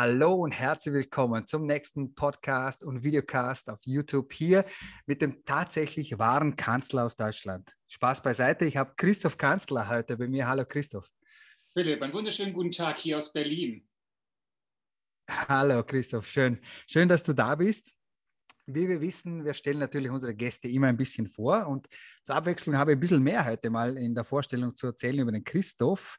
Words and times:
Hallo 0.00 0.34
und 0.34 0.52
herzlich 0.52 0.94
willkommen 0.94 1.44
zum 1.48 1.66
nächsten 1.66 2.14
Podcast 2.14 2.84
und 2.84 3.02
Videocast 3.02 3.68
auf 3.68 3.80
YouTube 3.82 4.32
hier 4.32 4.64
mit 5.06 5.20
dem 5.20 5.44
tatsächlich 5.44 6.20
wahren 6.20 6.54
Kanzler 6.54 7.04
aus 7.04 7.16
Deutschland. 7.16 7.74
Spaß 7.88 8.22
beiseite, 8.22 8.64
ich 8.64 8.76
habe 8.76 8.94
Christoph 8.96 9.36
Kanzler 9.36 9.88
heute 9.88 10.16
bei 10.16 10.28
mir. 10.28 10.46
Hallo 10.46 10.64
Christoph. 10.64 11.10
Philipp, 11.72 12.00
einen 12.00 12.12
wunderschönen 12.12 12.52
guten 12.52 12.70
Tag 12.70 12.96
hier 12.96 13.18
aus 13.18 13.32
Berlin. 13.32 13.88
Hallo 15.28 15.82
Christoph, 15.82 16.28
schön. 16.28 16.60
Schön, 16.86 17.08
dass 17.08 17.24
du 17.24 17.32
da 17.32 17.56
bist. 17.56 17.92
Wie 18.66 18.88
wir 18.88 19.00
wissen, 19.00 19.44
wir 19.44 19.54
stellen 19.54 19.80
natürlich 19.80 20.12
unsere 20.12 20.32
Gäste 20.32 20.68
immer 20.68 20.86
ein 20.86 20.96
bisschen 20.96 21.26
vor 21.26 21.66
und 21.66 21.88
zur 22.22 22.36
Abwechslung 22.36 22.76
habe 22.76 22.92
ich 22.92 22.98
ein 22.98 23.00
bisschen 23.00 23.24
mehr 23.24 23.44
heute 23.44 23.68
mal 23.68 23.98
in 23.98 24.14
der 24.14 24.24
Vorstellung 24.24 24.76
zu 24.76 24.86
erzählen 24.86 25.18
über 25.18 25.32
den 25.32 25.42
Christoph. 25.42 26.18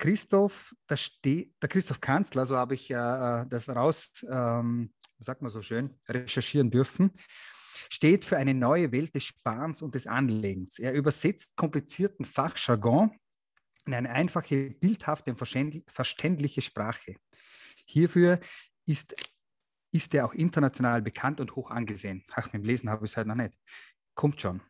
Christoph, 0.00 0.74
der, 0.88 0.98
der 1.24 1.68
Christoph 1.68 2.00
Kanzler, 2.00 2.46
so 2.46 2.56
habe 2.56 2.74
ich 2.74 2.90
äh, 2.90 3.44
das 3.46 3.68
raus, 3.68 4.24
ähm, 4.28 4.94
sagt 5.18 5.42
man 5.42 5.50
so 5.50 5.60
schön, 5.60 5.94
recherchieren 6.08 6.70
dürfen, 6.70 7.12
steht 7.90 8.24
für 8.24 8.38
eine 8.38 8.54
neue 8.54 8.92
Welt 8.92 9.14
des 9.14 9.24
Sparens 9.24 9.82
und 9.82 9.94
des 9.94 10.06
Anlegens. 10.06 10.78
Er 10.78 10.94
übersetzt 10.94 11.54
komplizierten 11.54 12.24
Fachjargon 12.24 13.10
in 13.86 13.92
eine 13.92 14.10
einfache, 14.10 14.70
bildhafte 14.70 15.32
und 15.32 15.38
verständliche 15.38 16.62
Sprache. 16.62 17.16
Hierfür 17.84 18.40
ist, 18.86 19.14
ist 19.92 20.14
er 20.14 20.24
auch 20.24 20.32
international 20.32 21.02
bekannt 21.02 21.40
und 21.40 21.56
hoch 21.56 21.70
angesehen. 21.70 22.24
Ach, 22.32 22.46
mit 22.46 22.54
dem 22.54 22.64
Lesen 22.64 22.88
habe 22.88 23.04
ich 23.04 23.10
es 23.10 23.16
halt 23.18 23.26
noch 23.26 23.34
nicht. 23.34 23.54
Kommt 24.14 24.40
schon. 24.40 24.62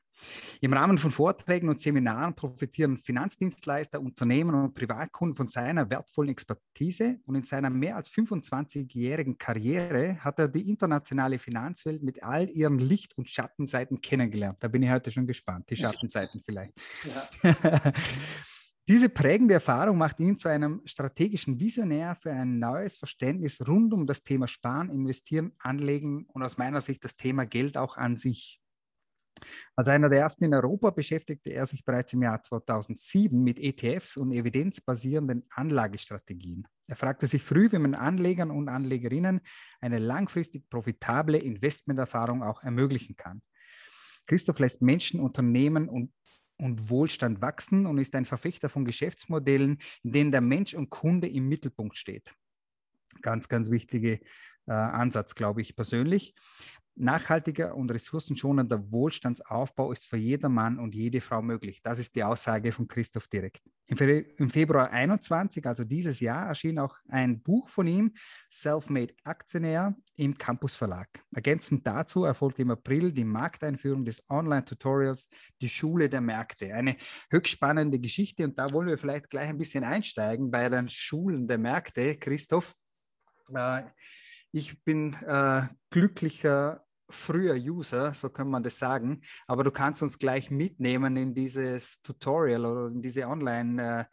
Im 0.61 0.73
Rahmen 0.73 0.99
von 0.99 1.11
Vorträgen 1.11 1.69
und 1.69 1.81
Seminaren 1.81 2.35
profitieren 2.35 2.97
Finanzdienstleister, 2.97 4.01
Unternehmen 4.01 4.55
und 4.55 4.75
Privatkunden 4.75 5.35
von 5.35 5.49
seiner 5.49 5.89
wertvollen 5.89 6.31
Expertise 6.31 7.21
und 7.27 7.35
in 7.35 7.45
seiner 7.45 7.71
mehr 7.71 7.97
als 7.97 8.11
25-jährigen 8.11 9.39
Karriere 9.39 10.23
hat 10.23 10.39
er 10.39 10.49
die 10.49 10.69
internationale 10.69 11.39
Finanzwelt 11.39 12.03
mit 12.03 12.23
all 12.23 12.49
ihren 12.51 12.79
Licht- 12.79 13.17
und 13.17 13.29
Schattenseiten 13.29 14.01
kennengelernt. 14.01 14.59
Da 14.61 14.69
bin 14.69 14.83
ich 14.83 14.91
heute 14.91 15.11
schon 15.11 15.27
gespannt, 15.27 15.71
die 15.71 15.77
Schattenseiten 15.77 16.41
vielleicht. 16.41 16.73
Ja. 17.43 17.93
Diese 18.91 19.09
prägende 19.09 19.55
Erfahrung 19.55 19.99
macht 19.99 20.19
ihn 20.19 20.37
zu 20.37 20.49
einem 20.49 20.83
strategischen 20.85 21.61
Visionär 21.61 22.17
für 22.17 22.33
ein 22.33 22.59
neues 22.59 22.97
Verständnis 22.97 23.65
rund 23.69 23.93
um 23.93 24.05
das 24.05 24.25
Thema 24.25 24.49
Sparen, 24.49 24.91
Investieren, 24.91 25.53
Anlegen 25.61 26.27
und 26.27 26.43
aus 26.43 26.59
meiner 26.59 26.81
Sicht 26.81 27.05
das 27.05 27.17
Thema 27.17 27.47
Geld 27.47 27.79
auch 27.79 27.97
an 27.97 28.17
sich. 28.17 28.61
Als 29.77 29.89
einer 29.89 30.09
der 30.09 30.21
ersten 30.21 30.45
in 30.45 30.55
Europa 30.55 30.91
beschäftigte 30.91 31.51
er 31.51 31.67
sich 31.67 31.85
bereits 31.85 32.13
im 32.13 32.23
Jahr 32.23 32.43
2007 32.43 33.43
mit 33.43 33.59
ETFs 33.59 34.17
und 34.17 34.33
evidenzbasierenden 34.33 35.47
Anlagestrategien. 35.51 36.67
Er 36.89 36.97
fragte 36.97 37.27
sich 37.27 37.43
früh, 37.43 37.71
wie 37.73 37.79
man 37.79 37.95
Anlegern 37.95 38.51
und 38.51 38.69
Anlegerinnen 38.69 39.41
eine 39.81 39.99
langfristig 39.99 40.69
profitable 40.69 41.39
Investmenterfahrung 41.39 42.43
auch 42.43 42.63
ermöglichen 42.63 43.17
kann. 43.17 43.43
Christoph 44.27 44.59
lässt 44.59 44.83
Menschen, 44.83 45.21
Unternehmen 45.21 45.89
und, 45.89 46.13
und 46.59 46.91
Wohlstand 46.91 47.41
wachsen 47.41 47.87
und 47.87 47.99
ist 47.99 48.15
ein 48.15 48.25
Verfechter 48.25 48.69
von 48.69 48.85
Geschäftsmodellen, 48.85 49.79
in 50.03 50.13
denen 50.13 50.33
der 50.33 50.41
Mensch 50.41 50.75
und 50.75 50.91
Kunde 50.91 51.29
im 51.29 51.49
Mittelpunkt 51.49 51.97
steht. 51.97 52.35
Ganz, 53.23 53.49
ganz 53.49 53.71
wichtige 53.71 54.21
äh, 54.67 54.73
Ansatz, 54.73 55.35
glaube 55.35 55.63
ich 55.63 55.75
persönlich. 55.75 56.35
Nachhaltiger 57.01 57.75
und 57.75 57.91
ressourcenschonender 57.91 58.93
Wohlstandsaufbau 58.93 59.91
ist 59.91 60.07
für 60.07 60.19
jedermann 60.19 60.79
und 60.79 60.95
jede 60.95 61.21
Frau 61.21 61.41
möglich. 61.41 61.83
Das 61.83 61.99
ist 61.99 62.15
die 62.15 62.23
Aussage 62.23 62.73
von 62.73 62.87
Christoph 62.87 63.27
direkt. 63.29 63.63
Im 63.87 64.51
Februar 64.51 64.91
21, 64.91 65.67
also 65.67 65.85
dieses 65.85 66.21
Jahr, 66.21 66.49
erschien 66.49 66.79
auch 66.79 66.97
ein 67.09 67.43
Buch 67.43 67.69
von 67.69 67.87
ihm, 67.87 68.13
Selfmade 68.49 69.15
Aktionär, 69.25 69.97
im 70.17 70.37
Campus 70.37 70.77
Verlag. 70.77 71.09
Ergänzend 71.35 71.87
dazu 71.87 72.25
erfolgte 72.25 72.63
im 72.63 72.71
April 72.71 73.13
die 73.13 73.25
Markteinführung 73.25 74.05
des 74.05 74.23
Online-Tutorials 74.29 75.29
Die 75.61 75.69
Schule 75.69 76.09
der 76.09 76.21
Märkte. 76.21 76.75
Eine 76.75 76.97
höchst 77.31 77.53
spannende 77.53 77.99
Geschichte 77.99 78.45
und 78.45 78.59
da 78.59 78.71
wollen 78.73 78.89
wir 78.89 78.99
vielleicht 78.99 79.31
gleich 79.31 79.49
ein 79.49 79.59
bisschen 79.59 79.85
einsteigen 79.85 80.51
bei 80.51 80.69
den 80.69 80.89
Schulen 80.89 81.47
der 81.49 81.59
Märkte. 81.59 82.17
Christoph, 82.17 82.75
äh, 83.55 83.83
ich 84.53 84.85
bin 84.85 85.15
äh, 85.27 85.63
glücklicher 85.91 86.85
früher 87.11 87.55
User, 87.55 88.15
so 88.15 88.31
kann 88.31 88.49
man 88.49 88.63
das 88.63 88.79
sagen, 88.79 89.23
aber 89.47 89.65
du 89.65 89.71
kannst 89.71 90.03
uns 90.03 90.19
gleich 90.19 90.51
mitnehmen 90.51 91.17
in 91.17 91.35
dieses 91.35 92.03
Tutorial 92.03 92.65
oder 92.65 92.87
in 92.89 93.03
diese 93.03 93.27
Online- 93.27 94.01
äh, 94.01 94.05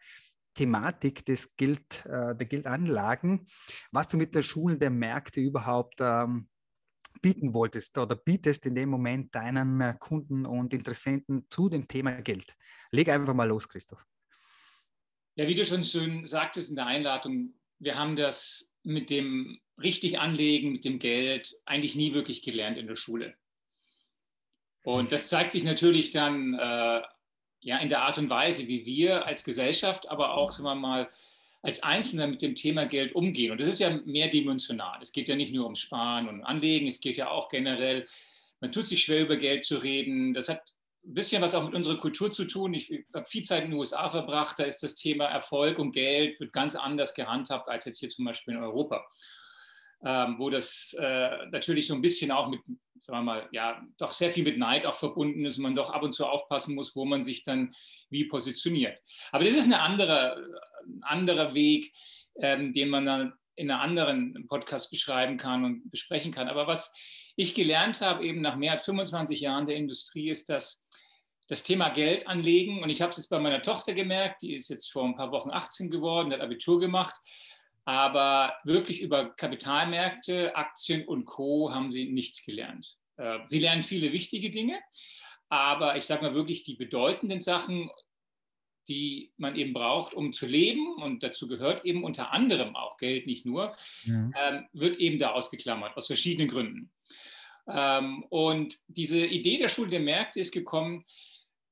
Thematik 0.57 1.23
des 1.23 1.55
Geld, 1.55 2.03
äh, 2.07 2.35
der 2.35 2.47
Geldanlagen, 2.47 3.45
was 3.91 4.07
du 4.07 4.17
mit 4.17 4.33
der 4.33 4.41
Schulen 4.41 4.79
der 4.79 4.89
Märkte 4.89 5.39
überhaupt 5.39 5.97
ähm, 5.99 6.49
bieten 7.21 7.53
wolltest 7.53 7.95
oder 7.99 8.15
bietest 8.15 8.65
in 8.65 8.73
dem 8.73 8.89
Moment 8.89 9.33
deinen 9.35 9.79
äh, 9.81 9.95
Kunden 9.99 10.47
und 10.47 10.73
Interessenten 10.73 11.45
zu 11.49 11.69
dem 11.69 11.87
Thema 11.87 12.21
Geld. 12.23 12.55
Leg 12.91 13.07
einfach 13.09 13.35
mal 13.35 13.47
los, 13.47 13.69
Christoph. 13.69 14.03
Ja, 15.35 15.47
wie 15.47 15.53
du 15.53 15.63
schon 15.63 15.83
schön 15.83 16.25
sagtest 16.25 16.71
in 16.71 16.75
der 16.75 16.87
Einladung, 16.87 17.53
wir 17.77 17.95
haben 17.95 18.15
das 18.15 18.73
mit 18.87 19.09
dem 19.09 19.59
richtig 19.81 20.19
anlegen, 20.19 20.71
mit 20.71 20.85
dem 20.85 20.97
Geld 20.97 21.55
eigentlich 21.65 21.95
nie 21.95 22.13
wirklich 22.13 22.41
gelernt 22.41 22.77
in 22.77 22.87
der 22.87 22.95
Schule. 22.95 23.35
Und 24.83 25.11
das 25.11 25.27
zeigt 25.27 25.51
sich 25.51 25.63
natürlich 25.63 26.11
dann 26.11 26.53
äh, 26.53 27.01
ja, 27.59 27.77
in 27.79 27.89
der 27.89 28.03
Art 28.03 28.17
und 28.17 28.29
Weise, 28.29 28.67
wie 28.67 28.85
wir 28.85 29.25
als 29.25 29.43
Gesellschaft, 29.43 30.09
aber 30.09 30.35
auch, 30.35 30.51
sagen 30.51 30.63
wir 30.63 30.75
mal, 30.75 31.09
als 31.61 31.83
Einzelner 31.83 32.27
mit 32.27 32.41
dem 32.41 32.55
Thema 32.55 32.85
Geld 32.85 33.13
umgehen. 33.13 33.51
Und 33.51 33.59
das 33.59 33.67
ist 33.67 33.79
ja 33.79 33.89
mehrdimensional. 34.05 34.99
Es 35.01 35.11
geht 35.11 35.27
ja 35.27 35.35
nicht 35.35 35.53
nur 35.53 35.65
ums 35.65 35.81
Sparen 35.81 36.29
und 36.29 36.43
Anlegen, 36.43 36.87
es 36.87 37.01
geht 37.01 37.17
ja 37.17 37.29
auch 37.29 37.49
generell, 37.49 38.07
man 38.61 38.71
tut 38.71 38.87
sich 38.87 39.03
schwer 39.03 39.21
über 39.21 39.35
Geld 39.35 39.65
zu 39.65 39.77
reden. 39.77 40.33
Das 40.33 40.47
hat 40.47 40.71
ein 41.07 41.13
bisschen 41.13 41.41
was 41.41 41.55
auch 41.55 41.63
mit 41.63 41.73
unserer 41.73 41.97
Kultur 41.97 42.31
zu 42.31 42.45
tun. 42.45 42.73
Ich 42.73 43.05
habe 43.13 43.25
viel 43.25 43.43
Zeit 43.43 43.63
in 43.63 43.71
den 43.71 43.79
USA 43.79 44.09
verbracht, 44.09 44.59
da 44.59 44.65
ist 44.65 44.83
das 44.83 44.95
Thema 44.95 45.25
Erfolg 45.25 45.79
und 45.79 45.93
Geld 45.93 46.39
wird 46.39 46.51
ganz 46.51 46.75
anders 46.75 47.13
gehandhabt 47.13 47.69
als 47.69 47.85
jetzt 47.85 47.99
hier 47.99 48.09
zum 48.09 48.25
Beispiel 48.25 48.55
in 48.55 48.61
Europa. 48.61 49.05
Ähm, 50.03 50.35
wo 50.37 50.51
das 50.51 50.95
äh, 50.99 51.47
natürlich 51.47 51.87
so 51.87 51.95
ein 51.95 52.03
bisschen 52.03 52.31
auch 52.31 52.49
mit, 52.49 52.59
sagen 52.99 53.17
wir 53.17 53.23
mal, 53.23 53.49
ja, 53.51 53.81
doch 53.97 54.11
sehr 54.11 54.29
viel 54.29 54.43
mit 54.43 54.59
Neid 54.59 54.85
auch 54.85 54.93
verbunden 54.93 55.43
ist 55.43 55.57
man 55.57 55.73
doch 55.73 55.89
ab 55.89 56.03
und 56.03 56.13
zu 56.13 56.27
aufpassen 56.27 56.75
muss, 56.75 56.95
wo 56.95 57.03
man 57.03 57.23
sich 57.23 57.41
dann 57.41 57.73
wie 58.09 58.25
positioniert. 58.25 59.01
Aber 59.31 59.43
das 59.43 59.55
ist 59.55 59.65
eine 59.65 59.81
andere, 59.81 60.35
ein 60.85 61.01
anderer 61.01 61.55
Weg, 61.55 61.93
ähm, 62.39 62.73
den 62.73 62.89
man 62.89 63.05
dann 63.07 63.33
in 63.55 63.71
einem 63.71 63.81
anderen 63.81 64.47
Podcast 64.47 64.91
beschreiben 64.91 65.37
kann 65.37 65.65
und 65.65 65.89
besprechen 65.89 66.31
kann. 66.31 66.47
Aber 66.47 66.67
was 66.67 66.93
ich 67.35 67.55
gelernt 67.55 68.01
habe, 68.01 68.25
eben 68.25 68.41
nach 68.41 68.55
mehr 68.55 68.73
als 68.73 68.85
25 68.85 69.39
Jahren 69.41 69.67
der 69.67 69.77
Industrie, 69.77 70.29
ist, 70.29 70.49
dass 70.49 70.86
das 71.47 71.63
Thema 71.63 71.89
Geld 71.89 72.27
anlegen, 72.27 72.83
und 72.83 72.89
ich 72.89 73.01
habe 73.01 73.11
es 73.11 73.17
jetzt 73.17 73.29
bei 73.29 73.39
meiner 73.39 73.61
Tochter 73.61 73.93
gemerkt, 73.93 74.41
die 74.41 74.53
ist 74.53 74.69
jetzt 74.69 74.91
vor 74.91 75.05
ein 75.05 75.15
paar 75.15 75.31
Wochen 75.31 75.49
18 75.49 75.89
geworden, 75.89 76.31
hat 76.31 76.41
Abitur 76.41 76.79
gemacht, 76.79 77.15
aber 77.85 78.53
wirklich 78.65 79.01
über 79.01 79.33
Kapitalmärkte, 79.35 80.55
Aktien 80.55 81.07
und 81.07 81.25
Co 81.25 81.73
haben 81.73 81.91
sie 81.91 82.09
nichts 82.09 82.45
gelernt. 82.45 82.97
Äh, 83.15 83.39
sie 83.45 83.59
lernen 83.59 83.83
viele 83.83 84.11
wichtige 84.11 84.49
Dinge, 84.49 84.79
aber 85.47 85.95
ich 85.95 86.03
sage 86.03 86.23
mal 86.23 86.35
wirklich 86.35 86.63
die 86.63 86.75
bedeutenden 86.75 87.39
Sachen, 87.39 87.89
die 88.89 89.31
man 89.37 89.55
eben 89.55 89.73
braucht, 89.73 90.13
um 90.13 90.33
zu 90.33 90.45
leben, 90.45 90.95
und 91.01 91.23
dazu 91.23 91.47
gehört 91.47 91.85
eben 91.85 92.03
unter 92.03 92.31
anderem 92.31 92.75
auch 92.75 92.97
Geld, 92.97 93.25
nicht 93.25 93.45
nur, 93.45 93.75
ja. 94.03 94.31
ähm, 94.35 94.67
wird 94.73 94.97
eben 94.97 95.17
da 95.17 95.31
ausgeklammert, 95.31 95.95
aus 95.95 96.07
verschiedenen 96.07 96.49
Gründen. 96.49 96.91
Ähm, 97.69 98.23
und 98.29 98.77
diese 98.87 99.25
Idee 99.25 99.57
der 99.57 99.69
Schule 99.69 99.89
der 99.89 99.99
Märkte 99.99 100.39
ist 100.39 100.51
gekommen, 100.51 101.05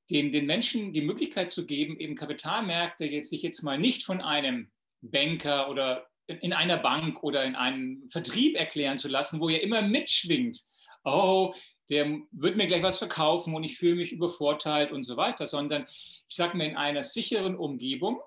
den, 0.10 0.32
den 0.32 0.46
Menschen 0.46 0.94
die 0.94 1.02
Möglichkeit 1.02 1.52
zu 1.52 1.66
geben, 1.66 2.00
eben 2.00 2.16
Kapitalmärkte 2.16 3.06
jetzt 3.06 3.30
sich 3.30 3.42
jetzt 3.42 3.64
mal 3.64 3.78
nicht 3.78 4.04
von 4.04 4.22
einem 4.22 4.72
Banker 5.02 5.70
oder 5.70 6.08
in 6.28 6.54
einer 6.54 6.78
Bank 6.78 7.24
oder 7.24 7.44
in 7.44 7.56
einem 7.56 8.10
Vertrieb 8.10 8.56
erklären 8.56 8.98
zu 8.98 9.08
lassen, 9.08 9.40
wo 9.40 9.50
ja 9.50 9.60
immer 9.60 9.82
mitschwingt, 9.82 10.62
oh, 11.04 11.54
der 11.90 12.20
wird 12.32 12.58
mir 12.58 12.68
gleich 12.68 12.82
was 12.82 12.98
verkaufen 12.98 13.54
und 13.54 13.64
ich 13.64 13.78
fühle 13.78 13.96
mich 13.96 14.12
übervorteilt 14.12 14.92
und 14.92 15.04
so 15.04 15.18
weiter, 15.18 15.46
sondern 15.46 15.86
ich 15.88 16.36
sage 16.36 16.58
mir 16.58 16.66
in 16.66 16.78
einer 16.78 17.04
sicheren 17.04 17.56
Umgebung, 17.56 18.22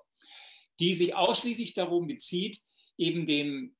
die 0.79 0.93
sich 0.93 1.15
ausschließlich 1.15 1.73
darum 1.73 2.07
bezieht, 2.07 2.59
eben 2.97 3.25
dem, 3.25 3.75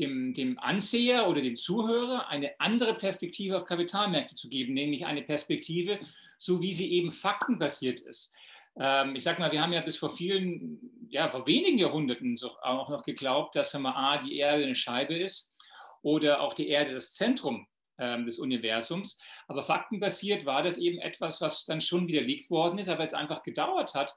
dem, 0.00 0.34
dem 0.34 0.58
Anseher 0.58 1.28
oder 1.28 1.40
dem 1.40 1.56
Zuhörer 1.56 2.28
eine 2.28 2.58
andere 2.58 2.94
Perspektive 2.94 3.56
auf 3.56 3.64
Kapitalmärkte 3.64 4.34
zu 4.34 4.48
geben, 4.48 4.74
nämlich 4.74 5.06
eine 5.06 5.22
Perspektive, 5.22 5.98
so 6.38 6.60
wie 6.60 6.72
sie 6.72 6.92
eben 6.92 7.12
faktenbasiert 7.12 8.00
ist. 8.00 8.34
Ähm, 8.78 9.14
ich 9.14 9.22
sage 9.22 9.40
mal, 9.40 9.52
wir 9.52 9.62
haben 9.62 9.72
ja 9.72 9.80
bis 9.80 9.96
vor 9.96 10.10
vielen, 10.10 11.08
ja, 11.08 11.28
vor 11.28 11.46
wenigen 11.46 11.78
Jahrhunderten 11.78 12.38
auch 12.62 12.88
noch 12.88 13.02
geglaubt, 13.02 13.54
dass 13.56 13.78
mal, 13.78 13.92
A, 13.92 14.22
die 14.22 14.38
Erde 14.38 14.64
eine 14.64 14.74
Scheibe 14.74 15.16
ist 15.16 15.54
oder 16.02 16.40
auch 16.40 16.54
die 16.54 16.68
Erde 16.68 16.94
das 16.94 17.14
Zentrum 17.14 17.66
ähm, 17.98 18.24
des 18.24 18.38
Universums. 18.38 19.18
Aber 19.46 19.62
faktenbasiert 19.62 20.46
war 20.46 20.62
das 20.62 20.78
eben 20.78 20.98
etwas, 20.98 21.40
was 21.40 21.64
dann 21.64 21.80
schon 21.80 22.08
widerlegt 22.08 22.50
worden 22.50 22.78
ist, 22.78 22.88
aber 22.88 23.02
es 23.02 23.14
einfach 23.14 23.42
gedauert 23.42 23.94
hat, 23.94 24.14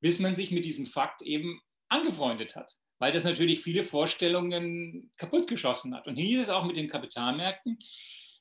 bis 0.00 0.18
man 0.20 0.34
sich 0.34 0.50
mit 0.50 0.64
diesem 0.64 0.86
Fakt 0.86 1.22
eben 1.22 1.60
angefreundet 1.88 2.56
hat. 2.56 2.76
Weil 2.98 3.12
das 3.12 3.24
natürlich 3.24 3.62
viele 3.62 3.82
Vorstellungen 3.82 5.10
kaputtgeschossen 5.16 5.94
hat. 5.94 6.06
Und 6.06 6.16
hier 6.16 6.40
ist 6.40 6.48
es 6.48 6.54
auch 6.54 6.64
mit 6.64 6.76
den 6.76 6.88
Kapitalmärkten. 6.88 7.78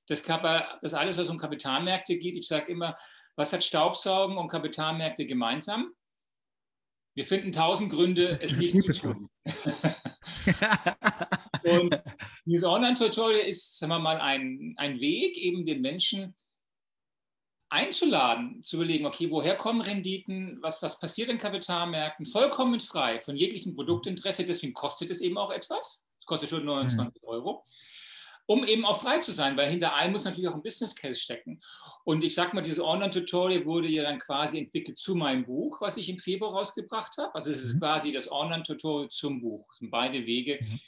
Das, 0.07 0.23
das 0.23 0.93
alles, 0.93 1.17
was 1.17 1.29
um 1.29 1.37
Kapitalmärkte 1.37 2.17
geht, 2.17 2.37
ich 2.37 2.47
sage 2.47 2.71
immer, 2.71 2.97
was 3.35 3.51
hat 3.53 3.63
Staubsaugen 3.63 4.37
und 4.37 4.47
Kapitalmärkte 4.47 5.25
gemeinsam? 5.25 5.91
Wir 7.15 7.25
finden 7.25 7.51
tausend 7.51 7.91
Gründe, 7.91 8.23
es 8.23 8.59
nicht 8.59 8.75
zu 8.75 8.93
tun. 8.93 9.29
und 11.63 12.01
dieses 12.45 12.65
Online-Tutorial 12.65 13.47
ist, 13.47 13.77
sagen 13.77 13.91
wir 13.91 13.99
mal, 13.99 14.19
ein, 14.19 14.73
ein 14.77 14.99
Weg, 14.99 15.37
eben 15.37 15.65
den 15.65 15.81
Menschen 15.81 16.35
einzuladen, 17.69 18.63
zu 18.63 18.77
überlegen, 18.77 19.05
okay, 19.05 19.29
woher 19.31 19.55
kommen 19.55 19.81
Renditen, 19.81 20.59
was, 20.61 20.81
was 20.81 20.99
passiert 20.99 21.29
in 21.29 21.37
Kapitalmärkten, 21.37 22.25
vollkommen 22.25 22.79
frei 22.79 23.19
von 23.19 23.35
jeglichem 23.35 23.75
Produktinteresse, 23.75 24.45
deswegen 24.45 24.73
kostet 24.73 25.09
es 25.09 25.21
eben 25.21 25.37
auch 25.37 25.51
etwas. 25.51 26.05
Es 26.17 26.25
kostet 26.25 26.49
schon 26.49 26.65
29 26.65 27.21
mhm. 27.21 27.27
Euro, 27.27 27.63
um 28.45 28.63
eben 28.63 28.85
auch 28.85 29.01
frei 29.01 29.19
zu 29.19 29.31
sein, 29.31 29.57
weil 29.57 29.69
hinter 29.69 29.95
allem 29.95 30.11
muss 30.11 30.25
natürlich 30.25 30.49
auch 30.49 30.55
ein 30.55 30.63
Business 30.63 30.95
Case 30.95 31.19
stecken. 31.19 31.59
Und 32.03 32.23
ich 32.23 32.35
sag 32.35 32.53
mal, 32.53 32.61
dieses 32.61 32.79
Online-Tutorial 32.79 33.65
wurde 33.65 33.87
ja 33.87 34.03
dann 34.03 34.19
quasi 34.19 34.59
entwickelt 34.59 34.99
zu 34.99 35.15
meinem 35.15 35.45
Buch, 35.45 35.81
was 35.81 35.97
ich 35.97 36.07
im 36.07 36.19
Februar 36.19 36.53
rausgebracht 36.53 37.17
habe. 37.17 37.33
Also 37.33 37.51
es 37.51 37.63
ist 37.63 37.75
mhm. 37.75 37.79
quasi 37.79 38.11
das 38.11 38.31
Online-Tutorial 38.31 39.09
zum 39.09 39.41
Buch. 39.41 39.67
Es 39.71 39.79
sind 39.79 39.89
beide 39.89 40.25
Wege, 40.25 40.59
mhm 40.61 40.79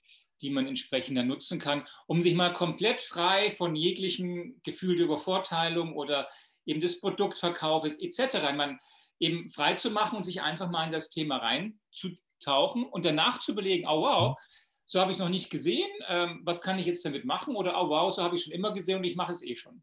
die 0.41 0.49
man 0.49 0.67
entsprechend 0.67 1.17
dann 1.17 1.27
nutzen 1.27 1.59
kann, 1.59 1.87
um 2.05 2.21
sich 2.21 2.35
mal 2.35 2.53
komplett 2.53 3.01
frei 3.01 3.51
von 3.51 3.75
jeglichem 3.75 4.59
Gefühl 4.63 4.95
der 4.95 5.05
Übervorteilung 5.05 5.95
oder 5.95 6.27
eben 6.67 6.81
des 6.81 6.99
Produktverkaufes 6.99 7.99
etc. 7.99 8.53
Man 8.55 8.77
eben 9.19 9.49
frei 9.49 9.73
zu 9.73 9.89
machen 9.89 10.17
und 10.17 10.23
sich 10.23 10.41
einfach 10.41 10.69
mal 10.69 10.85
in 10.85 10.91
das 10.91 11.09
Thema 11.09 11.37
reinzutauchen 11.37 12.83
und 12.85 13.05
danach 13.05 13.39
zu 13.39 13.53
überlegen, 13.53 13.87
oh 13.87 14.01
wow, 14.01 14.37
so 14.85 15.01
habe 15.01 15.11
ich 15.11 15.17
es 15.17 15.21
noch 15.21 15.29
nicht 15.29 15.49
gesehen, 15.49 15.89
ähm, 16.07 16.41
was 16.43 16.61
kann 16.61 16.77
ich 16.77 16.85
jetzt 16.85 17.03
damit 17.03 17.25
machen? 17.25 17.55
Oder 17.55 17.81
oh 17.81 17.89
wow, 17.89 18.13
so 18.13 18.21
habe 18.21 18.35
ich 18.35 18.43
schon 18.43 18.53
immer 18.53 18.73
gesehen 18.73 18.99
und 18.99 19.03
ich 19.03 19.15
mache 19.15 19.31
es 19.31 19.41
eh 19.41 19.55
schon. 19.55 19.81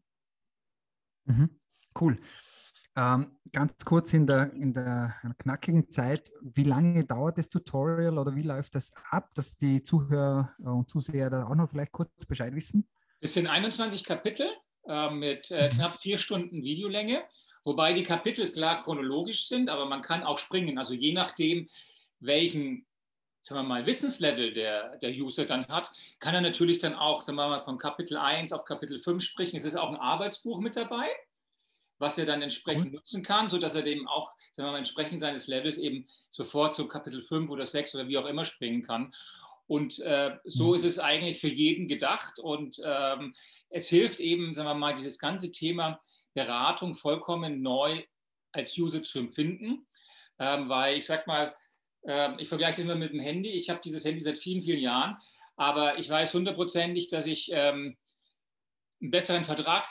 Mhm. 1.25 1.59
Cool. 1.99 2.17
Ähm, 2.97 3.37
ganz 3.51 3.83
kurz 3.83 4.13
in 4.13 4.25
der, 4.25 4.53
in 4.53 4.73
der 4.73 5.13
knackigen 5.39 5.89
Zeit, 5.89 6.31
wie 6.41 6.63
lange 6.63 7.05
dauert 7.05 7.37
das 7.37 7.49
Tutorial 7.49 8.17
oder 8.17 8.35
wie 8.35 8.41
läuft 8.41 8.75
das 8.75 8.93
ab, 9.09 9.33
dass 9.35 9.57
die 9.57 9.83
Zuhörer 9.83 10.55
und 10.59 10.89
Zuseher 10.89 11.29
da 11.29 11.45
auch 11.45 11.55
noch 11.55 11.69
vielleicht 11.69 11.91
kurz 11.91 12.25
Bescheid 12.25 12.55
wissen? 12.55 12.87
Es 13.19 13.33
sind 13.33 13.47
21 13.47 14.03
Kapitel 14.03 14.47
äh, 14.87 15.09
mit 15.09 15.51
äh, 15.51 15.69
knapp 15.69 16.01
vier 16.01 16.17
Stunden 16.17 16.63
Videolänge, 16.63 17.23
wobei 17.63 17.93
die 17.93 18.03
Kapitel 18.03 18.49
klar 18.51 18.83
chronologisch 18.83 19.47
sind, 19.47 19.69
aber 19.69 19.85
man 19.85 20.01
kann 20.01 20.23
auch 20.23 20.37
springen. 20.37 20.77
Also 20.77 20.93
je 20.93 21.13
nachdem, 21.13 21.67
welchen 22.19 22.85
sagen 23.45 23.61
wir 23.61 23.67
mal, 23.67 23.85
Wissenslevel 23.85 24.53
der, 24.53 24.97
der 24.97 25.11
User 25.11 25.45
dann 25.45 25.67
hat, 25.67 25.91
kann 26.19 26.33
er 26.33 26.41
natürlich 26.41 26.79
dann 26.79 26.95
auch, 26.95 27.21
sagen 27.21 27.37
wir 27.37 27.47
mal, 27.47 27.59
von 27.59 27.77
Kapitel 27.77 28.17
1 28.17 28.51
auf 28.51 28.65
Kapitel 28.65 28.97
5 28.97 29.23
sprechen. 29.23 29.55
Es 29.55 29.65
ist 29.65 29.75
auch 29.75 29.89
ein 29.89 29.97
Arbeitsbuch 29.97 30.59
mit 30.59 30.75
dabei, 30.75 31.07
was 31.99 32.17
er 32.17 32.25
dann 32.25 32.41
entsprechend 32.41 32.87
cool. 32.87 32.93
nutzen 32.93 33.21
kann, 33.21 33.49
sodass 33.51 33.75
er 33.75 33.83
dem 33.83 34.07
auch, 34.07 34.31
sagen 34.53 34.67
wir 34.67 34.71
mal, 34.71 34.77
entsprechend 34.79 35.19
seines 35.19 35.45
Levels 35.45 35.77
eben 35.77 36.07
sofort 36.31 36.73
zu 36.73 36.87
Kapitel 36.87 37.21
5 37.21 37.51
oder 37.51 37.67
6 37.67 37.93
oder 37.93 38.07
wie 38.07 38.17
auch 38.17 38.25
immer 38.25 38.45
springen 38.45 38.81
kann. 38.81 39.13
Und 39.67 39.99
äh, 39.99 40.37
so 40.43 40.69
mhm. 40.69 40.75
ist 40.75 40.85
es 40.85 40.99
eigentlich 40.99 41.39
für 41.39 41.49
jeden 41.49 41.87
gedacht. 41.87 42.39
Und 42.39 42.79
ähm, 42.83 43.33
es 43.69 43.89
hilft 43.89 44.19
eben, 44.19 44.53
sagen 44.53 44.69
wir 44.69 44.75
mal, 44.75 44.93
dieses 44.93 45.19
ganze 45.19 45.51
Thema 45.51 45.99
Beratung 46.33 46.95
vollkommen 46.95 47.61
neu 47.61 48.03
als 48.51 48.77
User 48.77 49.03
zu 49.03 49.19
empfinden. 49.19 49.87
Ähm, 50.37 50.69
weil 50.69 50.97
ich 50.97 51.05
sag 51.05 51.27
mal, 51.27 51.55
äh, 52.03 52.41
ich 52.41 52.49
vergleiche 52.49 52.81
es 52.81 52.85
immer 52.85 52.95
mit 52.95 53.11
dem 53.11 53.19
Handy. 53.19 53.49
Ich 53.49 53.69
habe 53.69 53.81
dieses 53.83 54.05
Handy 54.05 54.19
seit 54.19 54.37
vielen, 54.37 54.61
vielen 54.61 54.81
Jahren, 54.81 55.17
aber 55.55 55.97
ich 55.97 56.09
weiß 56.09 56.33
hundertprozentig, 56.33 57.07
dass 57.07 57.25
ich 57.25 57.49
ähm, 57.51 57.97
einen 59.01 59.11
besseren 59.11 59.45
Vertrag 59.45 59.85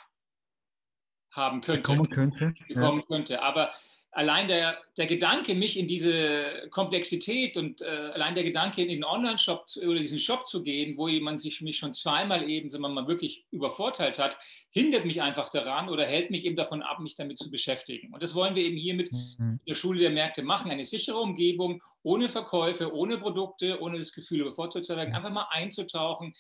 haben 1.32 1.60
könnte. 1.60 1.80
Bekommen 1.80 2.10
könnte. 2.10 2.54
Bekommen 2.68 3.00
ja. 3.00 3.06
könnte. 3.06 3.42
Aber 3.42 3.72
allein 4.14 4.46
der, 4.46 4.78
der 4.96 5.06
Gedanke, 5.06 5.54
mich 5.54 5.76
in 5.76 5.88
diese 5.88 6.68
Komplexität 6.70 7.56
und 7.56 7.82
äh, 7.82 7.84
allein 7.84 8.34
der 8.34 8.44
Gedanke, 8.44 8.80
in 8.82 8.88
den 8.88 9.04
Online-Shop 9.04 9.66
oder 9.84 9.98
diesen 9.98 10.20
Shop 10.20 10.46
zu 10.46 10.62
gehen, 10.62 10.96
wo 10.96 11.08
jemand 11.08 11.40
sich 11.40 11.60
mich 11.60 11.76
schon 11.76 11.94
zweimal 11.94 12.48
eben, 12.48 12.70
sagen 12.70 12.82
wir 12.82 12.88
mal, 12.88 13.08
wirklich 13.08 13.44
übervorteilt 13.50 14.18
hat, 14.18 14.38
hindert 14.70 15.04
mich 15.04 15.20
einfach 15.20 15.48
daran 15.48 15.88
oder 15.88 16.06
hält 16.06 16.30
mich 16.30 16.44
eben 16.44 16.56
davon 16.56 16.82
ab, 16.82 17.00
mich 17.00 17.16
damit 17.16 17.38
zu 17.38 17.50
beschäftigen. 17.50 18.14
Und 18.14 18.22
das 18.22 18.34
wollen 18.34 18.54
wir 18.54 18.62
eben 18.62 18.76
hier 18.76 18.94
mit 18.94 19.10
mhm. 19.12 19.58
der 19.66 19.74
Schule 19.74 19.98
der 19.98 20.10
Märkte 20.10 20.42
machen. 20.42 20.70
Eine 20.70 20.84
sichere 20.84 21.18
Umgebung, 21.18 21.82
ohne 22.02 22.28
Verkäufe, 22.28 22.94
ohne 22.94 23.18
Produkte, 23.18 23.80
ohne 23.80 23.98
das 23.98 24.12
Gefühl, 24.12 24.42
übervorteilt 24.42 24.84
zu 24.84 24.96
werden, 24.96 25.10
mhm. 25.10 25.16
einfach 25.16 25.32
mal 25.32 25.48
einzutauchen 25.50 26.34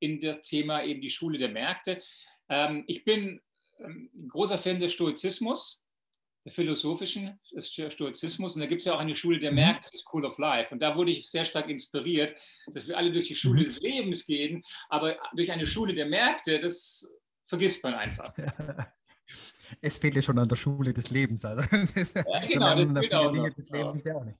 in 0.00 0.18
das 0.18 0.42
Thema 0.42 0.82
eben 0.82 1.00
die 1.00 1.10
Schule 1.10 1.38
der 1.38 1.50
Märkte. 1.50 2.02
Ähm, 2.48 2.82
ich 2.88 3.04
bin 3.04 3.40
ähm, 3.78 4.10
ein 4.12 4.28
großer 4.28 4.58
Fan 4.58 4.80
des 4.80 4.92
Stoizismus 4.92 5.81
philosophischen 6.50 7.38
Stoizismus. 7.58 8.54
Und 8.54 8.60
da 8.60 8.66
gibt 8.66 8.80
es 8.80 8.86
ja 8.86 8.94
auch 8.94 9.00
eine 9.00 9.14
Schule 9.14 9.38
der 9.38 9.50
mhm. 9.50 9.56
Märkte, 9.56 9.96
School 9.96 10.24
of 10.24 10.38
Life. 10.38 10.72
Und 10.72 10.80
da 10.80 10.96
wurde 10.96 11.12
ich 11.12 11.30
sehr 11.30 11.44
stark 11.44 11.68
inspiriert, 11.68 12.34
dass 12.66 12.88
wir 12.88 12.96
alle 12.96 13.12
durch 13.12 13.28
die 13.28 13.36
Schule 13.36 13.62
mhm. 13.62 13.66
des 13.66 13.80
Lebens 13.80 14.26
gehen, 14.26 14.62
aber 14.88 15.16
durch 15.34 15.52
eine 15.52 15.66
Schule 15.66 15.94
der 15.94 16.06
Märkte, 16.06 16.58
das 16.58 17.12
vergisst 17.46 17.82
man 17.82 17.94
einfach. 17.94 18.34
Es 19.80 19.96
fehlt 19.96 20.14
ja 20.14 20.20
schon 20.20 20.38
an 20.38 20.48
der 20.48 20.56
Schule 20.56 20.92
des 20.92 21.08
Lebens. 21.08 21.44
Also 21.46 21.62
das, 21.94 22.12
ja, 22.12 22.46
genau, 22.46 22.84
das 22.92 23.06
fehlt 23.06 23.14
auch 23.14 23.32
Dinge 23.32 23.50
des 23.50 23.70
Lebens 23.70 24.04
ja 24.04 24.16
auch 24.16 24.24
nicht. 24.24 24.38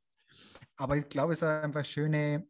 Aber 0.76 0.96
ich 0.96 1.08
glaube, 1.08 1.32
es 1.32 1.38
ist 1.38 1.48
einfach 1.48 1.80
eine 1.80 1.84
schöne 1.84 2.46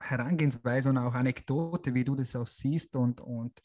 Herangehensweise 0.00 0.88
und 0.88 0.96
auch 0.96 1.12
Anekdote, 1.12 1.92
wie 1.92 2.04
du 2.04 2.14
das 2.14 2.34
auch 2.36 2.46
siehst 2.46 2.96
und, 2.96 3.20
und 3.20 3.62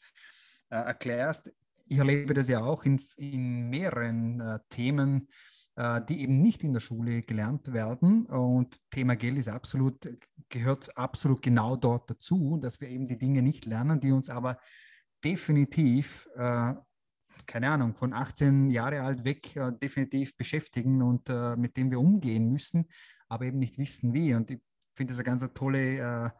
äh, 0.68 0.76
erklärst 0.76 1.52
ich 1.90 1.98
erlebe 1.98 2.34
das 2.34 2.46
ja 2.46 2.60
auch 2.60 2.84
in, 2.84 3.00
in 3.16 3.68
mehreren 3.68 4.40
äh, 4.40 4.60
Themen, 4.68 5.28
äh, 5.74 6.00
die 6.08 6.22
eben 6.22 6.40
nicht 6.40 6.62
in 6.62 6.72
der 6.72 6.78
Schule 6.78 7.22
gelernt 7.22 7.72
werden. 7.72 8.26
Und 8.26 8.80
Thema 8.90 9.16
Geld 9.16 9.38
ist 9.38 9.48
absolut, 9.48 10.08
gehört 10.48 10.96
absolut 10.96 11.42
genau 11.42 11.74
dort 11.74 12.08
dazu, 12.08 12.58
dass 12.62 12.80
wir 12.80 12.88
eben 12.88 13.08
die 13.08 13.18
Dinge 13.18 13.42
nicht 13.42 13.66
lernen, 13.66 13.98
die 13.98 14.12
uns 14.12 14.30
aber 14.30 14.56
definitiv, 15.24 16.28
äh, 16.36 16.74
keine 17.46 17.70
Ahnung, 17.70 17.96
von 17.96 18.12
18 18.12 18.70
Jahre 18.70 19.02
alt 19.02 19.24
weg 19.24 19.56
äh, 19.56 19.72
definitiv 19.72 20.36
beschäftigen 20.36 21.02
und 21.02 21.28
äh, 21.28 21.56
mit 21.56 21.76
dem 21.76 21.90
wir 21.90 21.98
umgehen 21.98 22.52
müssen, 22.52 22.86
aber 23.28 23.46
eben 23.46 23.58
nicht 23.58 23.78
wissen 23.78 24.14
wie. 24.14 24.32
Und 24.32 24.52
ich 24.52 24.60
finde 24.94 25.12
das 25.12 25.18
ein 25.18 25.24
ganz 25.24 25.44
tolle, 25.54 25.98
äh, 25.98 26.30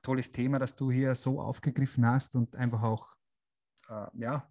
tolles 0.00 0.30
Thema, 0.30 0.58
das 0.58 0.74
du 0.74 0.90
hier 0.90 1.14
so 1.14 1.42
aufgegriffen 1.42 2.06
hast 2.06 2.36
und 2.36 2.56
einfach 2.56 2.82
auch 2.82 3.14
ja, 4.14 4.48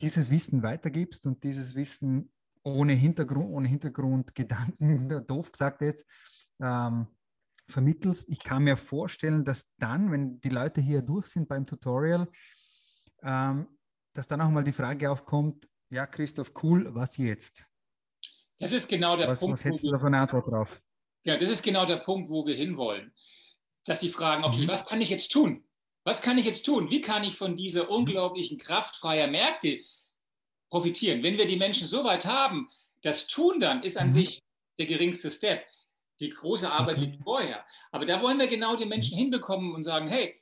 dieses 0.00 0.30
Wissen 0.30 0.62
weitergibst 0.62 1.26
und 1.26 1.42
dieses 1.42 1.74
Wissen 1.74 2.32
ohne 2.62 2.94
Hintergrund, 2.94 3.50
ohne 3.50 3.68
Hintergrundgedanken, 3.68 5.08
doof 5.26 5.52
gesagt 5.52 5.82
jetzt, 5.82 6.06
ähm, 6.60 7.06
vermittelst. 7.68 8.28
Ich 8.30 8.42
kann 8.42 8.64
mir 8.64 8.76
vorstellen, 8.76 9.44
dass 9.44 9.70
dann, 9.78 10.10
wenn 10.10 10.40
die 10.40 10.48
Leute 10.48 10.80
hier 10.80 11.02
durch 11.02 11.26
sind 11.26 11.48
beim 11.48 11.66
Tutorial, 11.66 12.28
ähm, 13.22 13.66
dass 14.12 14.28
dann 14.28 14.40
auch 14.40 14.50
mal 14.50 14.64
die 14.64 14.72
Frage 14.72 15.10
aufkommt, 15.10 15.68
ja, 15.90 16.06
Christoph, 16.06 16.52
cool, 16.62 16.94
was 16.94 17.16
jetzt? 17.16 17.66
Das 18.58 18.72
ist 18.72 18.88
genau 18.88 19.16
der 19.16 19.28
was, 19.28 19.40
Punkt. 19.40 19.54
Was 19.54 19.64
hättest 19.64 19.84
du 19.84 19.90
da 19.90 19.98
für 19.98 20.06
eine 20.06 20.20
Antwort 20.20 20.48
drauf? 20.48 20.80
Ja, 21.24 21.36
das 21.36 21.50
ist 21.50 21.62
genau 21.62 21.84
der 21.86 21.96
Punkt, 21.96 22.30
wo 22.30 22.46
wir 22.46 22.54
hinwollen. 22.54 23.12
Dass 23.84 24.00
sie 24.00 24.08
fragen, 24.08 24.44
okay, 24.44 24.62
mhm. 24.62 24.68
was 24.68 24.86
kann 24.86 25.00
ich 25.00 25.10
jetzt 25.10 25.30
tun? 25.30 25.64
Was 26.04 26.20
kann 26.20 26.38
ich 26.38 26.44
jetzt 26.44 26.64
tun? 26.64 26.90
Wie 26.90 27.00
kann 27.00 27.24
ich 27.24 27.34
von 27.34 27.56
dieser 27.56 27.84
mhm. 27.84 27.90
unglaublichen 27.90 28.58
Kraft 28.58 28.96
freier 28.96 29.26
Märkte 29.26 29.80
profitieren? 30.70 31.22
Wenn 31.22 31.38
wir 31.38 31.46
die 31.46 31.56
Menschen 31.56 31.86
so 31.86 32.04
weit 32.04 32.26
haben, 32.26 32.68
das 33.02 33.26
Tun 33.26 33.58
dann 33.58 33.82
ist 33.82 33.96
an 33.96 34.08
mhm. 34.08 34.12
sich 34.12 34.42
der 34.78 34.86
geringste 34.86 35.30
Step. 35.30 35.66
Die 36.20 36.30
große 36.30 36.70
Arbeit 36.70 36.98
liegt 36.98 37.22
vorher. 37.22 37.64
Aber 37.90 38.04
da 38.04 38.22
wollen 38.22 38.38
wir 38.38 38.46
genau 38.46 38.76
die 38.76 38.84
Menschen 38.84 39.16
mhm. 39.16 39.22
hinbekommen 39.22 39.74
und 39.74 39.82
sagen, 39.82 40.06
hey, 40.08 40.40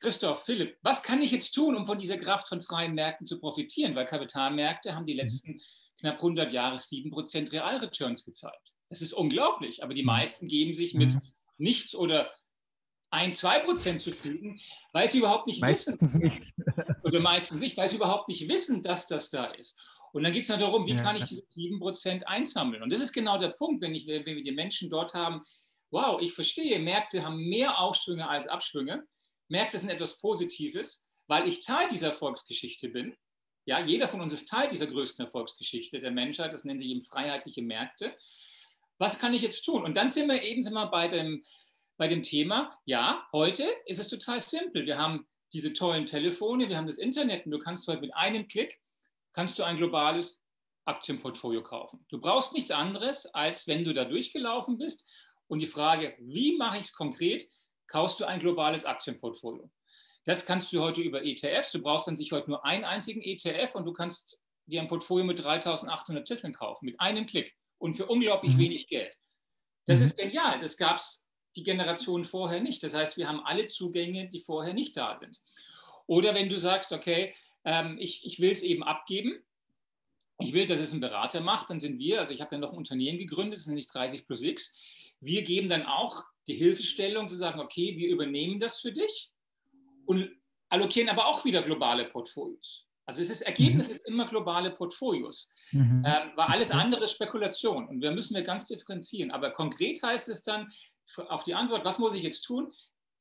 Christoph, 0.00 0.44
Philipp, 0.44 0.78
was 0.82 1.02
kann 1.02 1.20
ich 1.20 1.30
jetzt 1.30 1.52
tun, 1.52 1.76
um 1.76 1.84
von 1.84 1.98
dieser 1.98 2.16
Kraft 2.16 2.48
von 2.48 2.60
freien 2.60 2.94
Märkten 2.94 3.26
zu 3.26 3.38
profitieren? 3.38 3.94
Weil 3.94 4.06
Kapitalmärkte 4.06 4.94
haben 4.94 5.04
die 5.04 5.12
letzten 5.12 5.60
knapp 5.98 6.16
100 6.16 6.52
Jahre 6.52 6.76
7% 6.76 7.52
Realreturns 7.52 8.24
gezeigt. 8.24 8.72
Das 8.88 9.02
ist 9.02 9.12
unglaublich, 9.12 9.84
aber 9.84 9.94
die 9.94 10.02
meisten 10.02 10.48
geben 10.48 10.74
sich 10.74 10.94
mit 10.94 11.14
nichts 11.58 11.94
oder 11.94 12.32
ein, 13.10 13.34
zwei 13.34 13.58
Prozent 13.60 14.02
zu 14.02 14.12
kriegen, 14.12 14.60
weil 14.92 15.10
sie 15.10 15.18
überhaupt 15.18 15.46
nicht 15.46 15.60
meistens 15.60 16.00
wissen. 16.00 16.20
Nicht. 16.20 16.54
oder 17.02 17.20
meistens 17.20 17.60
nicht, 17.60 17.76
weil 17.76 17.88
sie 17.88 17.96
überhaupt 17.96 18.28
nicht 18.28 18.48
wissen, 18.48 18.82
dass 18.82 19.06
das 19.06 19.30
da 19.30 19.46
ist. 19.46 19.78
Und 20.12 20.24
dann 20.24 20.32
geht 20.32 20.42
es 20.42 20.48
dann 20.48 20.60
darum, 20.60 20.86
wie 20.86 20.94
ja. 20.94 21.02
kann 21.02 21.16
ich 21.16 21.24
diese 21.24 21.44
sieben 21.48 21.78
Prozent 21.78 22.26
einsammeln? 22.26 22.82
Und 22.82 22.92
das 22.92 23.00
ist 23.00 23.12
genau 23.12 23.38
der 23.38 23.50
Punkt, 23.50 23.82
wenn, 23.82 23.94
ich, 23.94 24.06
wenn 24.06 24.24
wir 24.24 24.42
die 24.42 24.52
Menschen 24.52 24.90
dort 24.90 25.14
haben, 25.14 25.42
wow, 25.90 26.20
ich 26.20 26.32
verstehe, 26.32 26.78
Märkte 26.78 27.24
haben 27.24 27.48
mehr 27.48 27.80
Aufschwünge 27.80 28.28
als 28.28 28.46
Abschwünge. 28.46 29.04
Märkte 29.48 29.78
sind 29.78 29.88
etwas 29.88 30.18
Positives, 30.18 31.08
weil 31.26 31.48
ich 31.48 31.64
Teil 31.64 31.88
dieser 31.88 32.08
Erfolgsgeschichte 32.08 32.88
bin. 32.88 33.16
Ja, 33.66 33.84
jeder 33.84 34.08
von 34.08 34.20
uns 34.20 34.32
ist 34.32 34.48
Teil 34.48 34.68
dieser 34.68 34.86
größten 34.86 35.24
Erfolgsgeschichte 35.24 36.00
der 36.00 36.10
Menschheit. 36.10 36.52
Das 36.52 36.64
nennen 36.64 36.78
sie 36.78 36.90
eben 36.90 37.02
freiheitliche 37.02 37.62
Märkte. 37.62 38.16
Was 38.98 39.18
kann 39.18 39.34
ich 39.34 39.42
jetzt 39.42 39.64
tun? 39.64 39.84
Und 39.84 39.96
dann 39.96 40.10
sind 40.10 40.28
wir 40.28 40.42
eben 40.42 40.62
sind 40.62 40.74
wir 40.74 40.86
bei 40.86 41.08
dem, 41.08 41.44
bei 42.00 42.08
dem 42.08 42.22
Thema, 42.22 42.74
ja, 42.86 43.28
heute 43.30 43.68
ist 43.84 44.00
es 44.00 44.08
total 44.08 44.40
simpel. 44.40 44.86
Wir 44.86 44.96
haben 44.96 45.28
diese 45.52 45.74
tollen 45.74 46.06
Telefone, 46.06 46.70
wir 46.70 46.78
haben 46.78 46.86
das 46.86 46.96
Internet 46.96 47.44
und 47.44 47.50
du 47.50 47.58
kannst 47.58 47.86
heute 47.88 48.00
mit 48.00 48.14
einem 48.14 48.48
Klick, 48.48 48.80
kannst 49.34 49.58
du 49.58 49.64
ein 49.64 49.76
globales 49.76 50.42
Aktienportfolio 50.86 51.62
kaufen. 51.62 52.06
Du 52.08 52.18
brauchst 52.18 52.54
nichts 52.54 52.70
anderes, 52.70 53.26
als 53.34 53.68
wenn 53.68 53.84
du 53.84 53.92
da 53.92 54.06
durchgelaufen 54.06 54.78
bist 54.78 55.06
und 55.46 55.58
die 55.58 55.66
Frage, 55.66 56.16
wie 56.20 56.56
mache 56.56 56.78
ich 56.78 56.84
es 56.84 56.94
konkret, 56.94 57.46
kaufst 57.86 58.18
du 58.18 58.24
ein 58.24 58.40
globales 58.40 58.86
Aktienportfolio. 58.86 59.70
Das 60.24 60.46
kannst 60.46 60.72
du 60.72 60.80
heute 60.80 61.02
über 61.02 61.22
ETFs. 61.22 61.72
Du 61.72 61.82
brauchst 61.82 62.08
dann 62.08 62.16
sich 62.16 62.32
heute 62.32 62.48
nur 62.48 62.64
einen 62.64 62.86
einzigen 62.86 63.20
ETF 63.20 63.74
und 63.74 63.84
du 63.84 63.92
kannst 63.92 64.40
dir 64.64 64.80
ein 64.80 64.88
Portfolio 64.88 65.26
mit 65.26 65.44
3800 65.44 66.26
Titeln 66.26 66.54
kaufen, 66.54 66.86
mit 66.86 66.98
einem 66.98 67.26
Klick 67.26 67.54
und 67.76 67.98
für 67.98 68.06
unglaublich 68.06 68.54
mhm. 68.54 68.58
wenig 68.60 68.86
Geld. 68.86 69.18
Das 69.84 69.98
mhm. 69.98 70.04
ist 70.04 70.16
genial. 70.16 70.58
Das 70.58 70.78
gab 70.78 70.96
es 70.96 71.26
die 71.56 71.62
Generation 71.62 72.24
vorher 72.24 72.60
nicht. 72.60 72.82
Das 72.82 72.94
heißt, 72.94 73.16
wir 73.16 73.28
haben 73.28 73.40
alle 73.40 73.66
Zugänge, 73.66 74.28
die 74.28 74.40
vorher 74.40 74.74
nicht 74.74 74.96
da 74.96 75.18
sind. 75.18 75.40
Oder 76.06 76.34
wenn 76.34 76.48
du 76.48 76.58
sagst, 76.58 76.92
okay, 76.92 77.34
ähm, 77.64 77.96
ich, 77.98 78.24
ich 78.24 78.40
will 78.40 78.50
es 78.50 78.62
eben 78.62 78.82
abgeben, 78.82 79.42
ich 80.38 80.52
will, 80.52 80.66
dass 80.66 80.80
es 80.80 80.92
ein 80.92 81.00
Berater 81.00 81.40
macht, 81.40 81.70
dann 81.70 81.80
sind 81.80 81.98
wir, 81.98 82.18
also 82.18 82.32
ich 82.32 82.40
habe 82.40 82.54
ja 82.54 82.60
noch 82.60 82.72
ein 82.72 82.78
Unternehmen 82.78 83.18
gegründet, 83.18 83.54
das 83.54 83.66
ist 83.66 83.68
nicht 83.68 83.92
30 83.92 84.26
plus 84.26 84.42
X. 84.42 84.74
Wir 85.20 85.42
geben 85.42 85.68
dann 85.68 85.84
auch 85.84 86.24
die 86.46 86.54
Hilfestellung 86.54 87.28
zu 87.28 87.36
sagen, 87.36 87.60
okay, 87.60 87.96
wir 87.96 88.08
übernehmen 88.08 88.58
das 88.58 88.80
für 88.80 88.92
dich 88.92 89.32
und 90.06 90.30
allokieren 90.70 91.08
aber 91.08 91.26
auch 91.26 91.44
wieder 91.44 91.62
globale 91.62 92.06
Portfolios. 92.06 92.86
Also 93.04 93.22
es 93.22 93.30
ist 93.30 93.42
Ergebnis 93.42 93.88
mhm. 93.88 93.94
ist 93.94 94.06
immer 94.06 94.26
globale 94.26 94.70
Portfolios, 94.70 95.50
mhm. 95.72 96.04
ähm, 96.06 96.30
weil 96.36 96.46
alles 96.46 96.70
andere 96.70 97.08
Spekulation 97.08 97.88
und 97.88 98.00
wir 98.00 98.12
müssen 98.12 98.34
wir 98.34 98.42
ganz 98.42 98.66
differenzieren. 98.68 99.32
Aber 99.32 99.50
konkret 99.50 100.02
heißt 100.02 100.28
es 100.28 100.42
dann 100.42 100.72
auf 101.18 101.44
die 101.44 101.54
Antwort, 101.54 101.84
was 101.84 101.98
muss 101.98 102.14
ich 102.14 102.22
jetzt 102.22 102.42
tun? 102.42 102.72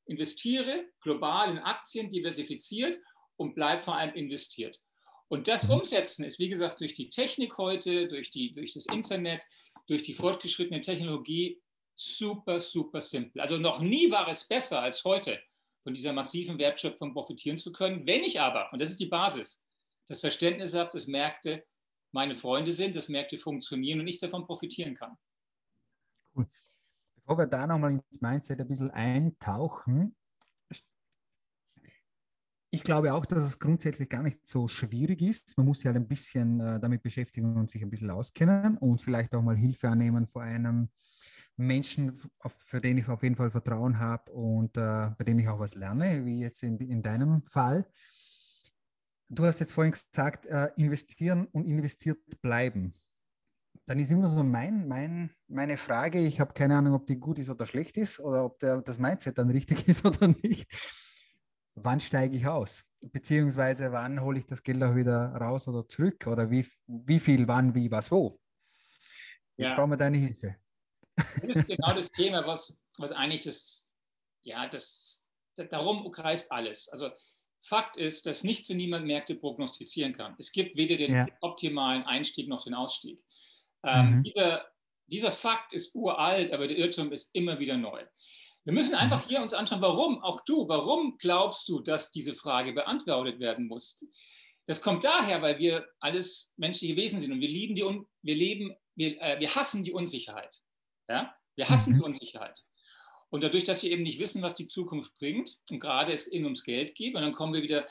Investiere 0.05 0.85
global 1.01 1.51
in 1.51 1.59
Aktien, 1.59 2.09
diversifiziert 2.09 2.99
und 3.37 3.55
bleib 3.55 3.83
vor 3.83 3.95
allem 3.95 4.13
investiert. 4.15 4.79
Und 5.27 5.47
das 5.47 5.65
mhm. 5.65 5.75
Umsetzen 5.75 6.25
ist, 6.25 6.39
wie 6.39 6.49
gesagt, 6.49 6.81
durch 6.81 6.93
die 6.93 7.09
Technik 7.09 7.57
heute, 7.57 8.07
durch, 8.07 8.31
die, 8.31 8.51
durch 8.51 8.73
das 8.73 8.85
Internet, 8.87 9.45
durch 9.87 10.03
die 10.03 10.13
fortgeschrittene 10.13 10.81
Technologie 10.81 11.61
super, 11.95 12.59
super 12.59 13.01
simpel. 13.01 13.41
Also 13.41 13.57
noch 13.57 13.79
nie 13.79 14.09
war 14.09 14.27
es 14.27 14.47
besser 14.47 14.81
als 14.81 15.03
heute, 15.03 15.39
von 15.83 15.93
dieser 15.93 16.13
massiven 16.13 16.57
Wertschöpfung 16.57 17.13
profitieren 17.13 17.57
zu 17.57 17.71
können. 17.71 18.05
Wenn 18.05 18.23
ich 18.23 18.39
aber, 18.39 18.71
und 18.71 18.81
das 18.81 18.89
ist 18.89 18.99
die 18.99 19.07
Basis, 19.07 19.63
das 20.07 20.21
Verständnis 20.21 20.73
habe, 20.73 20.89
dass 20.91 21.07
Märkte 21.07 21.65
meine 22.11 22.35
Freunde 22.35 22.73
sind, 22.73 22.95
dass 22.95 23.09
Märkte 23.09 23.37
funktionieren 23.37 23.99
und 23.99 24.07
ich 24.07 24.17
davon 24.17 24.45
profitieren 24.45 24.95
kann. 24.95 25.17
Cool. 26.35 26.47
Bevor 27.29 27.43
wir 27.43 27.47
da 27.47 27.67
nochmal 27.67 27.91
ins 27.91 28.21
Mindset 28.21 28.59
ein 28.59 28.67
bisschen 28.67 28.89
eintauchen, 28.89 30.15
ich 32.71 32.81
glaube 32.83 33.13
auch, 33.13 33.23
dass 33.23 33.43
es 33.43 33.59
grundsätzlich 33.59 34.09
gar 34.09 34.23
nicht 34.23 34.47
so 34.47 34.67
schwierig 34.67 35.21
ist. 35.21 35.55
Man 35.55 35.67
muss 35.67 35.77
sich 35.77 35.85
halt 35.85 35.97
ein 35.97 36.07
bisschen 36.07 36.59
äh, 36.59 36.79
damit 36.79 37.03
beschäftigen 37.03 37.55
und 37.55 37.69
sich 37.69 37.83
ein 37.83 37.91
bisschen 37.91 38.09
auskennen 38.09 38.77
und 38.77 38.99
vielleicht 38.99 39.35
auch 39.35 39.43
mal 39.43 39.55
Hilfe 39.55 39.89
annehmen 39.89 40.25
vor 40.25 40.41
einem 40.41 40.89
Menschen, 41.55 42.19
für 42.47 42.81
den 42.81 42.97
ich 42.97 43.07
auf 43.07 43.21
jeden 43.21 43.35
Fall 43.35 43.51
Vertrauen 43.51 43.99
habe 43.99 44.31
und 44.31 44.75
äh, 44.77 45.11
bei 45.15 45.23
dem 45.23 45.37
ich 45.37 45.47
auch 45.49 45.59
was 45.59 45.75
lerne, 45.75 46.25
wie 46.25 46.39
jetzt 46.39 46.63
in, 46.63 46.79
in 46.79 47.03
deinem 47.03 47.45
Fall. 47.45 47.85
Du 49.27 49.45
hast 49.45 49.59
jetzt 49.59 49.73
vorhin 49.73 49.91
gesagt, 49.91 50.47
äh, 50.47 50.71
investieren 50.77 51.45
und 51.51 51.65
investiert 51.65 52.41
bleiben. 52.41 52.95
Dann 53.85 53.99
ist 53.99 54.11
immer 54.11 54.27
so 54.27 54.43
mein, 54.43 54.87
mein, 54.87 55.31
meine 55.47 55.77
Frage, 55.77 56.19
ich 56.19 56.39
habe 56.39 56.53
keine 56.53 56.77
Ahnung, 56.77 56.93
ob 56.93 57.07
die 57.07 57.17
gut 57.17 57.39
ist 57.39 57.49
oder 57.49 57.65
schlecht 57.65 57.97
ist 57.97 58.19
oder 58.19 58.45
ob 58.45 58.59
der, 58.59 58.81
das 58.81 58.99
Mindset 58.99 59.37
dann 59.37 59.49
richtig 59.49 59.87
ist 59.87 60.05
oder 60.05 60.27
nicht. 60.27 60.67
Wann 61.75 61.99
steige 61.99 62.35
ich 62.35 62.45
aus? 62.45 62.83
Beziehungsweise 63.11 63.91
wann 63.91 64.21
hole 64.21 64.39
ich 64.39 64.45
das 64.45 64.61
Geld 64.61 64.83
auch 64.83 64.95
wieder 64.95 65.33
raus 65.35 65.67
oder 65.67 65.87
zurück? 65.87 66.27
Oder 66.27 66.51
wie, 66.51 66.67
wie 66.87 67.19
viel, 67.19 67.47
wann, 67.47 67.73
wie, 67.73 67.89
was, 67.89 68.11
wo? 68.11 68.39
Jetzt 69.57 69.71
ja. 69.71 69.75
brauchen 69.75 69.91
wir 69.91 69.97
deine 69.97 70.17
Hilfe. 70.17 70.55
Das 71.15 71.43
ist 71.43 71.67
genau 71.67 71.93
das 71.93 72.11
Thema, 72.11 72.45
was, 72.45 72.81
was 72.97 73.11
eigentlich 73.11 73.43
das, 73.43 73.89
ja, 74.43 74.67
das, 74.67 75.27
darum 75.55 76.11
kreist 76.11 76.51
alles. 76.51 76.89
Also 76.89 77.09
Fakt 77.61 77.97
ist, 77.97 78.25
dass 78.25 78.43
nichts 78.43 78.67
für 78.67 78.75
niemand 78.75 79.05
Märkte 79.05 79.35
prognostizieren 79.35 80.13
kann. 80.13 80.35
Es 80.39 80.51
gibt 80.51 80.77
weder 80.77 80.95
den 80.95 81.13
ja. 81.13 81.27
optimalen 81.41 82.03
Einstieg 82.03 82.47
noch 82.47 82.63
den 82.63 82.73
Ausstieg. 82.73 83.23
Ähm, 83.83 84.17
mhm. 84.17 84.23
dieser, 84.23 84.65
dieser 85.07 85.31
Fakt 85.31 85.73
ist 85.73 85.95
uralt, 85.95 86.51
aber 86.51 86.67
der 86.67 86.77
Irrtum 86.77 87.11
ist 87.11 87.33
immer 87.33 87.59
wieder 87.59 87.77
neu. 87.77 88.03
Wir 88.65 88.73
müssen 88.73 88.91
mhm. 88.91 88.99
einfach 88.99 89.27
hier 89.27 89.41
uns 89.41 89.53
anschauen, 89.53 89.81
warum, 89.81 90.21
auch 90.23 90.41
du, 90.45 90.67
warum 90.67 91.17
glaubst 91.17 91.67
du, 91.69 91.79
dass 91.79 92.11
diese 92.11 92.33
Frage 92.33 92.73
beantwortet 92.73 93.39
werden 93.39 93.67
muss? 93.67 94.05
Das 94.67 94.81
kommt 94.81 95.03
daher, 95.03 95.41
weil 95.41 95.57
wir 95.57 95.87
alles 95.99 96.53
menschliche 96.57 96.95
Wesen 96.95 97.19
sind 97.19 97.31
und 97.31 97.41
wir 97.41 97.49
lieben 97.49 97.73
die, 97.73 97.81
wir 97.81 98.35
leben, 98.35 98.75
wir, 98.95 99.19
äh, 99.21 99.39
wir 99.39 99.55
hassen 99.55 99.81
die 99.81 99.93
Unsicherheit. 99.93 100.55
Ja? 101.07 101.33
Wir 101.55 101.69
hassen 101.69 101.93
mhm. 101.93 101.97
die 101.97 102.03
Unsicherheit. 102.03 102.63
Und 103.31 103.43
dadurch, 103.43 103.63
dass 103.63 103.83
wir 103.83 103.91
eben 103.91 104.03
nicht 104.03 104.19
wissen, 104.19 104.41
was 104.41 104.55
die 104.55 104.67
Zukunft 104.67 105.17
bringt 105.17 105.59
und 105.69 105.79
gerade 105.79 106.11
es 106.11 106.31
ihnen 106.31 106.45
ums 106.45 106.63
Geld 106.63 106.95
geht, 106.95 107.15
und 107.15 107.21
dann 107.21 107.31
kommen 107.31 107.53
wir 107.53 107.61
wieder, 107.61 107.87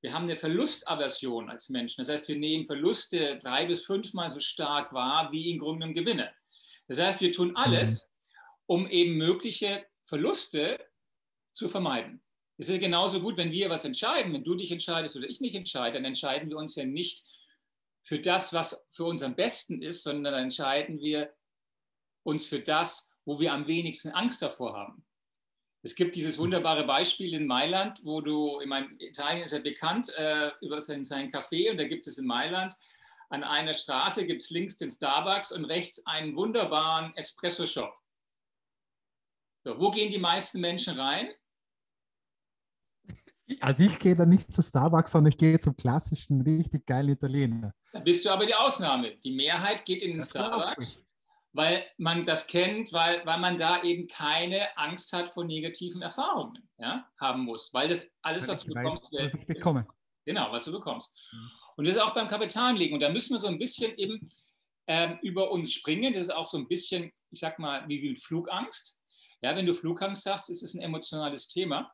wir 0.00 0.12
haben 0.12 0.24
eine 0.24 0.36
Verlustaversion 0.36 1.50
als 1.50 1.68
Menschen. 1.70 2.00
Das 2.00 2.08
heißt, 2.08 2.28
wir 2.28 2.38
nehmen 2.38 2.64
Verluste 2.64 3.38
drei 3.38 3.66
bis 3.66 3.84
fünfmal 3.84 4.30
so 4.30 4.38
stark 4.38 4.92
wahr 4.92 5.32
wie 5.32 5.50
im 5.50 5.58
Grunde 5.58 5.92
Gewinne. 5.92 6.32
Das 6.86 6.98
heißt, 6.98 7.20
wir 7.20 7.32
tun 7.32 7.56
alles, 7.56 8.06
mhm. 8.06 8.34
um 8.66 8.88
eben 8.88 9.16
mögliche 9.16 9.86
Verluste 10.04 10.78
zu 11.52 11.68
vermeiden. 11.68 12.22
Es 12.56 12.68
ist 12.68 12.80
genauso 12.80 13.20
gut, 13.20 13.36
wenn 13.36 13.52
wir 13.52 13.70
was 13.70 13.84
entscheiden, 13.84 14.32
wenn 14.32 14.44
du 14.44 14.54
dich 14.54 14.72
entscheidest 14.72 15.16
oder 15.16 15.28
ich 15.28 15.40
mich 15.40 15.54
entscheide, 15.54 15.94
dann 15.94 16.04
entscheiden 16.04 16.48
wir 16.48 16.56
uns 16.56 16.74
ja 16.74 16.84
nicht 16.84 17.24
für 18.02 18.18
das, 18.18 18.52
was 18.52 18.86
für 18.90 19.04
uns 19.04 19.22
am 19.22 19.36
besten 19.36 19.82
ist, 19.82 20.02
sondern 20.02 20.32
dann 20.32 20.42
entscheiden 20.44 20.98
wir 20.98 21.32
uns 22.24 22.46
für 22.46 22.60
das, 22.60 23.12
wo 23.24 23.38
wir 23.38 23.52
am 23.52 23.66
wenigsten 23.66 24.10
Angst 24.10 24.42
davor 24.42 24.74
haben. 24.74 25.04
Es 25.88 25.94
gibt 25.94 26.16
dieses 26.16 26.36
wunderbare 26.36 26.84
Beispiel 26.84 27.32
in 27.32 27.46
Mailand, 27.46 28.04
wo 28.04 28.20
du, 28.20 28.60
in 28.60 28.68
meinem 28.68 28.94
Italien 28.98 29.42
ist 29.42 29.54
ja 29.54 29.58
bekannt 29.58 30.12
äh, 30.18 30.50
über 30.60 30.82
sein, 30.82 31.02
sein 31.02 31.32
Café 31.32 31.70
und 31.70 31.78
da 31.78 31.88
gibt 31.88 32.06
es 32.06 32.18
in 32.18 32.26
Mailand 32.26 32.74
an 33.30 33.42
einer 33.42 33.72
Straße 33.72 34.26
gibt 34.26 34.42
es 34.42 34.50
links 34.50 34.76
den 34.76 34.90
Starbucks 34.90 35.50
und 35.50 35.64
rechts 35.64 36.04
einen 36.06 36.36
wunderbaren 36.36 37.14
Espresso-Shop. 37.16 37.90
So, 39.64 39.80
wo 39.80 39.90
gehen 39.90 40.10
die 40.10 40.18
meisten 40.18 40.60
Menschen 40.60 41.00
rein? 41.00 41.30
Also 43.60 43.84
ich 43.84 43.98
gehe 43.98 44.14
da 44.14 44.26
nicht 44.26 44.52
zu 44.52 44.60
Starbucks, 44.60 45.12
sondern 45.12 45.32
ich 45.32 45.38
gehe 45.38 45.58
zum 45.58 45.74
klassischen, 45.74 46.42
richtig 46.42 46.84
geilen 46.84 47.08
Italiener. 47.08 47.72
Da 47.92 48.00
bist 48.00 48.26
du 48.26 48.30
aber 48.30 48.44
die 48.44 48.54
Ausnahme. 48.54 49.16
Die 49.16 49.34
Mehrheit 49.34 49.86
geht 49.86 50.02
in 50.02 50.10
den 50.10 50.18
das 50.18 50.30
Starbucks 50.30 51.02
weil 51.52 51.86
man 51.96 52.24
das 52.24 52.46
kennt, 52.46 52.92
weil, 52.92 53.24
weil 53.26 53.38
man 53.38 53.56
da 53.56 53.82
eben 53.82 54.06
keine 54.06 54.76
Angst 54.76 55.12
hat 55.12 55.28
vor 55.28 55.44
negativen 55.44 56.02
Erfahrungen 56.02 56.68
ja, 56.78 57.06
haben 57.20 57.42
muss. 57.44 57.72
Weil 57.72 57.88
das 57.88 58.14
alles, 58.22 58.42
weil 58.42 58.50
was 58.50 58.64
du 58.64 58.74
bekommst, 58.74 59.12
weiß, 59.12 59.22
was 59.22 59.34
ich 59.34 59.46
bekomme. 59.46 59.86
Genau, 60.24 60.52
was 60.52 60.64
du 60.64 60.72
bekommst. 60.72 61.14
Mhm. 61.32 61.50
Und 61.76 61.86
das 61.86 61.96
ist 61.96 62.02
auch 62.02 62.14
beim 62.14 62.28
Kapitalanlegen. 62.28 62.94
Und 62.94 63.00
da 63.00 63.08
müssen 63.08 63.34
wir 63.34 63.38
so 63.38 63.46
ein 63.46 63.58
bisschen 63.58 63.96
eben 63.96 64.28
ähm, 64.88 65.18
über 65.22 65.50
uns 65.50 65.72
springen. 65.72 66.12
Das 66.12 66.24
ist 66.24 66.34
auch 66.34 66.46
so 66.46 66.58
ein 66.58 66.68
bisschen, 66.68 67.12
ich 67.30 67.40
sag 67.40 67.58
mal, 67.58 67.88
wie, 67.88 68.02
wie 68.02 68.16
Flugangst. 68.16 69.00
Ja, 69.40 69.54
wenn 69.54 69.66
du 69.66 69.74
Flugangst 69.74 70.26
hast, 70.26 70.50
ist 70.50 70.62
es 70.62 70.74
ein 70.74 70.82
emotionales 70.82 71.46
Thema. 71.46 71.92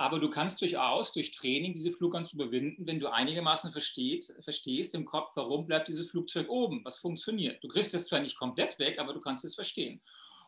Aber 0.00 0.20
du 0.20 0.30
kannst 0.30 0.60
durchaus 0.60 1.12
durch 1.12 1.32
Training 1.32 1.74
diese 1.74 1.90
Flugangst 1.90 2.32
überwinden, 2.32 2.86
wenn 2.86 3.00
du 3.00 3.12
einigermaßen 3.12 3.72
versteht, 3.72 4.32
verstehst 4.40 4.94
im 4.94 5.04
Kopf, 5.04 5.32
warum 5.34 5.66
bleibt 5.66 5.88
dieses 5.88 6.10
Flugzeug 6.10 6.48
oben, 6.48 6.84
was 6.84 6.98
funktioniert. 6.98 7.62
Du 7.64 7.68
kriegst 7.68 7.92
es 7.94 8.06
zwar 8.06 8.20
nicht 8.20 8.38
komplett 8.38 8.78
weg, 8.78 9.00
aber 9.00 9.12
du 9.12 9.20
kannst 9.20 9.44
es 9.44 9.56
verstehen. 9.56 10.00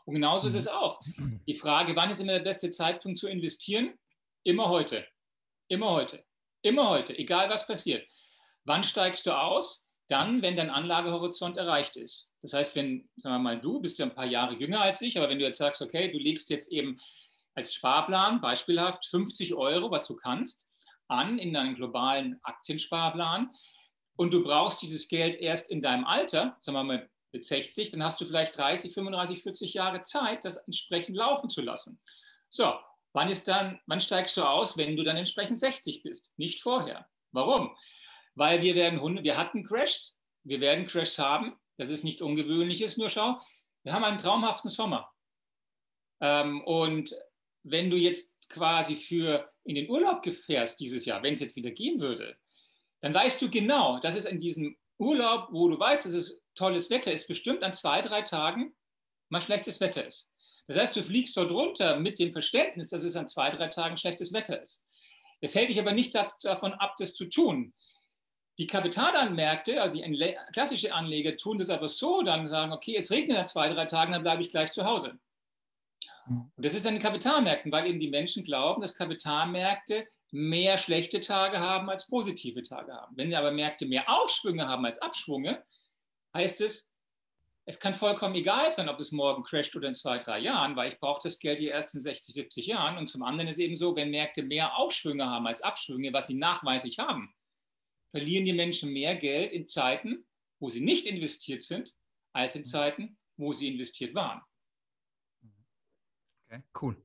Und 0.05 0.15
genauso 0.15 0.47
ist 0.47 0.55
es 0.55 0.67
mhm. 0.67 0.71
auch. 0.71 1.01
Die 1.49 1.55
Frage, 1.55 1.97
wann 1.97 2.11
ist 2.11 2.21
immer 2.21 2.33
der 2.33 2.41
beste 2.41 2.71
Zeitpunkt 2.71 3.19
zu 3.19 3.29
investieren? 3.29 3.99
Immer 4.45 4.69
heute. 4.69 5.05
Immer 5.69 5.91
heute. 5.91 6.25
Immer 6.63 6.89
heute, 6.91 7.19
egal 7.19 7.49
was 7.51 7.67
passiert. 7.67 8.07
Wann 8.65 8.83
steigst 8.83 9.27
du 9.27 9.33
aus? 9.33 9.89
Dann, 10.09 10.43
wenn 10.43 10.57
dein 10.57 10.71
Anlagehorizont 10.71 11.57
erreicht 11.57 11.97
ist. 11.97 12.31
Das 12.43 12.53
heißt, 12.53 12.77
wenn, 12.77 13.09
sagen 13.17 13.37
wir 13.37 13.39
mal, 13.39 13.61
du 13.61 13.81
bist 13.81 13.99
ja 13.99 14.07
ein 14.07 14.15
paar 14.15 14.27
Jahre 14.27 14.55
jünger 14.55 14.81
als 14.81 15.01
ich, 15.03 15.17
aber 15.17 15.29
wenn 15.29 15.39
du 15.39 15.45
jetzt 15.45 15.59
sagst, 15.59 15.81
okay, 15.83 16.11
du 16.11 16.19
legst 16.19 16.51
jetzt 16.51 16.73
eben 16.73 16.99
als 17.55 17.75
Sparplan 17.75 18.41
beispielhaft 18.41 19.07
50 19.07 19.55
Euro, 19.55 19.91
was 19.91 20.07
du 20.07 20.17
kannst, 20.17 20.71
an 21.09 21.39
in 21.39 21.53
deinen 21.53 21.75
globalen 21.75 22.41
Aktiensparplan 22.43 23.51
und 24.17 24.33
du 24.33 24.43
brauchst 24.43 24.83
dieses 24.83 25.09
Geld 25.09 25.37
erst 25.37 25.71
in 25.71 25.81
deinem 25.81 26.05
Alter, 26.05 26.57
sagen 26.61 26.77
wir 26.77 26.85
mal 26.85 27.11
mit 27.33 27.45
60, 27.45 27.91
dann 27.91 28.03
hast 28.03 28.21
du 28.21 28.27
vielleicht 28.27 28.57
30, 28.59 28.93
35, 28.93 29.43
40 29.43 29.75
Jahre 29.75 30.03
Zeit, 30.03 30.45
das 30.45 30.57
entsprechend 30.59 31.17
laufen 31.17 31.49
zu 31.49 31.63
lassen. 31.63 32.01
So, 32.49 32.75
wann 33.13 33.29
ist 33.29 33.49
dann, 33.49 33.81
wann 33.87 34.01
steigst 34.01 34.37
du 34.37 34.43
aus, 34.43 34.77
wenn 34.77 34.97
du 34.97 35.05
dann 35.05 35.17
entsprechend 35.17 35.59
60 35.59 36.03
bist? 36.03 36.35
Nicht 36.37 36.63
vorher. 36.63 37.09
Warum? 37.33 37.75
Weil 38.35 38.63
wir 38.63 38.75
werden, 38.75 39.25
wir 39.25 39.37
hatten 39.37 39.65
Crashs, 39.65 40.21
wir 40.45 40.61
werden 40.61 40.87
Crashs 40.87 41.19
haben, 41.19 41.59
das 41.79 41.89
ist 41.89 42.05
nichts 42.05 42.21
Ungewöhnliches, 42.21 42.97
nur 42.97 43.09
schau, 43.09 43.41
wir 43.85 43.93
haben 43.93 44.05
einen 44.05 44.19
traumhaften 44.19 44.71
Sommer. 44.71 45.11
Ähm, 46.21 46.63
und 46.65 47.15
wenn 47.63 47.91
du 47.91 47.97
jetzt 47.97 48.37
quasi 48.49 48.97
für 48.97 49.51
in 49.65 49.75
den 49.75 49.89
Urlaub 49.89 50.23
gefährst 50.23 50.81
dieses 50.81 51.05
Jahr, 51.05 51.23
wenn 51.23 51.35
es 51.35 51.41
jetzt 51.41 51.57
wieder 51.57 51.71
gehen 51.71 52.01
würde, 52.01 52.37
dann 53.01 53.15
weißt 53.15 53.41
du 53.41 53.51
genau, 53.51 53.99
dass 54.01 54.17
es 54.17 54.25
in 54.25 54.39
diesem 54.39 54.77
Urlaub, 54.99 55.49
wo 55.53 55.69
du 55.69 55.79
weißt, 55.79 56.07
dass 56.07 56.13
es 56.13 56.43
tolles 56.55 56.91
Wetter 56.91 57.13
ist, 57.13 57.29
bestimmt 57.29 57.63
an 57.63 57.73
zwei, 57.73 58.03
drei 58.03 58.23
Tagen 58.23 58.75
mal 59.29 59.41
schlechtes 59.41 59.81
Wetter 59.81 60.07
ist. 60.07 60.31
Das 60.67 60.77
heißt, 60.77 60.97
du 60.97 61.03
fliegst 61.03 61.37
dort 61.37 61.51
runter 61.51 61.99
mit 61.99 62.19
dem 62.19 62.33
Verständnis, 62.33 62.91
dass 62.91 63.03
es 63.03 63.17
an 63.17 63.29
zwei, 63.29 63.51
drei 63.51 63.69
Tagen 63.69 63.97
schlechtes 63.97 64.33
Wetter 64.33 64.61
ist. 64.61 64.87
Es 65.41 65.55
hält 65.55 65.71
dich 65.71 65.81
aber 65.81 65.93
nicht 65.93 66.15
davon 66.43 66.75
ab, 66.75 66.95
das 66.99 67.15
zu 67.15 67.25
tun. 67.25 67.73
Die 68.59 68.67
Kapitalanmärkte, 68.67 69.81
also 69.81 69.99
die 69.99 70.37
klassische 70.53 70.93
Anleger, 70.93 71.37
tun 71.37 71.59
das 71.59 71.71
aber 71.71 71.89
so, 71.89 72.23
dann 72.23 72.47
sagen, 72.47 72.73
okay, 72.73 72.95
es 72.97 73.11
regnet 73.11 73.39
an 73.39 73.47
zwei, 73.47 73.73
drei 73.73 73.87
Tagen, 73.87 74.13
dann 74.13 74.23
bleibe 74.23 74.43
ich 74.43 74.51
gleich 74.51 74.71
zu 74.71 74.85
Hause. 74.85 75.19
Und 76.31 76.65
das 76.65 76.75
ist 76.75 76.87
an 76.87 76.95
den 76.95 77.03
Kapitalmärkten, 77.03 77.73
weil 77.73 77.87
eben 77.89 77.99
die 77.99 78.09
Menschen 78.09 78.45
glauben, 78.45 78.81
dass 78.81 78.95
Kapitalmärkte 78.95 80.07
mehr 80.31 80.79
schlechte 80.79 81.21
Tage 81.21 81.59
haben 81.59 81.91
als 81.91 82.07
positive 82.07 82.63
Tage 82.63 82.93
haben. 82.93 83.17
Wenn 83.17 83.35
aber 83.35 83.51
Märkte 83.51 83.87
mehr 83.87 84.09
Aufschwünge 84.09 84.69
haben 84.69 84.85
als 84.87 85.03
Abschwünge, 85.03 85.65
heißt 86.33 86.61
es, 86.61 86.89
es 87.67 87.79
kann 87.79 87.95
vollkommen 87.95 88.35
egal 88.35 88.73
sein, 88.73 88.89
ob 88.89 88.99
es 89.01 89.13
morgen 89.13 89.43
crasht 89.43 89.75
oder 89.77 89.89
in 89.89 89.95
zwei, 89.95 90.19
drei 90.19 90.39
Jahren, 90.39 90.77
weil 90.77 90.93
ich 90.93 90.99
brauche 90.99 91.21
das 91.23 91.39
Geld 91.39 91.59
die 91.59 91.69
ersten 91.69 92.01
60, 92.01 92.35
70 92.35 92.67
Jahren. 92.67 92.97
Und 92.97 93.09
zum 93.09 93.23
anderen 93.23 93.49
ist 93.49 93.59
eben 93.59 93.77
so, 93.77 93.95
wenn 93.97 94.11
Märkte 94.11 94.43
mehr 94.43 94.77
Aufschwünge 94.77 95.27
haben 95.27 95.47
als 95.47 95.63
Abschwünge, 95.63 96.13
was 96.13 96.29
sie 96.29 96.35
nachweislich 96.35 96.99
haben, 96.99 97.35
verlieren 98.11 98.45
die 98.45 98.53
Menschen 98.53 98.93
mehr 98.93 99.15
Geld 99.17 99.53
in 99.53 99.67
Zeiten, 99.67 100.27
wo 100.59 100.69
sie 100.69 100.81
nicht 100.81 101.07
investiert 101.07 101.63
sind, 101.63 101.95
als 102.33 102.55
in 102.55 102.65
Zeiten, 102.65 103.19
wo 103.37 103.53
sie 103.53 103.69
investiert 103.69 104.15
waren. 104.15 104.43
Okay, 106.51 106.63
cool. 106.83 106.97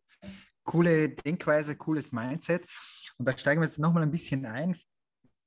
Coole 0.64 1.10
Denkweise, 1.10 1.76
cooles 1.76 2.12
Mindset. 2.12 2.66
Und 3.18 3.28
da 3.28 3.38
steigen 3.38 3.62
wir 3.62 3.68
jetzt 3.68 3.78
nochmal 3.78 4.02
ein 4.04 4.12
bisschen 4.12 4.46
ein. 4.46 4.76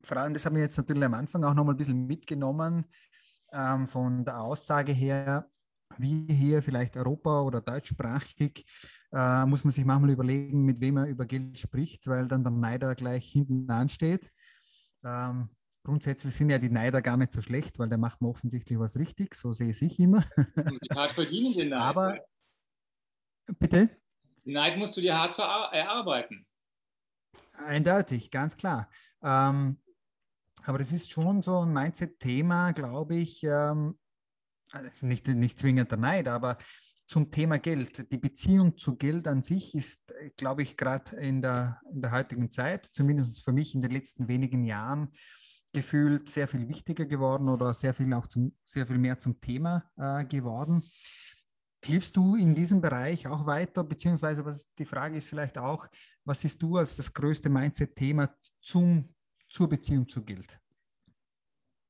Vor 0.04 0.16
allem, 0.16 0.32
das 0.32 0.46
haben 0.46 0.54
wir 0.54 0.62
jetzt 0.62 0.76
natürlich 0.76 1.02
am 1.02 1.14
Anfang 1.14 1.42
auch 1.42 1.54
nochmal 1.54 1.74
ein 1.74 1.78
bisschen 1.78 2.06
mitgenommen, 2.06 2.84
ähm, 3.52 3.88
von 3.88 4.24
der 4.24 4.40
Aussage 4.40 4.92
her, 4.92 5.50
wie 5.96 6.26
hier 6.32 6.62
vielleicht 6.62 6.96
Europa 6.96 7.40
oder 7.40 7.60
deutschsprachig, 7.60 8.64
äh, 9.12 9.46
muss 9.46 9.64
man 9.64 9.72
sich 9.72 9.84
manchmal 9.84 10.10
überlegen, 10.10 10.64
mit 10.64 10.80
wem 10.80 10.94
man 10.94 11.08
über 11.08 11.26
Geld 11.26 11.58
spricht, 11.58 12.06
weil 12.06 12.28
dann 12.28 12.44
der 12.44 12.52
Neider 12.52 12.94
gleich 12.94 13.32
hinten 13.32 13.68
ansteht. 13.68 14.30
Ähm, 15.04 15.48
grundsätzlich 15.82 16.34
sind 16.34 16.50
ja 16.50 16.58
die 16.58 16.70
Neider 16.70 17.02
gar 17.02 17.16
nicht 17.16 17.32
so 17.32 17.40
schlecht, 17.40 17.80
weil 17.80 17.88
der 17.88 17.98
macht 17.98 18.20
mir 18.20 18.28
offensichtlich 18.28 18.78
was 18.78 18.96
richtig, 18.96 19.34
so 19.34 19.52
sehe 19.52 19.70
ich 19.70 19.98
immer. 19.98 20.22
Die 20.56 20.78
hart 20.94 21.12
verdienen 21.12 21.54
den 21.54 21.68
Neid. 21.70 21.80
Aber, 21.80 22.18
bitte? 23.58 23.90
Neid 24.44 24.78
musst 24.78 24.96
du 24.96 25.00
dir 25.00 25.16
hart 25.16 25.38
erarbeiten. 25.38 26.46
Eindeutig, 27.54 28.30
ganz 28.30 28.56
klar. 28.56 28.88
Ähm, 29.22 29.78
aber 30.64 30.78
das 30.78 30.92
ist 30.92 31.12
schon 31.12 31.42
so 31.42 31.60
ein 31.60 31.72
Mindset-Thema, 31.72 32.72
glaube 32.72 33.16
ich, 33.16 33.42
ähm, 33.44 33.98
also 34.72 35.06
nicht, 35.06 35.26
nicht 35.28 35.58
zwingend 35.58 35.90
der 35.90 35.98
Neid, 35.98 36.28
aber 36.28 36.58
zum 37.06 37.30
Thema 37.30 37.58
Geld. 37.58 38.12
Die 38.12 38.18
Beziehung 38.18 38.76
zu 38.76 38.96
Geld 38.96 39.26
an 39.26 39.42
sich 39.42 39.74
ist, 39.74 40.14
glaube 40.36 40.62
ich, 40.62 40.76
gerade 40.76 41.16
in 41.16 41.40
der, 41.40 41.80
in 41.90 42.02
der 42.02 42.12
heutigen 42.12 42.50
Zeit, 42.50 42.84
zumindest 42.84 43.42
für 43.42 43.52
mich 43.52 43.74
in 43.74 43.82
den 43.82 43.90
letzten 43.90 44.28
wenigen 44.28 44.64
Jahren, 44.64 45.12
gefühlt 45.72 46.28
sehr 46.28 46.48
viel 46.48 46.68
wichtiger 46.68 47.06
geworden 47.06 47.48
oder 47.48 47.72
sehr 47.74 47.94
viel 47.94 48.12
auch 48.12 48.26
zum, 48.26 48.54
sehr 48.64 48.86
viel 48.86 48.98
mehr 48.98 49.18
zum 49.18 49.40
Thema 49.40 49.90
äh, 49.96 50.24
geworden. 50.24 50.82
Hilfst 51.84 52.16
du 52.16 52.34
in 52.34 52.54
diesem 52.54 52.80
Bereich 52.80 53.26
auch 53.28 53.46
weiter, 53.46 53.84
beziehungsweise 53.84 54.44
was 54.44 54.72
die 54.74 54.84
Frage 54.84 55.16
ist 55.16 55.28
vielleicht 55.28 55.58
auch, 55.58 55.86
was 56.24 56.40
siehst 56.40 56.60
du 56.62 56.76
als 56.76 56.96
das 56.96 57.12
größte 57.12 57.48
Mindset-Thema 57.48 58.34
zum, 58.60 59.14
zur 59.48 59.68
Beziehung 59.68 60.08
zu 60.08 60.24
Geld? 60.24 60.60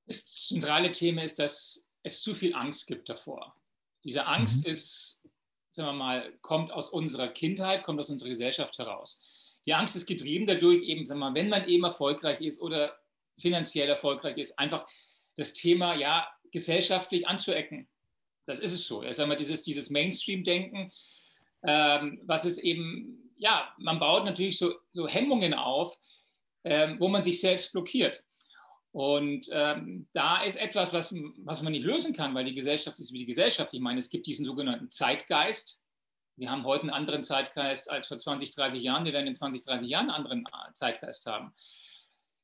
Das 0.06 0.24
zentrale 0.26 0.92
Thema 0.92 1.22
ist, 1.22 1.38
dass 1.38 1.88
es 2.02 2.22
zu 2.22 2.34
viel 2.34 2.54
Angst 2.54 2.86
gibt 2.86 3.08
davor. 3.08 3.54
Diese 4.04 4.26
Angst 4.26 4.64
mhm. 4.64 4.72
ist, 4.72 5.22
sagen 5.70 5.88
wir 5.88 5.92
mal, 5.92 6.38
kommt 6.40 6.70
aus 6.70 6.90
unserer 6.90 7.28
Kindheit, 7.28 7.82
kommt 7.82 8.00
aus 8.00 8.10
unserer 8.10 8.28
Gesellschaft 8.28 8.78
heraus. 8.78 9.20
Die 9.66 9.74
Angst 9.74 9.96
ist 9.96 10.06
getrieben 10.06 10.46
dadurch, 10.46 10.82
eben, 10.82 11.04
sagen 11.04 11.20
wir 11.20 11.30
mal, 11.30 11.34
wenn 11.34 11.48
man 11.48 11.66
eben 11.66 11.84
erfolgreich 11.84 12.40
ist 12.40 12.60
oder 12.60 12.96
finanziell 13.38 13.88
erfolgreich 13.88 14.36
ist, 14.38 14.58
einfach 14.58 14.86
das 15.36 15.52
Thema 15.52 15.94
ja 15.94 16.26
gesellschaftlich 16.50 17.26
anzuecken. 17.26 17.88
Das 18.48 18.60
ist 18.60 18.72
es 18.72 18.86
so. 18.86 19.02
Ja, 19.02 19.12
sagen 19.12 19.28
wir, 19.28 19.36
dieses, 19.36 19.62
dieses 19.62 19.90
Mainstream-Denken, 19.90 20.90
ähm, 21.64 22.20
was 22.24 22.46
es 22.46 22.56
eben, 22.56 23.30
ja, 23.36 23.70
man 23.76 23.98
baut 23.98 24.24
natürlich 24.24 24.56
so, 24.56 24.72
so 24.90 25.06
Hemmungen 25.06 25.52
auf, 25.52 25.98
ähm, 26.64 26.96
wo 26.98 27.08
man 27.08 27.22
sich 27.22 27.40
selbst 27.40 27.72
blockiert. 27.72 28.24
Und 28.90 29.50
ähm, 29.52 30.08
da 30.14 30.42
ist 30.42 30.56
etwas, 30.56 30.94
was, 30.94 31.14
was 31.44 31.60
man 31.60 31.72
nicht 31.72 31.84
lösen 31.84 32.14
kann, 32.14 32.34
weil 32.34 32.46
die 32.46 32.54
Gesellschaft 32.54 32.98
ist 32.98 33.12
wie 33.12 33.18
die 33.18 33.26
Gesellschaft. 33.26 33.74
Ich 33.74 33.80
meine, 33.80 33.98
es 33.98 34.08
gibt 34.08 34.26
diesen 34.26 34.46
sogenannten 34.46 34.90
Zeitgeist. 34.90 35.82
Wir 36.36 36.50
haben 36.50 36.64
heute 36.64 36.84
einen 36.84 36.90
anderen 36.90 37.24
Zeitgeist 37.24 37.90
als 37.90 38.06
vor 38.06 38.16
20, 38.16 38.54
30 38.54 38.80
Jahren. 38.82 39.04
Wir 39.04 39.12
werden 39.12 39.26
in 39.26 39.34
20, 39.34 39.60
30 39.60 39.88
Jahren 39.88 40.08
einen 40.08 40.26
anderen 40.26 40.44
Zeitgeist 40.72 41.26
haben. 41.26 41.52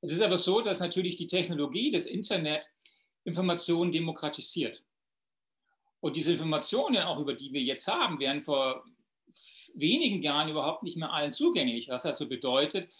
Es 0.02 0.12
ist 0.12 0.20
aber 0.20 0.36
so, 0.36 0.60
dass 0.60 0.80
natürlich 0.80 1.16
die 1.16 1.28
Technologie, 1.28 1.90
das 1.90 2.04
Internet, 2.04 2.66
Informationen 3.24 3.90
demokratisiert. 3.90 4.84
Und 6.04 6.16
diese 6.16 6.32
Informationen, 6.32 6.98
auch 6.98 7.18
über 7.18 7.32
die 7.32 7.54
wir 7.54 7.62
jetzt 7.62 7.88
haben, 7.88 8.20
wären 8.20 8.42
vor 8.42 8.84
wenigen 9.72 10.22
Jahren 10.22 10.50
überhaupt 10.50 10.82
nicht 10.82 10.98
mehr 10.98 11.10
allen 11.10 11.32
zugänglich. 11.32 11.88
Was 11.88 12.04
also 12.04 12.28
bedeutet, 12.28 12.90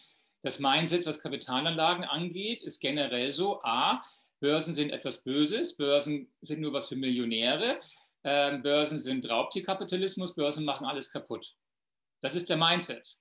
das 0.40 0.58
Mindset, 0.58 1.04
was 1.04 1.20
Kapitalanlagen 1.20 2.04
angeht, 2.04 2.62
ist 2.62 2.80
generell 2.80 3.30
so, 3.30 3.62
a, 3.62 4.02
Börsen 4.40 4.72
sind 4.72 4.90
etwas 4.90 5.22
Böses, 5.22 5.76
Börsen 5.76 6.32
sind 6.40 6.62
nur 6.62 6.72
was 6.72 6.88
für 6.88 6.96
Millionäre, 6.96 7.78
äh, 8.22 8.56
Börsen 8.56 8.98
sind 8.98 9.28
Raubtierkapitalismus, 9.28 10.34
Börsen 10.34 10.64
machen 10.64 10.86
alles 10.86 11.12
kaputt. 11.12 11.54
Das 12.22 12.34
ist 12.34 12.48
der 12.48 12.56
Mindset. 12.56 13.18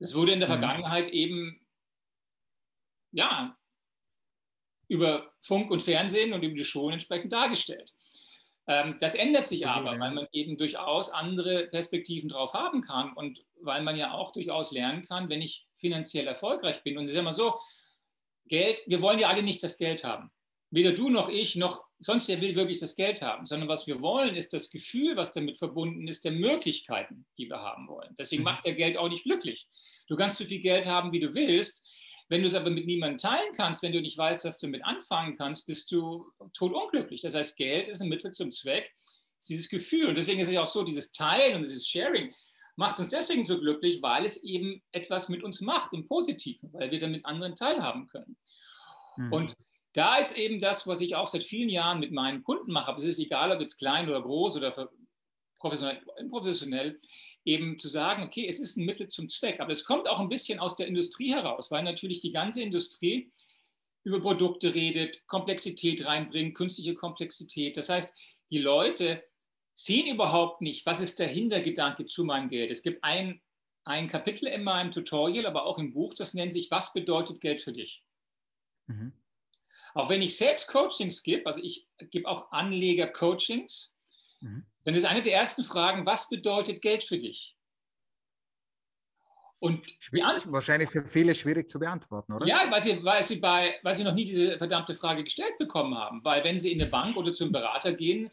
Das 0.00 0.16
wurde 0.16 0.32
in 0.32 0.40
der 0.40 0.48
mhm. 0.48 0.58
Vergangenheit 0.58 1.08
eben, 1.10 1.64
ja, 3.12 3.56
über 4.88 5.32
Funk 5.40 5.70
und 5.70 5.82
Fernsehen 5.82 6.32
und 6.32 6.42
über 6.42 6.56
die 6.56 6.64
Schulen 6.64 6.94
entsprechend 6.94 7.32
dargestellt. 7.32 7.92
Ähm, 8.66 8.96
das 9.00 9.14
ändert 9.14 9.46
sich 9.48 9.66
aber, 9.66 9.98
weil 9.98 10.12
man 10.12 10.26
eben 10.32 10.56
durchaus 10.56 11.10
andere 11.10 11.66
Perspektiven 11.66 12.28
drauf 12.28 12.54
haben 12.54 12.80
kann 12.82 13.12
und 13.12 13.44
weil 13.60 13.82
man 13.82 13.96
ja 13.96 14.12
auch 14.12 14.32
durchaus 14.32 14.72
lernen 14.72 15.04
kann, 15.04 15.28
wenn 15.28 15.42
ich 15.42 15.66
finanziell 15.74 16.26
erfolgreich 16.26 16.82
bin. 16.82 16.96
Und 16.96 17.04
es 17.04 17.12
ist 17.12 17.18
immer 17.18 17.32
so, 17.32 17.58
Geld, 18.46 18.82
wir 18.86 19.00
wollen 19.00 19.18
ja 19.18 19.28
alle 19.28 19.42
nicht 19.42 19.62
das 19.62 19.78
Geld 19.78 20.04
haben. 20.04 20.30
Weder 20.70 20.92
du 20.92 21.08
noch 21.08 21.28
ich 21.28 21.56
noch 21.56 21.84
sonst 22.04 22.28
wer 22.28 22.40
will 22.40 22.54
wirklich 22.54 22.80
das 22.80 22.96
Geld 22.96 23.22
haben, 23.22 23.46
sondern 23.46 23.68
was 23.68 23.86
wir 23.86 24.00
wollen, 24.00 24.36
ist 24.36 24.52
das 24.52 24.70
Gefühl, 24.70 25.16
was 25.16 25.32
damit 25.32 25.58
verbunden 25.58 26.06
ist, 26.06 26.24
der 26.24 26.32
Möglichkeiten, 26.32 27.26
die 27.38 27.48
wir 27.48 27.60
haben 27.60 27.88
wollen. 27.88 28.14
Deswegen 28.18 28.42
mhm. 28.42 28.46
macht 28.46 28.64
der 28.64 28.74
Geld 28.74 28.96
auch 28.96 29.08
nicht 29.08 29.24
glücklich. 29.24 29.68
Du 30.06 30.16
kannst 30.16 30.36
so 30.36 30.44
viel 30.44 30.60
Geld 30.60 30.86
haben, 30.86 31.12
wie 31.12 31.20
du 31.20 31.34
willst, 31.34 31.88
wenn 32.28 32.40
du 32.40 32.48
es 32.48 32.54
aber 32.54 32.70
mit 32.70 32.86
niemandem 32.86 33.18
teilen 33.18 33.52
kannst, 33.54 33.82
wenn 33.82 33.92
du 33.92 34.00
nicht 34.00 34.16
weißt, 34.16 34.44
was 34.44 34.58
du 34.58 34.66
mit 34.68 34.84
anfangen 34.84 35.36
kannst, 35.36 35.66
bist 35.66 35.90
du 35.92 36.30
totunglücklich. 36.54 37.22
Das 37.22 37.34
heißt, 37.34 37.56
Geld 37.56 37.88
ist 37.88 38.00
ein 38.00 38.08
Mittel 38.08 38.30
zum 38.30 38.50
Zweck, 38.50 38.92
dieses 39.48 39.68
Gefühl. 39.68 40.08
Und 40.08 40.16
deswegen 40.16 40.40
ist 40.40 40.48
es 40.48 40.56
auch 40.56 40.66
so, 40.66 40.84
dieses 40.84 41.12
Teilen 41.12 41.56
und 41.56 41.62
dieses 41.62 41.86
Sharing 41.86 42.32
macht 42.76 42.98
uns 42.98 43.10
deswegen 43.10 43.44
so 43.44 43.58
glücklich, 43.60 44.02
weil 44.02 44.24
es 44.24 44.42
eben 44.42 44.82
etwas 44.90 45.28
mit 45.28 45.42
uns 45.42 45.60
macht, 45.60 45.92
im 45.92 46.06
Positiven, 46.06 46.72
weil 46.72 46.90
wir 46.90 46.98
dann 46.98 47.12
mit 47.12 47.24
anderen 47.24 47.54
teilhaben 47.54 48.08
können. 48.08 48.36
Mhm. 49.16 49.32
Und 49.32 49.56
da 49.92 50.16
ist 50.16 50.36
eben 50.36 50.60
das, 50.60 50.86
was 50.86 51.00
ich 51.00 51.14
auch 51.14 51.28
seit 51.28 51.44
vielen 51.44 51.68
Jahren 51.68 52.00
mit 52.00 52.10
meinen 52.10 52.42
Kunden 52.42 52.72
mache, 52.72 52.88
aber 52.88 52.98
es 52.98 53.04
ist 53.04 53.20
egal, 53.20 53.52
ob 53.52 53.60
jetzt 53.60 53.78
klein 53.78 54.08
oder 54.08 54.20
groß 54.22 54.56
oder 54.56 54.90
professionell, 55.60 56.02
professionell 56.28 56.98
eben 57.44 57.78
zu 57.78 57.88
sagen, 57.88 58.22
okay, 58.22 58.46
es 58.48 58.58
ist 58.58 58.76
ein 58.76 58.86
Mittel 58.86 59.08
zum 59.08 59.28
Zweck. 59.28 59.60
Aber 59.60 59.72
es 59.72 59.84
kommt 59.84 60.08
auch 60.08 60.20
ein 60.20 60.28
bisschen 60.28 60.58
aus 60.58 60.76
der 60.76 60.86
Industrie 60.86 61.32
heraus, 61.32 61.70
weil 61.70 61.82
natürlich 61.82 62.20
die 62.20 62.32
ganze 62.32 62.62
Industrie 62.62 63.30
über 64.02 64.20
Produkte 64.20 64.74
redet, 64.74 65.26
Komplexität 65.26 66.06
reinbringt, 66.06 66.54
künstliche 66.54 66.94
Komplexität. 66.94 67.76
Das 67.76 67.88
heißt, 67.88 68.16
die 68.50 68.58
Leute 68.58 69.22
sehen 69.74 70.06
überhaupt 70.06 70.60
nicht, 70.60 70.86
was 70.86 71.00
ist 71.00 71.18
der 71.18 71.28
Hintergedanke 71.28 72.06
zu 72.06 72.24
meinem 72.24 72.48
Geld. 72.48 72.70
Es 72.70 72.82
gibt 72.82 73.02
ein, 73.02 73.40
ein 73.84 74.08
Kapitel 74.08 74.46
in 74.46 74.62
meinem 74.62 74.90
Tutorial, 74.90 75.46
aber 75.46 75.64
auch 75.66 75.78
im 75.78 75.92
Buch, 75.92 76.14
das 76.14 76.34
nennt 76.34 76.52
sich, 76.52 76.70
was 76.70 76.92
bedeutet 76.92 77.40
Geld 77.40 77.60
für 77.60 77.72
dich? 77.72 78.04
Mhm. 78.86 79.12
Auch 79.94 80.08
wenn 80.08 80.22
ich 80.22 80.36
selbst 80.36 80.68
Coachings 80.68 81.22
gebe, 81.22 81.46
also 81.46 81.60
ich 81.62 81.88
gebe 82.10 82.28
auch 82.28 82.52
Anleger-Coachings, 82.52 83.93
mhm 84.44 84.66
dann 84.84 84.94
ist 84.94 85.04
eine 85.04 85.22
der 85.22 85.34
ersten 85.34 85.64
Fragen, 85.64 86.06
was 86.06 86.28
bedeutet 86.28 86.82
Geld 86.82 87.02
für 87.02 87.18
dich? 87.18 87.56
Und 89.58 89.80
wahrscheinlich 90.52 90.90
für 90.90 91.06
viele 91.06 91.34
schwierig 91.34 91.70
zu 91.70 91.78
beantworten, 91.78 92.34
oder? 92.34 92.46
Ja, 92.46 92.70
weil 92.70 92.82
sie, 92.82 93.02
weil, 93.02 93.24
sie 93.24 93.36
bei, 93.36 93.78
weil 93.82 93.94
sie 93.94 94.04
noch 94.04 94.12
nie 94.12 94.26
diese 94.26 94.58
verdammte 94.58 94.94
Frage 94.94 95.24
gestellt 95.24 95.56
bekommen 95.58 95.96
haben. 95.96 96.22
Weil 96.22 96.44
wenn 96.44 96.58
sie 96.58 96.70
in 96.70 96.80
eine 96.80 96.90
Bank 96.90 97.16
oder 97.16 97.32
zum 97.32 97.50
Berater 97.50 97.94
gehen, 97.94 98.28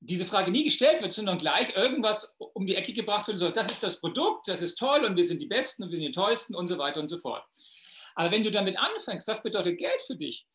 diese 0.00 0.24
Frage 0.24 0.50
nie 0.50 0.64
gestellt 0.64 1.00
wird, 1.02 1.12
sondern 1.12 1.38
gleich 1.38 1.76
irgendwas 1.76 2.34
um 2.38 2.66
die 2.66 2.74
Ecke 2.74 2.92
gebracht 2.92 3.28
wird, 3.28 3.38
so, 3.38 3.48
das 3.48 3.70
ist 3.70 3.82
das 3.82 4.00
Produkt, 4.00 4.48
das 4.48 4.60
ist 4.60 4.76
toll 4.76 5.04
und 5.04 5.14
wir 5.14 5.24
sind 5.24 5.40
die 5.40 5.46
Besten 5.46 5.84
und 5.84 5.90
wir 5.90 5.98
sind 5.98 6.06
die 6.06 6.12
Tollsten 6.12 6.56
und 6.56 6.66
so 6.66 6.78
weiter 6.78 6.98
und 6.98 7.08
so 7.08 7.18
fort. 7.18 7.44
Aber 8.16 8.32
wenn 8.32 8.42
du 8.42 8.50
damit 8.50 8.76
anfängst, 8.76 9.28
was 9.28 9.44
bedeutet 9.44 9.78
Geld 9.78 10.02
für 10.02 10.16
dich? 10.16 10.46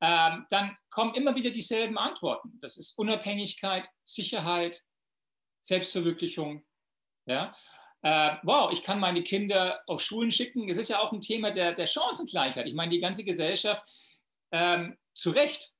Ähm, 0.00 0.46
dann 0.50 0.76
kommen 0.90 1.14
immer 1.14 1.34
wieder 1.34 1.50
dieselben 1.50 1.98
Antworten. 1.98 2.58
Das 2.60 2.76
ist 2.76 2.96
Unabhängigkeit, 2.98 3.90
Sicherheit, 4.04 4.84
Selbstverwirklichung. 5.60 6.64
Ja? 7.26 7.54
Äh, 8.02 8.36
wow, 8.44 8.70
ich 8.72 8.82
kann 8.82 9.00
meine 9.00 9.22
Kinder 9.22 9.82
auf 9.86 10.00
Schulen 10.00 10.30
schicken. 10.30 10.68
Es 10.68 10.78
ist 10.78 10.88
ja 10.88 11.00
auch 11.00 11.12
ein 11.12 11.20
Thema 11.20 11.50
der, 11.50 11.72
der 11.72 11.86
Chancengleichheit. 11.86 12.66
Ich 12.66 12.74
meine, 12.74 12.90
die 12.90 13.00
ganze 13.00 13.24
Gesellschaft 13.24 13.84
ähm, 14.52 14.96
zu 15.14 15.30
Recht 15.30 15.74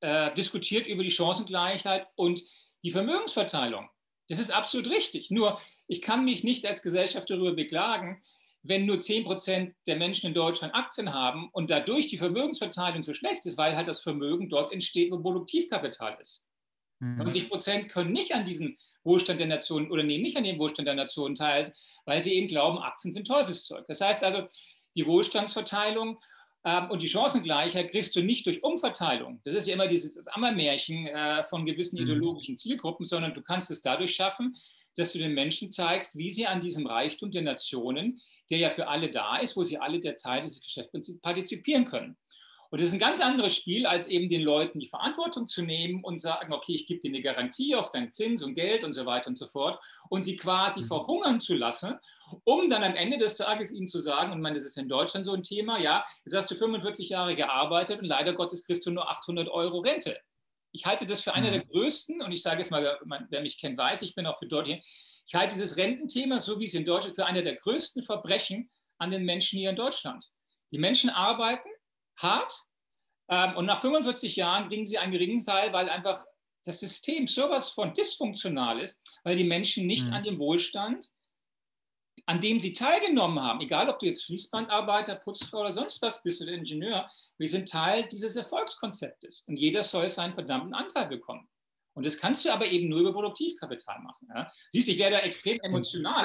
äh, 0.00 0.32
diskutiert 0.34 0.86
über 0.86 1.04
die 1.04 1.10
Chancengleichheit 1.10 2.08
und 2.16 2.42
die 2.82 2.90
Vermögensverteilung. 2.90 3.88
Das 4.28 4.40
ist 4.40 4.50
absolut 4.50 4.88
richtig. 4.90 5.30
Nur, 5.30 5.60
ich 5.86 6.02
kann 6.02 6.24
mich 6.24 6.42
nicht 6.42 6.66
als 6.66 6.82
Gesellschaft 6.82 7.30
darüber 7.30 7.52
beklagen, 7.52 8.22
wenn 8.62 8.86
nur 8.86 9.00
10 9.00 9.24
Prozent 9.24 9.74
der 9.86 9.96
Menschen 9.96 10.28
in 10.28 10.34
Deutschland 10.34 10.74
Aktien 10.74 11.12
haben 11.12 11.48
und 11.52 11.70
dadurch 11.70 12.06
die 12.06 12.18
Vermögensverteilung 12.18 13.02
so 13.02 13.12
schlecht 13.12 13.44
ist, 13.46 13.58
weil 13.58 13.76
halt 13.76 13.88
das 13.88 14.02
Vermögen 14.02 14.48
dort 14.48 14.72
entsteht, 14.72 15.10
wo 15.10 15.18
Produktivkapital 15.18 16.16
ist. 16.20 16.48
Mhm. 17.00 17.18
90 17.18 17.48
Prozent 17.48 17.88
können 17.88 18.12
nicht 18.12 18.34
an 18.34 18.44
diesem 18.44 18.76
Wohlstand 19.04 19.40
der 19.40 19.48
Nationen 19.48 19.90
oder 19.90 20.04
nehmen 20.04 20.22
nicht 20.22 20.36
an 20.36 20.44
dem 20.44 20.58
Wohlstand 20.58 20.86
der 20.86 20.94
Nationen 20.94 21.34
teil, 21.34 21.72
weil 22.04 22.20
sie 22.20 22.34
eben 22.34 22.46
glauben, 22.46 22.78
Aktien 22.78 23.12
sind 23.12 23.26
Teufelszeug. 23.26 23.84
Das 23.88 24.00
heißt 24.00 24.22
also, 24.22 24.46
die 24.94 25.06
Wohlstandsverteilung 25.06 26.20
ähm, 26.64 26.90
und 26.90 27.02
die 27.02 27.08
Chancengleichheit 27.08 27.90
kriegst 27.90 28.14
du 28.14 28.22
nicht 28.22 28.46
durch 28.46 28.62
Umverteilung. 28.62 29.40
Das 29.42 29.54
ist 29.54 29.66
ja 29.66 29.74
immer 29.74 29.88
dieses 29.88 30.28
Ammermärchen 30.28 31.06
äh, 31.06 31.42
von 31.44 31.66
gewissen 31.66 31.96
mhm. 31.96 32.04
ideologischen 32.04 32.58
Zielgruppen, 32.58 33.06
sondern 33.06 33.34
du 33.34 33.42
kannst 33.42 33.72
es 33.72 33.80
dadurch 33.80 34.14
schaffen, 34.14 34.54
dass 34.96 35.12
du 35.12 35.18
den 35.18 35.34
Menschen 35.34 35.70
zeigst, 35.70 36.16
wie 36.16 36.30
sie 36.30 36.46
an 36.46 36.60
diesem 36.60 36.86
Reichtum 36.86 37.30
der 37.30 37.42
Nationen, 37.42 38.20
der 38.50 38.58
ja 38.58 38.70
für 38.70 38.88
alle 38.88 39.10
da 39.10 39.38
ist, 39.38 39.56
wo 39.56 39.64
sie 39.64 39.78
alle 39.78 40.00
der 40.00 40.16
Teil 40.16 40.42
dieses 40.42 40.62
Geschäfts 40.62 41.18
partizipieren 41.20 41.84
können. 41.84 42.16
Und 42.72 42.80
das 42.80 42.88
ist 42.88 42.94
ein 42.94 43.00
ganz 43.00 43.20
anderes 43.20 43.54
Spiel, 43.54 43.86
als 43.86 44.06
eben 44.06 44.30
den 44.30 44.40
Leuten 44.40 44.80
die 44.80 44.88
Verantwortung 44.88 45.46
zu 45.46 45.60
nehmen 45.60 46.02
und 46.02 46.18
sagen, 46.18 46.54
okay, 46.54 46.72
ich 46.72 46.86
gebe 46.86 47.00
dir 47.00 47.10
eine 47.10 47.20
Garantie 47.20 47.74
auf 47.74 47.90
dein 47.90 48.12
Zins 48.12 48.42
und 48.42 48.54
Geld 48.54 48.82
und 48.82 48.94
so 48.94 49.04
weiter 49.04 49.28
und 49.28 49.36
so 49.36 49.46
fort 49.46 49.78
und 50.08 50.22
sie 50.22 50.36
quasi 50.36 50.80
mhm. 50.80 50.86
verhungern 50.86 51.38
zu 51.38 51.54
lassen, 51.54 51.98
um 52.44 52.70
dann 52.70 52.82
am 52.82 52.94
Ende 52.94 53.18
des 53.18 53.34
Tages 53.34 53.72
ihnen 53.72 53.88
zu 53.88 53.98
sagen, 53.98 54.32
und 54.32 54.38
ich 54.38 54.42
meine, 54.42 54.54
das 54.54 54.64
ist 54.64 54.78
in 54.78 54.88
Deutschland 54.88 55.26
so 55.26 55.34
ein 55.34 55.42
Thema, 55.42 55.78
ja, 55.78 56.02
jetzt 56.24 56.34
hast 56.34 56.50
du 56.50 56.54
45 56.54 57.10
Jahre 57.10 57.36
gearbeitet 57.36 58.00
und 58.00 58.06
leider 58.06 58.32
Gottes 58.32 58.64
kriegst 58.64 58.86
du 58.86 58.90
nur 58.90 59.06
800 59.10 59.50
Euro 59.50 59.80
Rente. 59.80 60.18
Ich 60.72 60.86
halte 60.86 61.06
das 61.06 61.20
für 61.20 61.34
eine 61.34 61.48
mhm. 61.48 61.52
der 61.52 61.64
größten, 61.64 62.22
und 62.22 62.32
ich 62.32 62.42
sage 62.42 62.60
es 62.60 62.70
mal, 62.70 62.98
wer 63.28 63.42
mich 63.42 63.58
kennt, 63.58 63.78
weiß, 63.78 64.02
ich 64.02 64.14
bin 64.14 64.26
auch 64.26 64.38
für 64.38 64.46
Deutschland, 64.46 64.82
ich 65.26 65.34
halte 65.34 65.54
dieses 65.54 65.76
Rententhema, 65.76 66.38
so 66.38 66.58
wie 66.58 66.64
es 66.64 66.74
in 66.74 66.84
Deutschland, 66.84 67.14
für 67.14 67.26
eine 67.26 67.42
der 67.42 67.56
größten 67.56 68.02
Verbrechen 68.02 68.70
an 68.98 69.10
den 69.10 69.24
Menschen 69.24 69.58
hier 69.58 69.70
in 69.70 69.76
Deutschland. 69.76 70.26
Die 70.72 70.78
Menschen 70.78 71.10
arbeiten, 71.10 71.68
hart. 72.16 72.54
Ähm, 73.28 73.56
und 73.56 73.66
nach 73.66 73.80
45 73.80 74.36
Jahren 74.36 74.68
kriegen 74.68 74.84
sie 74.84 74.98
einen 74.98 75.12
geringen 75.12 75.44
Teil, 75.44 75.72
weil 75.72 75.88
einfach 75.88 76.24
das 76.64 76.80
System 76.80 77.26
sowas 77.26 77.70
von 77.70 77.92
dysfunktional 77.92 78.80
ist, 78.80 79.02
weil 79.24 79.36
die 79.36 79.44
Menschen 79.44 79.86
nicht 79.86 80.06
mhm. 80.06 80.12
an 80.12 80.24
dem 80.24 80.38
Wohlstand, 80.38 81.06
an 82.26 82.40
dem 82.40 82.60
sie 82.60 82.72
teilgenommen 82.72 83.40
haben, 83.40 83.60
egal 83.60 83.88
ob 83.88 83.98
du 83.98 84.06
jetzt 84.06 84.24
Fließbandarbeiter, 84.24 85.16
Putzfrau 85.16 85.60
oder 85.60 85.72
sonst 85.72 86.00
was 86.02 86.22
bist 86.22 86.40
oder 86.42 86.52
Ingenieur, 86.52 87.08
wir 87.38 87.48
sind 87.48 87.68
Teil 87.68 88.06
dieses 88.06 88.36
Erfolgskonzeptes 88.36 89.44
und 89.48 89.56
jeder 89.56 89.82
soll 89.82 90.08
seinen 90.08 90.34
verdammten 90.34 90.74
Anteil 90.74 91.08
bekommen. 91.08 91.48
Und 91.94 92.06
das 92.06 92.16
kannst 92.16 92.44
du 92.44 92.52
aber 92.52 92.66
eben 92.66 92.88
nur 92.88 93.00
über 93.00 93.12
Produktivkapital 93.12 94.00
machen. 94.00 94.28
Ja? 94.34 94.50
Siehst, 94.70 94.88
ich 94.88 94.98
werde 94.98 95.16
da 95.16 95.22
extrem 95.22 95.60
emotional. 95.60 96.24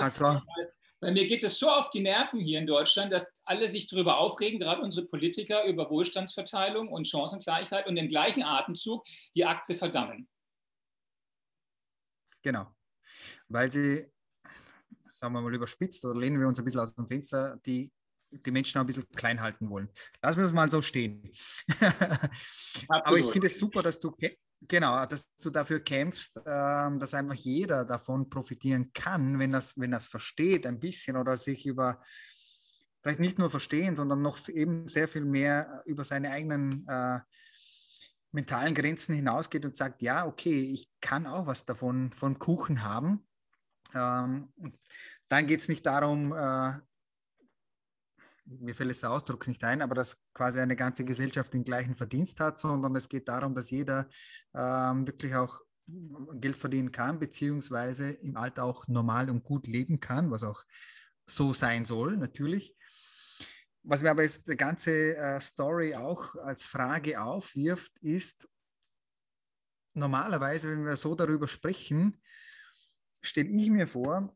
Weil 1.00 1.12
mir 1.12 1.28
geht 1.28 1.44
es 1.44 1.60
so 1.60 1.70
auf 1.70 1.90
die 1.92 2.00
Nerven 2.00 2.40
hier 2.40 2.58
in 2.58 2.66
Deutschland, 2.66 3.12
dass 3.12 3.32
alle 3.44 3.68
sich 3.68 3.88
darüber 3.88 4.18
aufregen, 4.18 4.60
gerade 4.60 4.82
unsere 4.82 5.06
Politiker, 5.06 5.66
über 5.66 5.90
Wohlstandsverteilung 5.90 6.88
und 6.88 7.08
Chancengleichheit 7.08 7.86
und 7.86 7.98
im 7.98 8.08
gleichen 8.08 8.42
Atemzug 8.42 9.06
die 9.36 9.46
Aktie 9.46 9.76
verdammen. 9.76 10.28
Genau. 12.42 12.74
Weil 13.48 13.72
sie, 13.72 14.12
sagen 15.18 15.34
wir 15.34 15.42
mal 15.42 15.54
überspitzt, 15.54 16.04
oder 16.06 16.20
lehnen 16.20 16.40
wir 16.40 16.48
uns 16.48 16.60
ein 16.60 16.66
bisschen 16.66 16.80
aus 16.80 16.94
dem 16.94 17.08
Fenster, 17.08 17.58
die, 17.66 17.92
die 18.32 18.52
Menschen 18.52 18.78
auch 18.78 18.84
ein 18.84 18.88
bisschen 18.88 19.08
klein 19.16 19.42
halten 19.42 19.70
wollen. 19.70 19.90
Lassen 20.22 20.38
wir 20.38 20.44
das 20.44 20.54
mal 20.54 20.70
so 20.70 20.82
stehen. 20.82 21.30
Aber 22.90 23.18
ich 23.18 23.30
finde 23.32 23.48
es 23.48 23.58
super, 23.58 23.82
dass 23.84 24.00
du 24.00 24.16
Genau, 24.62 25.06
dass 25.06 25.36
du 25.36 25.52
dafür 25.52 25.80
kämpfst, 25.82 26.42
ähm, 26.46 27.00
dass 27.00 27.14
einfach 27.14 27.36
jeder 27.36 27.86
davon 27.86 28.28
profitieren 28.28 28.92
kann, 28.92 29.38
wenn 29.38 29.52
das, 29.52 29.78
wenn 29.78 29.92
das 29.92 30.08
versteht 30.08 30.66
ein 30.66 30.80
bisschen 30.80 31.16
oder 31.16 31.38
sich 31.38 31.68
über 31.68 32.02
vielleicht 33.02 33.20
nicht 33.20 33.38
nur 33.38 33.52
verstehen, 33.52 33.96
sondern 33.96 34.22
noch 34.22 34.50
eben 34.50 34.88
sehr 34.88 35.08
viel 35.08 35.26
mehr 35.26 35.84
über 35.86 36.04
seine 36.04 36.32
eigenen 36.32 36.88
äh, 36.88 37.20
mentalen 38.32 38.74
Grenzen 38.74 39.16
hinausgeht 39.16 39.64
und 39.64 39.78
sagt, 39.78 40.02
ja, 40.02 40.26
okay, 40.26 40.60
ich 40.60 40.90
kann 41.02 41.28
auch 41.28 41.46
was 41.46 41.64
davon 41.64 42.12
von 42.12 42.40
Kuchen 42.40 42.84
haben. 42.84 43.28
Ähm, 43.94 44.52
dann 45.30 45.48
geht 45.48 45.62
es 45.62 45.70
nicht 45.70 45.86
darum, 45.86 46.34
äh, 46.34 46.74
mir 48.46 48.74
fällt 48.74 48.92
es 48.92 49.02
der 49.02 49.12
Ausdruck 49.12 49.48
nicht 49.48 49.64
ein, 49.64 49.82
aber 49.82 49.96
dass 49.96 50.24
quasi 50.34 50.60
eine 50.60 50.76
ganze 50.76 51.04
Gesellschaft 51.04 51.54
den 51.54 51.66
gleichen 51.66 51.96
Verdienst 51.96 52.40
hat, 52.40 52.60
sondern 52.60 52.96
es 52.96 53.10
geht 53.10 53.28
darum, 53.28 53.54
dass 53.54 53.72
jeder 53.72 54.08
ähm, 54.54 55.06
wirklich 55.06 55.36
auch 55.36 55.62
Geld 56.40 56.58
verdienen 56.58 56.92
kann, 56.92 57.20
beziehungsweise 57.20 58.12
im 58.12 58.38
Alter 58.38 58.64
auch 58.64 58.88
normal 58.88 59.30
und 59.30 59.44
gut 59.44 59.68
leben 59.68 60.00
kann, 60.00 60.32
was 60.32 60.44
auch 60.44 60.64
so 61.26 61.54
sein 61.54 61.86
soll, 61.86 62.18
natürlich. 62.18 62.76
Was 63.84 64.02
mir 64.02 64.12
aber 64.12 64.24
jetzt 64.24 64.50
die 64.50 64.58
ganze 64.58 65.16
äh, 65.16 65.40
Story 65.40 65.96
auch 65.96 66.36
als 66.36 66.66
Frage 66.66 67.22
aufwirft, 67.22 67.98
ist, 68.00 68.50
normalerweise, 69.94 70.72
wenn 70.72 70.86
wir 70.86 70.98
so 70.98 71.16
darüber 71.16 71.48
sprechen, 71.48 72.22
stelle 73.22 73.50
ich 73.50 73.70
mir 73.70 73.88
vor, 73.88 74.36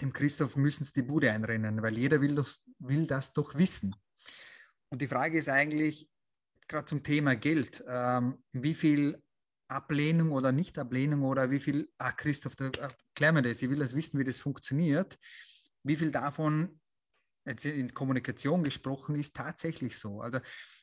dem 0.00 0.12
Christoph 0.12 0.56
müssen 0.56 0.84
sie 0.84 0.92
die 0.94 1.02
Bude 1.02 1.32
einrennen, 1.32 1.82
weil 1.82 1.96
jeder 1.96 2.20
will 2.20 2.34
das, 2.34 2.62
will 2.78 3.06
das 3.06 3.32
doch 3.32 3.54
wissen. 3.54 3.94
Und 4.90 5.02
die 5.02 5.08
Frage 5.08 5.38
ist 5.38 5.48
eigentlich, 5.48 6.08
gerade 6.68 6.84
zum 6.86 7.02
Thema 7.02 7.36
Geld, 7.36 7.82
ähm, 7.88 8.42
wie 8.52 8.74
viel 8.74 9.22
Ablehnung 9.68 10.32
oder 10.32 10.52
Nicht-Ablehnung 10.52 11.22
oder 11.22 11.50
wie 11.50 11.60
viel, 11.60 11.90
ah 11.98 12.12
Christoph, 12.12 12.56
da, 12.56 12.66
erklär 12.66 13.32
mir 13.32 13.42
das, 13.42 13.60
ich 13.60 13.68
will 13.68 13.78
das 13.78 13.94
wissen, 13.94 14.18
wie 14.18 14.24
das 14.24 14.38
funktioniert, 14.38 15.18
wie 15.82 15.96
viel 15.96 16.10
davon 16.10 16.80
jetzt 17.44 17.64
in 17.64 17.92
Kommunikation 17.92 18.62
gesprochen 18.62 19.16
ist 19.16 19.36
tatsächlich 19.36 19.98
so. 19.98 20.20
Also 20.20 20.38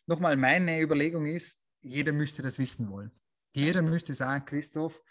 nochmal, 0.07 0.35
meine 0.35 0.81
Überlegung 0.81 1.25
ist, 1.25 1.61
jeder 1.81 2.11
müsste 2.11 2.41
das 2.41 2.59
wissen 2.59 2.89
wollen. 2.89 3.11
Jeder 3.55 3.81
müsste 3.81 4.13
sagen, 4.13 4.45
Christoph, 4.45 5.01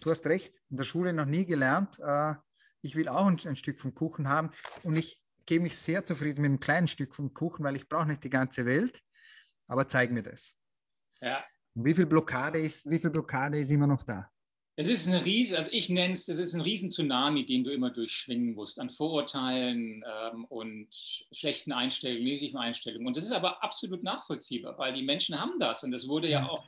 du 0.00 0.10
hast 0.10 0.26
recht, 0.26 0.60
in 0.70 0.76
der 0.76 0.84
Schule 0.84 1.12
noch 1.12 1.26
nie 1.26 1.44
gelernt, 1.44 1.98
äh, 2.00 2.34
ich 2.82 2.96
will 2.96 3.08
auch 3.08 3.26
ein, 3.26 3.38
ein 3.44 3.56
Stück 3.56 3.78
vom 3.78 3.94
Kuchen 3.94 4.28
haben 4.28 4.50
und 4.82 4.96
ich 4.96 5.20
gebe 5.46 5.64
mich 5.64 5.76
sehr 5.76 6.04
zufrieden 6.04 6.42
mit 6.42 6.48
einem 6.50 6.60
kleinen 6.60 6.88
Stück 6.88 7.14
vom 7.14 7.34
Kuchen, 7.34 7.64
weil 7.64 7.76
ich 7.76 7.88
brauche 7.88 8.06
nicht 8.06 8.24
die 8.24 8.30
ganze 8.30 8.66
Welt, 8.66 9.02
aber 9.66 9.86
zeig 9.88 10.10
mir 10.10 10.22
das. 10.22 10.56
Ja. 11.20 11.44
Wie 11.74 11.94
viel 11.94 12.06
Blockade 12.06 12.58
ist, 12.58 12.88
wie 12.90 12.98
viel 12.98 13.10
Blockade 13.10 13.58
ist 13.58 13.70
immer 13.70 13.86
noch 13.86 14.02
da? 14.02 14.30
Es 14.76 14.88
ist 14.88 15.06
ein 15.06 15.14
riesen, 15.14 15.56
also 15.56 15.68
ich 15.72 15.90
nenne 15.90 16.14
es, 16.14 16.26
es 16.28 16.38
ist 16.38 16.54
ein 16.54 16.62
riesen 16.62 16.90
Tsunami, 16.90 17.44
den 17.44 17.64
du 17.64 17.70
immer 17.70 17.90
durchschwingen 17.90 18.54
musst, 18.54 18.80
an 18.80 18.88
Vorurteilen 18.88 20.02
ähm, 20.06 20.44
und 20.46 20.88
schlechten 20.92 21.72
Einstellungen, 21.72 22.24
negativen 22.24 22.58
Einstellungen. 22.58 23.06
Und 23.06 23.16
das 23.16 23.24
ist 23.24 23.32
aber 23.32 23.62
absolut 23.62 24.02
nachvollziehbar, 24.02 24.78
weil 24.78 24.94
die 24.94 25.02
Menschen 25.02 25.38
haben 25.38 25.58
das 25.58 25.84
und 25.84 25.90
das 25.90 26.08
wurde 26.08 26.28
ja, 26.28 26.40
ja 26.40 26.48
auch, 26.48 26.64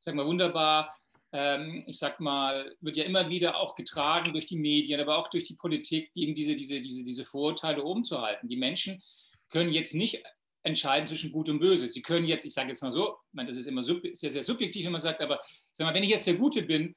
sag 0.00 0.14
mal, 0.14 0.24
wunderbar 0.24 0.99
ähm, 1.32 1.82
ich 1.86 1.98
sag 1.98 2.20
mal, 2.20 2.74
wird 2.80 2.96
ja 2.96 3.04
immer 3.04 3.28
wieder 3.28 3.58
auch 3.58 3.74
getragen 3.74 4.32
durch 4.32 4.46
die 4.46 4.58
Medien, 4.58 5.00
aber 5.00 5.18
auch 5.18 5.28
durch 5.28 5.44
die 5.44 5.54
Politik, 5.54 6.10
eben 6.14 6.34
diese, 6.34 6.54
diese, 6.54 6.80
diese, 6.80 7.04
diese 7.04 7.24
Vorurteile 7.24 7.84
oben 7.84 8.04
zu 8.04 8.20
halten. 8.20 8.48
Die 8.48 8.56
Menschen 8.56 9.02
können 9.48 9.72
jetzt 9.72 9.94
nicht 9.94 10.22
entscheiden 10.62 11.08
zwischen 11.08 11.32
Gut 11.32 11.48
und 11.48 11.60
Böse. 11.60 11.88
Sie 11.88 12.02
können 12.02 12.26
jetzt, 12.26 12.44
ich 12.44 12.52
sage 12.52 12.68
jetzt 12.68 12.82
mal 12.82 12.92
so, 12.92 13.16
das 13.32 13.56
ist 13.56 13.66
immer 13.66 13.82
sehr, 13.82 14.30
sehr 14.30 14.42
subjektiv, 14.42 14.84
wenn 14.84 14.92
man 14.92 15.00
sagt, 15.00 15.20
aber 15.20 15.40
sag 15.72 15.86
mal, 15.86 15.94
wenn 15.94 16.02
ich 16.02 16.10
jetzt 16.10 16.26
der 16.26 16.34
Gute 16.34 16.62
bin 16.62 16.94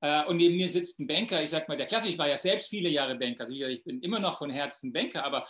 äh, 0.00 0.24
und 0.26 0.36
neben 0.36 0.56
mir 0.56 0.68
sitzt 0.68 1.00
ein 1.00 1.06
Banker, 1.06 1.42
ich 1.42 1.50
sag 1.50 1.68
mal, 1.68 1.76
der 1.76 1.86
Klasse, 1.86 2.08
ich 2.08 2.18
war 2.18 2.28
ja 2.28 2.36
selbst 2.36 2.68
viele 2.68 2.88
Jahre 2.88 3.16
Banker, 3.16 3.40
also 3.40 3.54
ich 3.54 3.84
bin 3.84 4.02
immer 4.02 4.18
noch 4.18 4.38
von 4.38 4.50
Herzen 4.50 4.92
Banker, 4.92 5.24
aber 5.24 5.48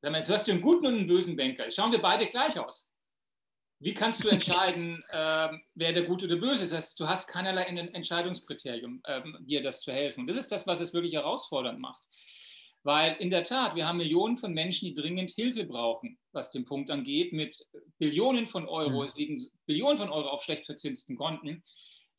sag 0.00 0.10
mal, 0.10 0.18
jetzt 0.18 0.30
hast 0.30 0.48
du 0.48 0.52
einen 0.52 0.60
guten 0.60 0.86
und 0.86 0.94
einen 0.94 1.06
bösen 1.06 1.36
Banker. 1.36 1.64
Jetzt 1.64 1.76
schauen 1.76 1.92
wir 1.92 2.00
beide 2.00 2.26
gleich 2.26 2.58
aus. 2.58 2.92
Wie 3.80 3.94
kannst 3.94 4.24
du 4.24 4.28
entscheiden, 4.28 5.04
ähm, 5.12 5.62
wer 5.74 5.92
der 5.92 6.02
Gute 6.02 6.26
oder 6.26 6.36
Böse 6.36 6.64
ist? 6.64 6.72
Das 6.72 6.84
heißt, 6.84 7.00
du 7.00 7.08
hast 7.08 7.28
keinerlei 7.28 7.62
Entscheidungskriterium, 7.62 9.02
ähm, 9.06 9.36
dir 9.40 9.62
das 9.62 9.80
zu 9.80 9.92
helfen. 9.92 10.26
Das 10.26 10.36
ist 10.36 10.50
das, 10.50 10.66
was 10.66 10.80
es 10.80 10.92
wirklich 10.92 11.14
herausfordernd 11.14 11.78
macht. 11.78 12.02
Weil 12.82 13.16
in 13.20 13.30
der 13.30 13.44
Tat, 13.44 13.74
wir 13.76 13.86
haben 13.86 13.98
Millionen 13.98 14.36
von 14.36 14.52
Menschen, 14.52 14.86
die 14.86 14.94
dringend 14.94 15.30
Hilfe 15.30 15.64
brauchen, 15.64 16.18
was 16.32 16.50
den 16.50 16.64
Punkt 16.64 16.90
angeht, 16.90 17.32
mit 17.32 17.66
Billionen 17.98 18.46
von 18.46 18.66
Euro, 18.66 19.04
es 19.04 19.14
liegen 19.14 19.40
Billionen 19.66 19.98
von 19.98 20.10
Euro 20.10 20.28
auf 20.28 20.42
schlecht 20.42 20.66
verzinsten 20.66 21.16
Konten. 21.16 21.62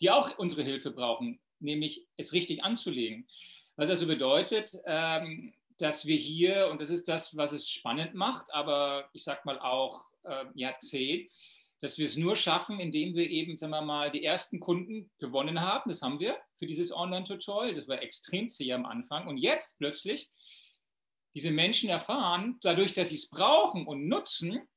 die 0.01 0.11
auch 0.11 0.37
unsere 0.37 0.63
Hilfe 0.63 0.91
brauchen, 0.91 1.41
nämlich 1.59 2.05
es 2.15 2.31
richtig 2.31 2.63
anzulegen. 2.63 3.27
Was 3.75 3.89
also 3.89 4.07
bedeutet, 4.07 4.71
ähm, 4.85 5.53
dass 5.79 6.05
wir 6.05 6.17
hier, 6.17 6.69
und 6.69 6.81
das 6.81 6.89
ist 6.89 7.07
das, 7.07 7.35
was 7.35 7.53
es 7.53 7.69
spannend 7.69 8.13
macht, 8.13 8.53
aber 8.53 9.09
ich 9.13 9.23
sag 9.23 9.45
mal 9.45 9.59
auch 9.59 10.01
äh, 10.23 10.45
ja, 10.53 10.77
zäh, 10.77 11.27
dass 11.81 11.97
wir 11.97 12.05
es 12.05 12.17
nur 12.17 12.35
schaffen, 12.35 12.79
indem 12.79 13.15
wir 13.15 13.29
eben, 13.29 13.55
sagen 13.55 13.71
wir 13.71 13.81
mal, 13.81 14.11
die 14.11 14.23
ersten 14.23 14.59
Kunden 14.59 15.09
gewonnen 15.17 15.61
haben. 15.61 15.89
Das 15.89 16.01
haben 16.01 16.19
wir 16.19 16.37
für 16.57 16.65
dieses 16.65 16.91
Online-Tutorial. 16.91 17.73
Das 17.73 17.87
war 17.87 18.01
extrem 18.01 18.49
zäh 18.49 18.73
am 18.73 18.85
Anfang. 18.85 19.27
Und 19.27 19.37
jetzt 19.37 19.77
plötzlich 19.77 20.29
diese 21.33 21.51
Menschen 21.51 21.89
erfahren, 21.89 22.57
dadurch, 22.61 22.91
dass 22.91 23.09
sie 23.09 23.15
es 23.15 23.29
brauchen 23.29 23.87
und 23.87 24.07
nutzen, 24.07 24.67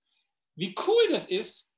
wie 0.55 0.75
cool 0.87 1.09
das 1.09 1.27
ist, 1.27 1.72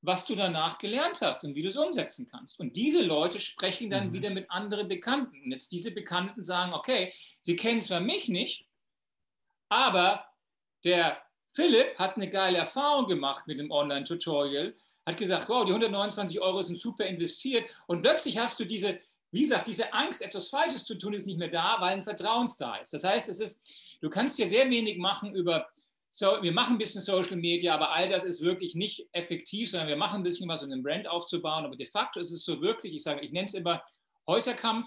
was 0.00 0.24
du 0.24 0.36
danach 0.36 0.78
gelernt 0.78 1.20
hast 1.20 1.44
und 1.44 1.54
wie 1.54 1.62
du 1.62 1.68
es 1.68 1.76
umsetzen 1.76 2.28
kannst. 2.30 2.60
Und 2.60 2.76
diese 2.76 3.02
Leute 3.02 3.40
sprechen 3.40 3.90
dann 3.90 4.08
mhm. 4.08 4.12
wieder 4.12 4.30
mit 4.30 4.50
anderen 4.50 4.88
Bekannten. 4.88 5.42
Und 5.42 5.50
jetzt 5.50 5.72
diese 5.72 5.90
Bekannten 5.90 6.44
sagen, 6.44 6.72
okay, 6.72 7.12
sie 7.40 7.56
kennen 7.56 7.82
zwar 7.82 8.00
mich 8.00 8.28
nicht, 8.28 8.66
aber 9.68 10.24
der 10.84 11.20
Philipp 11.52 11.98
hat 11.98 12.16
eine 12.16 12.30
geile 12.30 12.58
Erfahrung 12.58 13.08
gemacht 13.08 13.46
mit 13.46 13.58
dem 13.58 13.70
Online-Tutorial, 13.70 14.74
hat 15.04 15.16
gesagt, 15.16 15.48
wow, 15.48 15.64
die 15.64 15.72
129 15.72 16.40
Euro 16.40 16.62
sind 16.62 16.78
super 16.78 17.04
investiert 17.06 17.68
und 17.86 18.02
plötzlich 18.02 18.38
hast 18.38 18.60
du 18.60 18.64
diese, 18.64 19.00
wie 19.32 19.42
gesagt, 19.42 19.66
diese 19.66 19.92
Angst, 19.92 20.22
etwas 20.22 20.48
Falsches 20.48 20.84
zu 20.84 20.94
tun, 20.94 21.14
ist 21.14 21.26
nicht 21.26 21.38
mehr 21.38 21.48
da, 21.48 21.76
weil 21.80 21.94
ein 21.94 22.04
Vertrauen 22.04 22.48
da 22.58 22.76
ist. 22.76 22.92
Das 22.92 23.04
heißt, 23.04 23.28
es 23.28 23.40
ist, 23.40 23.66
du 24.00 24.10
kannst 24.10 24.38
dir 24.38 24.46
sehr 24.46 24.70
wenig 24.70 24.98
machen 24.98 25.34
über, 25.34 25.68
so, 26.10 26.42
wir 26.42 26.52
machen 26.52 26.76
ein 26.76 26.78
bisschen 26.78 27.02
Social 27.02 27.36
Media, 27.36 27.74
aber 27.74 27.92
all 27.92 28.08
das 28.08 28.24
ist 28.24 28.42
wirklich 28.42 28.74
nicht 28.74 29.08
effektiv, 29.12 29.70
sondern 29.70 29.88
wir 29.88 29.96
machen 29.96 30.20
ein 30.20 30.22
bisschen 30.22 30.48
was, 30.48 30.62
um 30.62 30.72
einen 30.72 30.82
Brand 30.82 31.06
aufzubauen. 31.06 31.64
Aber 31.64 31.76
de 31.76 31.86
facto 31.86 32.18
ist 32.18 32.32
es 32.32 32.44
so 32.44 32.60
wirklich, 32.60 32.94
ich 32.94 33.02
sage, 33.02 33.20
ich 33.20 33.32
nenne 33.32 33.46
es 33.46 33.54
immer 33.54 33.82
Häuserkampf. 34.26 34.86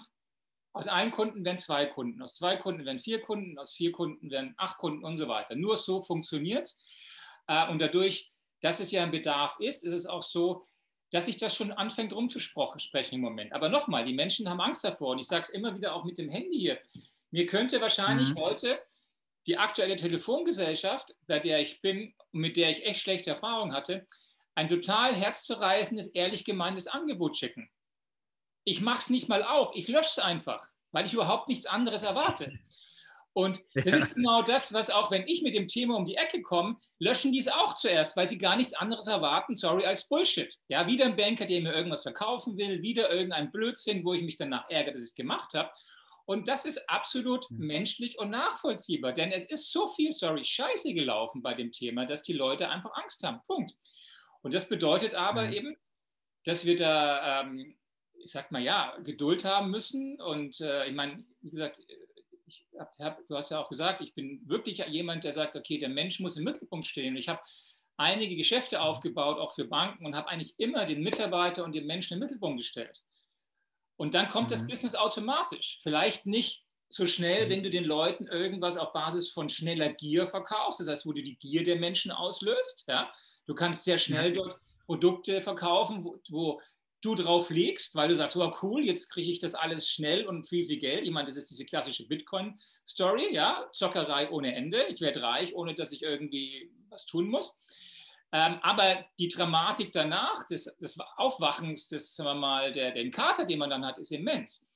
Aus 0.74 0.88
einem 0.88 1.12
Kunden 1.12 1.44
werden 1.44 1.58
zwei 1.58 1.86
Kunden, 1.86 2.22
aus 2.22 2.34
zwei 2.34 2.56
Kunden 2.56 2.84
werden 2.86 2.98
vier 2.98 3.20
Kunden, 3.20 3.58
aus 3.58 3.74
vier 3.74 3.92
Kunden 3.92 4.30
werden 4.30 4.54
acht 4.56 4.78
Kunden 4.78 5.04
und 5.04 5.18
so 5.18 5.28
weiter. 5.28 5.54
Nur 5.54 5.76
so 5.76 6.02
funktioniert 6.02 6.66
es. 6.66 6.82
Äh, 7.46 7.70
und 7.70 7.78
dadurch, 7.78 8.32
dass 8.62 8.80
es 8.80 8.90
ja 8.90 9.02
ein 9.02 9.10
Bedarf 9.10 9.56
ist, 9.60 9.84
ist 9.84 9.92
es 9.92 10.06
auch 10.06 10.22
so, 10.22 10.62
dass 11.10 11.26
sich 11.26 11.36
das 11.36 11.54
schon 11.54 11.72
anfängt 11.72 12.14
rumzusprechen 12.14 13.16
im 13.16 13.20
Moment. 13.20 13.52
Aber 13.52 13.68
nochmal, 13.68 14.04
die 14.04 14.14
Menschen 14.14 14.48
haben 14.48 14.62
Angst 14.62 14.82
davor. 14.82 15.10
Und 15.10 15.18
ich 15.18 15.26
sage 15.26 15.42
es 15.42 15.50
immer 15.50 15.74
wieder 15.76 15.94
auch 15.94 16.04
mit 16.04 16.16
dem 16.16 16.30
Handy 16.30 16.58
hier. 16.58 16.78
Mir 17.30 17.44
könnte 17.44 17.80
wahrscheinlich 17.80 18.30
mhm. 18.30 18.38
heute 18.38 18.78
die 19.46 19.58
aktuelle 19.58 19.96
Telefongesellschaft, 19.96 21.14
bei 21.26 21.38
der 21.38 21.60
ich 21.60 21.80
bin 21.80 22.14
und 22.32 22.40
mit 22.40 22.56
der 22.56 22.70
ich 22.70 22.84
echt 22.84 23.02
schlechte 23.02 23.30
Erfahrungen 23.30 23.74
hatte, 23.74 24.06
ein 24.54 24.68
total 24.68 25.14
herzzerreißendes, 25.14 26.08
ehrlich 26.08 26.44
gemeintes 26.44 26.86
Angebot 26.86 27.36
schicken. 27.36 27.70
Ich 28.64 28.80
mache 28.80 28.98
es 28.98 29.10
nicht 29.10 29.28
mal 29.28 29.42
auf, 29.42 29.72
ich 29.74 29.88
lösche 29.88 30.10
es 30.10 30.18
einfach, 30.18 30.68
weil 30.92 31.06
ich 31.06 31.14
überhaupt 31.14 31.48
nichts 31.48 31.66
anderes 31.66 32.02
erwarte. 32.02 32.52
Und 33.34 33.60
das 33.74 33.84
ja. 33.84 33.96
ist 33.96 34.14
genau 34.14 34.42
das, 34.42 34.74
was 34.74 34.90
auch, 34.90 35.10
wenn 35.10 35.26
ich 35.26 35.42
mit 35.42 35.54
dem 35.54 35.66
Thema 35.66 35.96
um 35.96 36.04
die 36.04 36.16
Ecke 36.16 36.42
komme, 36.42 36.76
löschen 36.98 37.32
die 37.32 37.38
es 37.38 37.48
auch 37.48 37.76
zuerst, 37.76 38.16
weil 38.16 38.28
sie 38.28 38.36
gar 38.36 38.56
nichts 38.56 38.74
anderes 38.74 39.06
erwarten, 39.06 39.56
sorry, 39.56 39.86
als 39.86 40.06
Bullshit. 40.06 40.54
Ja, 40.68 40.86
wieder 40.86 41.06
ein 41.06 41.16
Banker, 41.16 41.46
der 41.46 41.62
mir 41.62 41.72
irgendwas 41.72 42.02
verkaufen 42.02 42.58
will, 42.58 42.82
wieder 42.82 43.10
irgendein 43.10 43.50
Blödsinn, 43.50 44.04
wo 44.04 44.12
ich 44.12 44.22
mich 44.22 44.36
danach 44.36 44.68
ärgere, 44.68 44.94
dass 44.94 45.02
ich 45.02 45.10
es 45.10 45.14
gemacht 45.14 45.54
habe. 45.54 45.70
Und 46.24 46.48
das 46.48 46.64
ist 46.64 46.88
absolut 46.88 47.50
mhm. 47.50 47.66
menschlich 47.66 48.18
und 48.18 48.30
nachvollziehbar, 48.30 49.12
denn 49.12 49.32
es 49.32 49.50
ist 49.50 49.72
so 49.72 49.86
viel, 49.86 50.12
sorry, 50.12 50.44
Scheiße 50.44 50.94
gelaufen 50.94 51.42
bei 51.42 51.54
dem 51.54 51.72
Thema, 51.72 52.06
dass 52.06 52.22
die 52.22 52.32
Leute 52.32 52.68
einfach 52.68 52.92
Angst 52.94 53.22
haben. 53.24 53.40
Punkt. 53.46 53.72
Und 54.42 54.54
das 54.54 54.68
bedeutet 54.68 55.14
aber 55.14 55.46
mhm. 55.46 55.52
eben, 55.52 55.76
dass 56.44 56.64
wir 56.64 56.76
da 56.76 57.42
ähm, 57.42 57.76
ich 58.22 58.30
sag 58.30 58.50
mal 58.52 58.62
ja, 58.62 58.96
Geduld 59.04 59.44
haben 59.44 59.70
müssen. 59.70 60.20
Und 60.20 60.60
äh, 60.60 60.86
ich 60.86 60.94
meine, 60.94 61.24
wie 61.40 61.50
gesagt, 61.50 61.80
ich 62.46 62.66
hab, 62.78 62.92
hab, 62.98 63.26
du 63.26 63.36
hast 63.36 63.50
ja 63.50 63.60
auch 63.60 63.68
gesagt, 63.68 64.00
ich 64.00 64.14
bin 64.14 64.42
wirklich 64.46 64.78
jemand, 64.86 65.24
der 65.24 65.32
sagt, 65.32 65.56
okay, 65.56 65.78
der 65.78 65.88
Mensch 65.88 66.20
muss 66.20 66.36
im 66.36 66.44
Mittelpunkt 66.44 66.86
stehen. 66.86 67.16
Ich 67.16 67.28
habe 67.28 67.40
einige 67.96 68.36
Geschäfte 68.36 68.80
aufgebaut, 68.80 69.38
auch 69.38 69.54
für 69.54 69.64
Banken, 69.64 70.06
und 70.06 70.14
habe 70.14 70.28
eigentlich 70.28 70.54
immer 70.58 70.86
den 70.86 71.02
Mitarbeiter 71.02 71.64
und 71.64 71.74
den 71.74 71.86
Menschen 71.86 72.14
im 72.14 72.20
Mittelpunkt 72.20 72.58
gestellt. 72.58 73.02
Und 74.02 74.14
dann 74.14 74.28
kommt 74.28 74.48
mhm. 74.48 74.50
das 74.50 74.66
Business 74.66 74.96
automatisch. 74.96 75.78
Vielleicht 75.80 76.26
nicht 76.26 76.64
so 76.88 77.06
schnell, 77.06 77.46
mhm. 77.46 77.50
wenn 77.50 77.62
du 77.62 77.70
den 77.70 77.84
Leuten 77.84 78.26
irgendwas 78.26 78.76
auf 78.76 78.92
Basis 78.92 79.30
von 79.30 79.48
schneller 79.48 79.92
Gier 79.92 80.26
verkaufst, 80.26 80.80
das 80.80 80.88
heißt, 80.88 81.06
wo 81.06 81.12
du 81.12 81.22
die 81.22 81.36
Gier 81.36 81.62
der 81.62 81.76
Menschen 81.76 82.10
auslöst. 82.10 82.84
Ja? 82.88 83.12
Du 83.46 83.54
kannst 83.54 83.84
sehr 83.84 83.98
schnell 83.98 84.32
dort 84.32 84.58
Produkte 84.86 85.40
verkaufen, 85.40 86.02
wo, 86.02 86.18
wo 86.30 86.60
du 87.00 87.14
drauf 87.14 87.48
legst, 87.50 87.94
weil 87.94 88.08
du 88.08 88.16
sagst, 88.16 88.36
oh 88.36 88.52
cool, 88.62 88.84
jetzt 88.84 89.08
kriege 89.08 89.30
ich 89.30 89.38
das 89.38 89.54
alles 89.54 89.88
schnell 89.88 90.26
und 90.26 90.48
viel, 90.48 90.64
viel 90.64 90.80
Geld. 90.80 91.04
Ich 91.04 91.12
meine, 91.12 91.28
das 91.28 91.36
ist 91.36 91.52
diese 91.52 91.64
klassische 91.64 92.08
Bitcoin-Story, 92.08 93.32
ja, 93.32 93.68
Zockerei 93.72 94.28
ohne 94.32 94.56
Ende. 94.56 94.84
Ich 94.88 95.00
werde 95.00 95.22
reich, 95.22 95.54
ohne 95.54 95.76
dass 95.76 95.92
ich 95.92 96.02
irgendwie 96.02 96.72
was 96.90 97.06
tun 97.06 97.28
muss. 97.28 97.56
Ähm, 98.32 98.58
aber 98.62 99.04
die 99.18 99.28
Dramatik 99.28 99.92
danach, 99.92 100.46
des, 100.46 100.64
des 100.78 100.98
Aufwachens, 101.16 101.88
des, 101.88 102.16
sagen 102.16 102.30
wir 102.30 102.34
mal, 102.34 102.72
der, 102.72 102.92
den 102.92 103.10
Kater, 103.10 103.44
den 103.44 103.58
man 103.58 103.70
dann 103.70 103.84
hat, 103.84 103.98
ist 103.98 104.10
immens. 104.10 104.66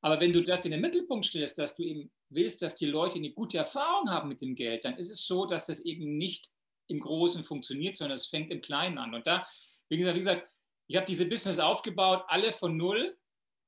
Aber 0.00 0.20
wenn 0.20 0.32
du 0.32 0.42
das 0.42 0.64
in 0.64 0.72
den 0.72 0.80
Mittelpunkt 0.80 1.26
stellst, 1.26 1.58
dass 1.58 1.76
du 1.76 1.82
eben 1.82 2.10
willst, 2.28 2.62
dass 2.62 2.74
die 2.74 2.86
Leute 2.86 3.16
eine 3.16 3.30
gute 3.30 3.58
Erfahrung 3.58 4.10
haben 4.10 4.28
mit 4.28 4.40
dem 4.40 4.54
Geld, 4.54 4.84
dann 4.84 4.96
ist 4.96 5.10
es 5.10 5.26
so, 5.26 5.46
dass 5.46 5.66
das 5.66 5.80
eben 5.80 6.18
nicht 6.18 6.48
im 6.88 7.00
Großen 7.00 7.44
funktioniert, 7.44 7.96
sondern 7.96 8.16
es 8.16 8.26
fängt 8.26 8.50
im 8.50 8.60
Kleinen 8.60 8.98
an. 8.98 9.14
Und 9.14 9.26
da, 9.26 9.46
wie 9.88 9.96
gesagt, 9.96 10.14
wie 10.14 10.20
gesagt 10.20 10.48
ich 10.88 10.96
habe 10.96 11.06
diese 11.06 11.26
Business 11.26 11.58
aufgebaut, 11.58 12.24
alle 12.28 12.50
von 12.50 12.76
null. 12.76 13.16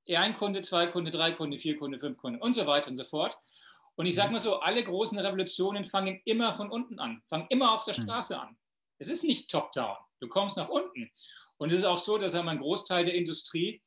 Ein 0.09 0.35
Kunde, 0.35 0.63
zwei 0.63 0.87
Kunde, 0.87 1.13
drei 1.13 1.33
Kunde, 1.33 1.59
vier 1.59 1.77
Kunde, 1.77 2.01
fünf 2.01 2.17
Kunde 2.17 2.41
und 2.41 2.55
so 2.55 2.67
weiter 2.67 2.89
und 2.89 2.97
so 2.97 3.05
fort. 3.05 3.39
Und 3.95 4.07
ich 4.07 4.15
sage 4.15 4.29
mhm. 4.29 4.35
mal 4.35 4.41
so, 4.41 4.59
alle 4.59 4.83
großen 4.83 5.19
Revolutionen 5.19 5.85
fangen 5.85 6.21
immer 6.25 6.53
von 6.53 6.71
unten 6.71 6.99
an, 6.99 7.23
fangen 7.29 7.47
immer 7.51 7.73
auf 7.73 7.85
der 7.85 7.97
mhm. 7.97 8.05
Straße 8.05 8.41
an. 8.41 8.57
Es 9.01 9.09
ist 9.09 9.25
nicht 9.25 9.51
top-down. 9.51 9.97
Du 10.21 10.29
kommst 10.29 10.57
nach 10.57 10.69
unten. 10.69 11.11
Und 11.57 11.73
es 11.73 11.79
ist 11.79 11.85
auch 11.85 11.99
so, 11.99 12.19
dass 12.19 12.35
ein 12.35 12.59
Großteil 12.59 13.05
der 13.05 13.15
Industrie, 13.15 13.83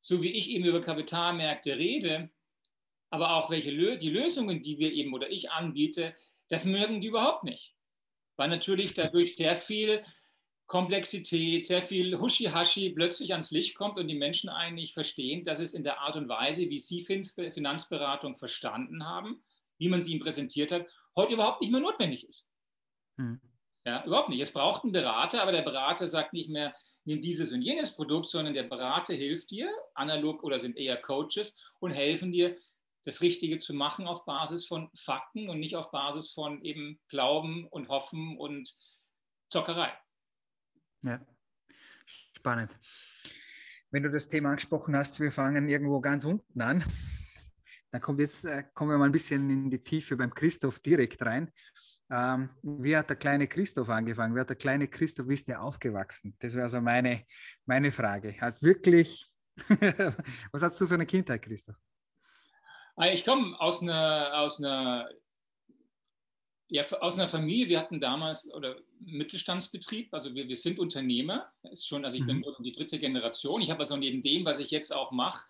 so 0.00 0.22
wie 0.22 0.30
ich 0.30 0.50
eben 0.50 0.64
über 0.64 0.80
Kapitalmärkte 0.80 1.76
rede, 1.76 2.30
aber 3.10 3.34
auch 3.34 3.50
welche 3.50 3.70
die 3.98 4.10
Lösungen, 4.10 4.62
die 4.62 4.78
wir 4.78 4.92
eben 4.92 5.12
oder 5.14 5.30
ich 5.30 5.50
anbiete, 5.50 6.14
das 6.48 6.64
mögen 6.64 7.00
die 7.00 7.08
überhaupt 7.08 7.44
nicht. 7.44 7.74
Weil 8.36 8.48
natürlich 8.48 8.94
dadurch 8.94 9.36
sehr 9.36 9.56
viel 9.56 10.04
Komplexität, 10.66 11.66
sehr 11.66 11.82
viel 11.82 12.18
Huschi-Hashi 12.18 12.90
plötzlich 12.90 13.32
ans 13.32 13.50
Licht 13.50 13.76
kommt 13.76 13.98
und 13.98 14.08
die 14.08 14.16
Menschen 14.16 14.48
eigentlich 14.48 14.94
verstehen, 14.94 15.44
dass 15.44 15.60
es 15.60 15.74
in 15.74 15.84
der 15.84 16.00
Art 16.00 16.16
und 16.16 16.28
Weise, 16.28 16.68
wie 16.68 16.78
sie 16.78 17.02
Finanzberatung 17.02 18.36
verstanden 18.36 19.04
haben, 19.04 19.42
wie 19.78 19.88
man 19.88 20.02
sie 20.02 20.12
ihm 20.12 20.20
präsentiert 20.20 20.72
hat, 20.72 20.86
heute 21.14 21.34
überhaupt 21.34 21.60
nicht 21.60 21.70
mehr 21.70 21.80
notwendig 21.80 22.28
ist. 22.28 22.48
Hm. 23.18 23.40
Ja, 23.86 24.04
überhaupt 24.04 24.30
nicht. 24.30 24.40
Es 24.40 24.52
braucht 24.52 24.82
einen 24.82 24.92
Berater, 24.92 25.40
aber 25.40 25.52
der 25.52 25.62
Berater 25.62 26.08
sagt 26.08 26.32
nicht 26.32 26.50
mehr, 26.50 26.74
nimm 27.04 27.20
dieses 27.20 27.52
und 27.52 27.62
jenes 27.62 27.94
Produkt, 27.94 28.28
sondern 28.28 28.52
der 28.52 28.64
Berater 28.64 29.14
hilft 29.14 29.52
dir, 29.52 29.72
analog 29.94 30.42
oder 30.42 30.58
sind 30.58 30.76
eher 30.76 31.00
Coaches 31.00 31.56
und 31.78 31.92
helfen 31.92 32.32
dir, 32.32 32.56
das 33.04 33.20
Richtige 33.20 33.60
zu 33.60 33.72
machen 33.72 34.08
auf 34.08 34.24
Basis 34.24 34.66
von 34.66 34.90
Fakten 34.96 35.48
und 35.48 35.60
nicht 35.60 35.76
auf 35.76 35.92
Basis 35.92 36.32
von 36.32 36.60
eben 36.64 36.98
Glauben 37.06 37.68
und 37.68 37.88
Hoffen 37.88 38.36
und 38.36 38.74
Zockerei. 39.50 39.92
Ja, 41.02 41.24
spannend. 42.06 42.76
Wenn 43.92 44.02
du 44.02 44.10
das 44.10 44.26
Thema 44.26 44.50
angesprochen 44.50 44.96
hast, 44.96 45.20
wir 45.20 45.30
fangen 45.30 45.68
irgendwo 45.68 46.00
ganz 46.00 46.24
unten 46.24 46.60
an, 46.60 46.82
dann 47.92 48.00
kommt 48.00 48.18
jetzt, 48.18 48.44
äh, 48.44 48.64
kommen 48.74 48.90
wir 48.90 48.98
mal 48.98 49.06
ein 49.06 49.12
bisschen 49.12 49.48
in 49.48 49.70
die 49.70 49.84
Tiefe 49.84 50.16
beim 50.16 50.34
Christoph 50.34 50.80
direkt 50.80 51.22
rein. 51.22 51.52
Ähm, 52.10 52.50
wie 52.62 52.96
hat 52.96 53.08
der 53.08 53.16
kleine 53.16 53.48
Christoph 53.48 53.88
angefangen? 53.88 54.34
Wie 54.34 54.40
hat 54.40 54.48
der 54.48 54.56
kleine 54.56 54.88
Christoph, 54.88 55.28
wie 55.28 55.34
ist 55.34 55.48
der 55.48 55.62
aufgewachsen? 55.62 56.36
Das 56.38 56.54
wäre 56.54 56.64
also 56.64 56.80
meine, 56.80 57.24
meine 57.64 57.90
Frage. 57.90 58.40
Hat 58.40 58.62
wirklich, 58.62 59.26
was 60.52 60.62
hast 60.62 60.80
du 60.80 60.86
für 60.86 60.94
eine 60.94 61.06
Kindheit, 61.06 61.42
Christoph? 61.42 61.76
Ah, 62.96 63.08
ich 63.08 63.24
komme 63.24 63.58
aus 63.60 63.82
einer, 63.82 64.32
aus 64.34 64.58
einer 64.58 65.08
ja, 66.68 66.84
aus 67.00 67.14
einer 67.14 67.28
Familie, 67.28 67.68
wir 67.68 67.78
hatten 67.78 68.00
damals 68.00 68.52
oder 68.52 68.76
Mittelstandsbetrieb, 69.00 70.12
also 70.12 70.34
wir, 70.34 70.48
wir 70.48 70.56
sind 70.56 70.78
Unternehmer, 70.78 71.52
ist 71.70 71.86
schon, 71.86 72.04
also 72.04 72.16
ich 72.16 72.26
bin 72.26 72.38
mhm. 72.38 72.64
die 72.64 72.72
dritte 72.72 72.98
Generation. 72.98 73.62
Ich 73.62 73.70
habe 73.70 73.80
also 73.80 73.96
neben 73.96 74.20
dem, 74.22 74.44
was 74.44 74.58
ich 74.58 74.70
jetzt 74.70 74.92
auch 74.92 75.12
mache, 75.12 75.44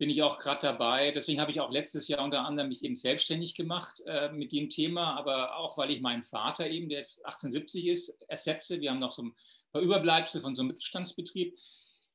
bin 0.00 0.08
ich 0.08 0.22
auch 0.22 0.38
gerade 0.38 0.62
dabei. 0.62 1.10
Deswegen 1.10 1.42
habe 1.42 1.50
ich 1.50 1.60
auch 1.60 1.70
letztes 1.70 2.08
Jahr 2.08 2.24
unter 2.24 2.46
anderem 2.46 2.70
mich 2.70 2.82
eben 2.82 2.96
selbstständig 2.96 3.54
gemacht 3.54 4.00
äh, 4.06 4.32
mit 4.32 4.50
dem 4.50 4.70
Thema, 4.70 5.14
aber 5.14 5.58
auch 5.58 5.76
weil 5.76 5.90
ich 5.90 6.00
meinen 6.00 6.22
Vater 6.22 6.70
eben, 6.70 6.88
der 6.88 7.00
jetzt 7.00 7.18
1870 7.26 7.86
ist, 7.86 8.22
ersetze. 8.26 8.80
Wir 8.80 8.92
haben 8.92 8.98
noch 8.98 9.12
so 9.12 9.24
ein 9.24 9.34
paar 9.72 9.82
Überbleibsel 9.82 10.40
von 10.40 10.56
so 10.56 10.62
einem 10.62 10.68
Mittelstandsbetrieb, 10.68 11.54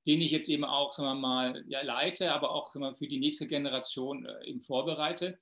den 0.08 0.20
ich 0.20 0.32
jetzt 0.32 0.50
eben 0.50 0.66
auch, 0.66 0.92
sagen 0.94 1.10
wir 1.10 1.14
mal, 1.14 1.64
ja, 1.68 1.84
leite, 1.84 2.34
aber 2.34 2.56
auch 2.56 2.74
wir, 2.74 2.96
für 2.96 3.08
die 3.08 3.20
nächste 3.20 3.46
Generation 3.46 4.26
äh, 4.26 4.46
eben 4.46 4.62
vorbereite. 4.62 5.38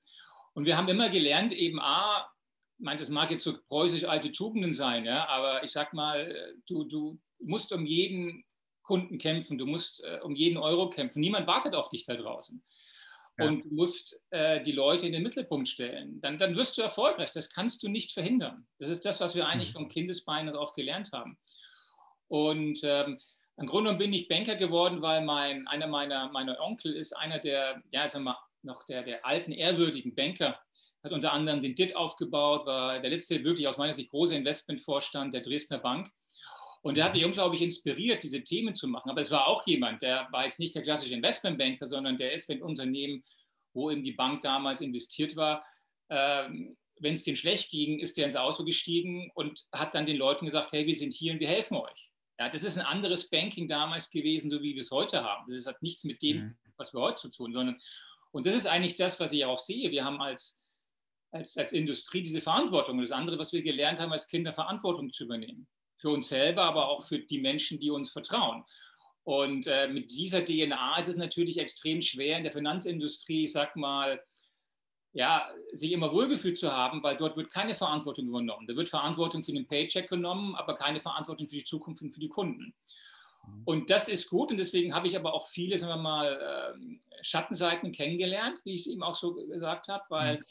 Und 0.52 0.66
wir 0.66 0.76
haben 0.76 0.88
immer 0.88 1.08
gelernt, 1.08 1.54
eben 1.54 1.80
A, 1.80 2.30
meine, 2.76 3.00
das 3.00 3.08
mag 3.08 3.30
jetzt 3.30 3.44
so 3.44 3.54
preußisch 3.68 4.04
alte 4.04 4.32
Tugenden 4.32 4.74
sein, 4.74 5.06
ja, 5.06 5.26
aber 5.30 5.64
ich 5.64 5.72
sag 5.72 5.94
mal, 5.94 6.54
du, 6.66 6.84
du 6.84 7.18
musst 7.38 7.72
um 7.72 7.86
jeden 7.86 8.44
Kunden 8.84 9.18
kämpfen, 9.18 9.58
du 9.58 9.66
musst 9.66 10.04
äh, 10.04 10.20
um 10.22 10.36
jeden 10.36 10.58
Euro 10.58 10.90
kämpfen. 10.90 11.20
Niemand 11.20 11.46
wartet 11.46 11.74
auf 11.74 11.88
dich 11.88 12.04
da 12.04 12.14
draußen. 12.14 12.62
Ja. 13.38 13.46
Und 13.46 13.64
du 13.64 13.74
musst 13.74 14.22
äh, 14.30 14.62
die 14.62 14.72
Leute 14.72 15.06
in 15.06 15.12
den 15.12 15.22
Mittelpunkt 15.22 15.66
stellen. 15.66 16.20
Dann, 16.20 16.38
dann 16.38 16.54
wirst 16.54 16.78
du 16.78 16.82
erfolgreich. 16.82 17.32
Das 17.32 17.50
kannst 17.50 17.82
du 17.82 17.88
nicht 17.88 18.12
verhindern. 18.12 18.66
Das 18.78 18.88
ist 18.88 19.04
das, 19.04 19.20
was 19.20 19.34
wir 19.34 19.48
eigentlich 19.48 19.70
mhm. 19.70 19.78
vom 19.78 19.88
Kindesbein 19.88 20.48
auf 20.50 20.74
gelernt 20.74 21.10
haben. 21.12 21.36
Und 22.28 22.80
ähm, 22.84 23.18
im 23.56 23.66
Grunde 23.66 23.94
bin 23.94 24.12
ich 24.12 24.28
Banker 24.28 24.56
geworden, 24.56 25.02
weil 25.02 25.24
mein, 25.24 25.66
einer 25.66 25.86
meiner, 25.86 26.30
meiner 26.30 26.60
Onkel 26.60 26.94
ist 26.94 27.12
einer 27.12 27.38
der, 27.38 27.82
ja, 27.92 28.08
sagen 28.08 28.24
wir 28.24 28.38
noch 28.62 28.84
der, 28.84 29.02
der 29.02 29.24
alten, 29.24 29.52
ehrwürdigen 29.52 30.14
Banker. 30.14 30.60
Hat 31.02 31.12
unter 31.12 31.32
anderem 31.32 31.60
den 31.60 31.74
DIT 31.74 31.96
aufgebaut, 31.96 32.66
war 32.66 33.00
der 33.00 33.10
letzte 33.10 33.44
wirklich 33.44 33.68
aus 33.68 33.76
meiner 33.76 33.92
Sicht 33.92 34.10
große 34.10 34.34
Investmentvorstand 34.34 35.34
der 35.34 35.42
Dresdner 35.42 35.78
Bank. 35.78 36.10
Und 36.84 36.98
der 36.98 37.06
hat 37.06 37.14
mich 37.14 37.24
unglaublich 37.24 37.62
inspiriert, 37.62 38.22
diese 38.22 38.44
Themen 38.44 38.74
zu 38.74 38.88
machen. 38.88 39.08
Aber 39.08 39.22
es 39.22 39.30
war 39.30 39.46
auch 39.46 39.66
jemand, 39.66 40.02
der 40.02 40.28
war 40.32 40.44
jetzt 40.44 40.60
nicht 40.60 40.74
der 40.74 40.82
klassische 40.82 41.14
Investmentbanker, 41.14 41.86
sondern 41.86 42.18
der 42.18 42.34
ist, 42.34 42.46
wenn 42.50 42.62
Unternehmen, 42.62 43.24
wo 43.72 43.90
eben 43.90 44.02
die 44.02 44.12
Bank 44.12 44.42
damals 44.42 44.82
investiert 44.82 45.34
war, 45.34 45.64
ähm, 46.10 46.76
wenn 47.00 47.14
es 47.14 47.24
denen 47.24 47.38
schlecht 47.38 47.70
ging, 47.70 48.00
ist 48.00 48.18
der 48.18 48.26
ins 48.26 48.36
Auto 48.36 48.64
gestiegen 48.64 49.30
und 49.34 49.64
hat 49.72 49.94
dann 49.94 50.04
den 50.04 50.18
Leuten 50.18 50.44
gesagt, 50.44 50.72
hey, 50.72 50.86
wir 50.86 50.94
sind 50.94 51.14
hier 51.14 51.32
und 51.32 51.40
wir 51.40 51.48
helfen 51.48 51.78
euch. 51.78 52.10
Ja, 52.38 52.50
das 52.50 52.62
ist 52.62 52.76
ein 52.76 52.84
anderes 52.84 53.30
Banking 53.30 53.66
damals 53.66 54.10
gewesen, 54.10 54.50
so 54.50 54.62
wie 54.62 54.74
wir 54.74 54.82
es 54.82 54.90
heute 54.90 55.24
haben. 55.24 55.50
Das 55.50 55.66
hat 55.66 55.82
nichts 55.82 56.04
mit 56.04 56.20
dem, 56.20 56.36
mhm. 56.36 56.56
was 56.76 56.92
wir 56.92 57.00
heute 57.00 57.16
zu 57.16 57.30
tun, 57.30 57.54
sondern 57.54 57.80
und 58.30 58.44
das 58.44 58.54
ist 58.54 58.66
eigentlich 58.66 58.96
das, 58.96 59.18
was 59.20 59.32
ich 59.32 59.46
auch 59.46 59.58
sehe. 59.58 59.90
Wir 59.90 60.04
haben 60.04 60.20
als, 60.20 60.60
als, 61.30 61.56
als 61.56 61.72
Industrie 61.72 62.20
diese 62.20 62.42
Verantwortung. 62.42 62.98
Und 62.98 63.04
das 63.04 63.12
andere, 63.12 63.38
was 63.38 63.54
wir 63.54 63.62
gelernt 63.62 64.00
haben, 64.00 64.12
als 64.12 64.28
Kinder 64.28 64.52
Verantwortung 64.52 65.10
zu 65.12 65.24
übernehmen 65.24 65.66
für 66.04 66.10
uns 66.10 66.28
selber, 66.28 66.64
aber 66.64 66.88
auch 66.88 67.02
für 67.02 67.18
die 67.18 67.40
Menschen, 67.40 67.80
die 67.80 67.90
uns 67.90 68.10
vertrauen. 68.10 68.62
Und 69.22 69.66
äh, 69.66 69.88
mit 69.88 70.12
dieser 70.12 70.44
DNA 70.44 70.98
ist 70.98 71.08
es 71.08 71.16
natürlich 71.16 71.56
extrem 71.56 72.02
schwer 72.02 72.36
in 72.36 72.42
der 72.42 72.52
Finanzindustrie, 72.52 73.44
ich 73.44 73.52
sag 73.52 73.74
mal, 73.74 74.22
ja, 75.14 75.48
sich 75.72 75.92
immer 75.92 76.12
wohlgefühlt 76.12 76.58
zu 76.58 76.70
haben, 76.72 77.02
weil 77.02 77.16
dort 77.16 77.38
wird 77.38 77.50
keine 77.50 77.74
Verantwortung 77.74 78.28
übernommen. 78.28 78.66
Da 78.66 78.76
wird 78.76 78.90
Verantwortung 78.90 79.42
für 79.42 79.52
den 79.52 79.66
Paycheck 79.66 80.10
genommen, 80.10 80.54
aber 80.56 80.74
keine 80.74 81.00
Verantwortung 81.00 81.48
für 81.48 81.56
die 81.56 81.64
Zukunft 81.64 82.02
und 82.02 82.12
für 82.12 82.20
die 82.20 82.28
Kunden. 82.28 82.74
Mhm. 83.46 83.62
Und 83.64 83.90
das 83.90 84.08
ist 84.08 84.28
gut 84.28 84.50
und 84.50 84.58
deswegen 84.58 84.94
habe 84.94 85.08
ich 85.08 85.16
aber 85.16 85.32
auch 85.32 85.48
viele, 85.48 85.78
sagen 85.78 85.94
wir 85.94 86.02
mal, 86.02 86.74
ähm, 86.76 87.00
Schattenseiten 87.22 87.92
kennengelernt, 87.92 88.60
wie 88.64 88.74
ich 88.74 88.82
es 88.82 88.86
eben 88.88 89.02
auch 89.02 89.14
so 89.14 89.34
gesagt 89.34 89.88
habe, 89.88 90.04
weil 90.10 90.36
mhm 90.36 90.44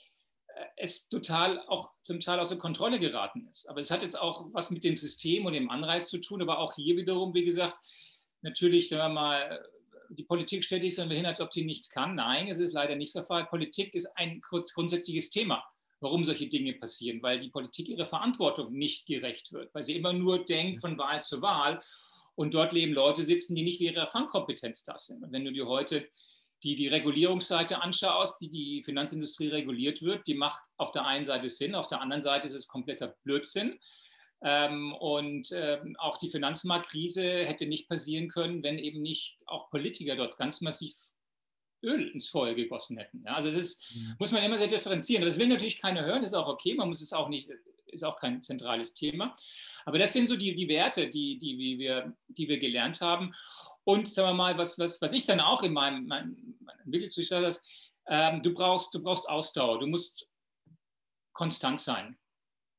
es 0.75 1.09
total 1.09 1.59
auch 1.67 1.93
zum 2.03 2.19
Teil 2.19 2.39
außer 2.39 2.57
Kontrolle 2.57 2.99
geraten 2.99 3.47
ist. 3.49 3.69
Aber 3.69 3.79
es 3.79 3.91
hat 3.91 4.01
jetzt 4.01 4.19
auch 4.19 4.47
was 4.51 4.71
mit 4.71 4.83
dem 4.83 4.97
System 4.97 5.45
und 5.45 5.53
dem 5.53 5.69
Anreiz 5.69 6.09
zu 6.09 6.19
tun, 6.19 6.41
aber 6.41 6.59
auch 6.59 6.75
hier 6.75 6.95
wiederum, 6.97 7.33
wie 7.33 7.45
gesagt, 7.45 7.77
natürlich, 8.41 8.89
sagen 8.89 9.13
wir 9.13 9.21
mal, 9.21 9.65
die 10.09 10.23
Politik 10.23 10.63
stellt 10.63 10.81
sich 10.81 10.95
so 10.95 11.03
hin, 11.03 11.25
als 11.25 11.41
ob 11.41 11.51
sie 11.51 11.65
nichts 11.65 11.89
kann. 11.89 12.15
Nein, 12.15 12.47
es 12.47 12.59
ist 12.59 12.73
leider 12.73 12.95
nicht 12.95 13.15
der 13.15 13.25
Fall. 13.25 13.45
Politik 13.45 13.95
ist 13.95 14.07
ein 14.15 14.41
grundsätzliches 14.41 15.29
Thema, 15.29 15.63
warum 16.01 16.23
solche 16.23 16.47
Dinge 16.47 16.73
passieren, 16.73 17.23
weil 17.23 17.39
die 17.39 17.49
Politik 17.49 17.89
ihrer 17.89 18.05
Verantwortung 18.05 18.73
nicht 18.73 19.07
gerecht 19.07 19.51
wird, 19.51 19.73
weil 19.73 19.83
sie 19.83 19.95
immer 19.95 20.13
nur 20.13 20.45
denkt 20.45 20.81
von 20.81 20.97
Wahl 20.97 21.23
zu 21.23 21.41
Wahl 21.41 21.79
und 22.35 22.53
dort 22.53 22.73
leben 22.73 22.93
Leute 22.93 23.23
sitzen, 23.23 23.55
die 23.55 23.63
nicht 23.63 23.79
wie 23.79 23.85
ihre 23.85 24.07
Fangkompetenz 24.07 24.83
da 24.83 24.97
sind. 24.97 25.23
Und 25.23 25.31
wenn 25.31 25.45
du 25.45 25.51
dir 25.51 25.67
heute 25.67 26.07
die 26.63 26.75
die 26.75 26.87
Regulierungsseite 26.87 27.81
anschaust, 27.81 28.39
wie 28.39 28.49
die 28.49 28.83
Finanzindustrie 28.83 29.49
reguliert 29.49 30.01
wird, 30.01 30.25
die 30.27 30.35
macht 30.35 30.63
auf 30.77 30.91
der 30.91 31.05
einen 31.05 31.25
Seite 31.25 31.49
Sinn, 31.49 31.75
auf 31.75 31.87
der 31.87 32.01
anderen 32.01 32.21
Seite 32.21 32.47
ist 32.47 32.53
es 32.53 32.67
kompletter 32.67 33.15
Blödsinn. 33.23 33.79
Ähm, 34.45 34.93
und 34.93 35.51
ähm, 35.53 35.95
auch 35.99 36.17
die 36.17 36.29
Finanzmarktkrise 36.29 37.45
hätte 37.45 37.65
nicht 37.65 37.87
passieren 37.87 38.27
können, 38.27 38.63
wenn 38.63 38.77
eben 38.77 39.01
nicht 39.01 39.37
auch 39.45 39.69
Politiker 39.69 40.15
dort 40.15 40.37
ganz 40.37 40.59
massiv 40.61 40.93
Öl 41.81 42.09
ins 42.09 42.29
Feuer 42.29 42.53
gegossen 42.53 42.97
hätten. 42.97 43.23
Ja, 43.25 43.35
also 43.35 43.49
das 43.49 43.57
ist, 43.57 43.83
mhm. 43.93 44.15
muss 44.19 44.31
man 44.31 44.43
immer 44.43 44.57
sehr 44.57 44.67
differenzieren. 44.67 45.25
Das 45.25 45.37
will 45.37 45.47
natürlich 45.47 45.81
keiner 45.81 46.05
hören, 46.05 46.21
das 46.21 46.31
ist 46.31 46.37
auch 46.37 46.47
okay, 46.47 46.73
man 46.75 46.87
muss 46.87 47.01
es 47.01 47.13
auch 47.13 47.29
nicht, 47.29 47.49
ist 47.87 48.03
auch 48.03 48.17
kein 48.17 48.41
zentrales 48.41 48.93
Thema. 48.93 49.35
Aber 49.85 49.99
das 49.99 50.13
sind 50.13 50.27
so 50.27 50.35
die, 50.35 50.55
die 50.55 50.67
Werte, 50.67 51.09
die, 51.09 51.37
die, 51.37 51.57
die, 51.57 51.79
wir, 51.79 52.13
die 52.27 52.47
wir 52.47 52.57
gelernt 52.57 53.01
haben. 53.01 53.33
Und 53.85 54.07
sagen 54.07 54.29
wir 54.29 54.33
mal, 54.33 54.57
was, 54.57 54.79
was, 54.79 55.01
was 55.01 55.11
ich 55.11 55.25
dann 55.25 55.39
auch 55.39 55.63
in 55.63 55.73
meinem, 55.73 56.05
meinem, 56.05 56.55
meinem 56.59 56.79
Entwicklungszustand 56.85 57.45
ist, 57.45 57.65
ähm, 58.07 58.41
du, 58.43 58.53
brauchst, 58.53 58.93
du 58.93 59.01
brauchst 59.01 59.27
Ausdauer, 59.27 59.79
du 59.79 59.87
musst 59.87 60.29
konstant 61.33 61.81
sein. 61.81 62.17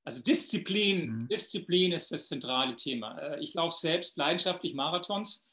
Also 0.04 0.22
Disziplin, 0.22 1.10
mhm. 1.10 1.28
Disziplin 1.28 1.92
ist 1.92 2.12
das 2.12 2.28
zentrale 2.28 2.76
Thema. 2.76 3.18
Äh, 3.18 3.42
ich 3.42 3.54
laufe 3.54 3.76
selbst 3.76 4.16
leidenschaftlich 4.16 4.74
Marathons. 4.74 5.50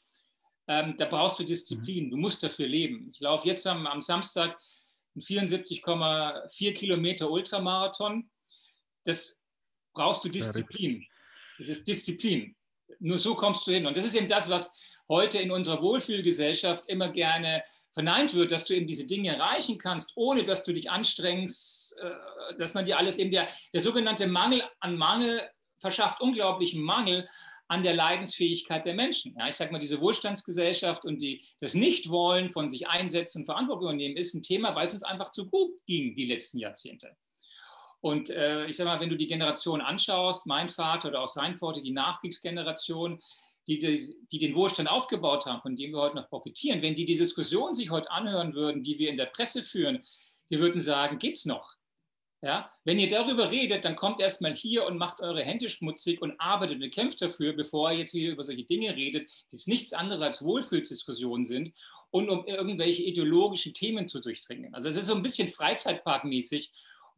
Ähm, 0.68 0.94
da 0.96 1.06
brauchst 1.06 1.38
du 1.38 1.44
Disziplin, 1.44 2.06
mhm. 2.06 2.10
du 2.10 2.16
musst 2.18 2.42
dafür 2.42 2.68
leben. 2.68 3.10
Ich 3.12 3.20
laufe 3.20 3.46
jetzt 3.48 3.66
am, 3.66 3.86
am 3.86 4.00
Samstag 4.00 4.58
einen 5.14 5.22
74,4 5.22 6.72
Kilometer 6.72 7.30
Ultramarathon. 7.30 8.30
Das 9.04 9.42
brauchst 9.94 10.24
du 10.24 10.28
Disziplin. 10.28 11.06
Das 11.58 11.68
ist 11.68 11.88
Disziplin. 11.88 12.54
Nur 13.00 13.18
so 13.18 13.34
kommst 13.34 13.66
du 13.66 13.72
hin. 13.72 13.86
Und 13.86 13.96
das 13.96 14.04
ist 14.04 14.14
eben 14.14 14.28
das, 14.28 14.48
was, 14.48 14.78
heute 15.12 15.38
in 15.38 15.50
unserer 15.50 15.82
Wohlfühlgesellschaft 15.82 16.88
immer 16.88 17.10
gerne 17.10 17.62
verneint 17.92 18.34
wird, 18.34 18.50
dass 18.50 18.64
du 18.64 18.74
eben 18.74 18.86
diese 18.86 19.06
Dinge 19.06 19.36
erreichen 19.36 19.76
kannst, 19.76 20.12
ohne 20.16 20.42
dass 20.42 20.64
du 20.64 20.72
dich 20.72 20.90
anstrengst, 20.90 21.96
äh, 22.00 22.54
dass 22.56 22.74
man 22.74 22.84
dir 22.84 22.96
alles 22.98 23.18
eben 23.18 23.30
der, 23.30 23.46
der 23.72 23.82
sogenannte 23.82 24.26
Mangel 24.26 24.62
an 24.80 24.96
Mangel 24.96 25.42
verschafft 25.78 26.20
unglaublichen 26.20 26.82
Mangel 26.82 27.28
an 27.68 27.82
der 27.82 27.94
Leidensfähigkeit 27.94 28.84
der 28.86 28.94
Menschen. 28.94 29.34
Ja, 29.38 29.48
ich 29.48 29.56
sage 29.56 29.72
mal, 29.72 29.78
diese 29.78 30.00
Wohlstandsgesellschaft 30.00 31.04
und 31.04 31.20
die, 31.20 31.44
das 31.60 31.74
Nichtwollen 31.74 32.48
von 32.48 32.68
sich 32.68 32.88
einsetzen 32.88 33.42
und 33.42 33.44
Verantwortung 33.46 33.84
übernehmen 33.84 34.16
ist 34.16 34.34
ein 34.34 34.42
Thema, 34.42 34.74
weil 34.74 34.86
es 34.86 34.94
uns 34.94 35.02
einfach 35.02 35.30
zu 35.30 35.48
gut 35.48 35.72
ging 35.86 36.14
die 36.14 36.26
letzten 36.26 36.58
Jahrzehnte. 36.58 37.16
Und 38.00 38.30
äh, 38.30 38.66
ich 38.66 38.76
sage 38.76 38.90
mal, 38.90 39.00
wenn 39.00 39.10
du 39.10 39.16
die 39.16 39.28
Generation 39.28 39.80
anschaust, 39.80 40.46
mein 40.46 40.68
Vater 40.68 41.08
oder 41.08 41.20
auch 41.20 41.28
sein 41.28 41.54
Vater, 41.54 41.80
die 41.80 41.92
Nachkriegsgeneration, 41.92 43.20
die, 43.66 43.78
die, 43.78 44.38
den 44.38 44.54
Wohlstand 44.54 44.90
aufgebaut 44.90 45.46
haben, 45.46 45.62
von 45.62 45.76
dem 45.76 45.92
wir 45.92 46.00
heute 46.00 46.16
noch 46.16 46.28
profitieren, 46.28 46.82
wenn 46.82 46.94
die 46.94 47.04
die 47.04 47.16
Diskussion 47.16 47.72
sich 47.72 47.90
heute 47.90 48.10
anhören 48.10 48.54
würden, 48.54 48.82
die 48.82 48.98
wir 48.98 49.10
in 49.10 49.16
der 49.16 49.26
Presse 49.26 49.62
führen, 49.62 50.04
die 50.50 50.58
würden 50.58 50.80
sagen, 50.80 51.18
geht's 51.18 51.44
noch? 51.44 51.76
Ja? 52.42 52.68
Wenn 52.84 52.98
ihr 52.98 53.08
darüber 53.08 53.50
redet, 53.50 53.84
dann 53.84 53.94
kommt 53.94 54.20
erstmal 54.20 54.54
hier 54.54 54.84
und 54.84 54.98
macht 54.98 55.20
eure 55.20 55.44
Hände 55.44 55.68
schmutzig 55.68 56.20
und 56.20 56.38
arbeitet 56.40 56.82
und 56.82 56.92
kämpft 56.92 57.22
dafür, 57.22 57.52
bevor 57.52 57.92
ihr 57.92 57.98
jetzt 57.98 58.10
hier 58.10 58.32
über 58.32 58.42
solche 58.42 58.64
Dinge 58.64 58.96
redet, 58.96 59.28
die 59.50 59.56
es 59.56 59.68
nichts 59.68 59.92
anderes 59.92 60.22
als 60.22 60.42
Wohlfühlsdiskussionen 60.42 61.44
sind 61.44 61.72
und 62.10 62.28
um 62.28 62.44
irgendwelche 62.44 63.04
ideologischen 63.04 63.74
Themen 63.74 64.08
zu 64.08 64.20
durchdringen. 64.20 64.74
Also 64.74 64.88
es 64.88 64.96
ist 64.96 65.06
so 65.06 65.14
ein 65.14 65.22
bisschen 65.22 65.48
Freizeitparkmäßig 65.48 66.72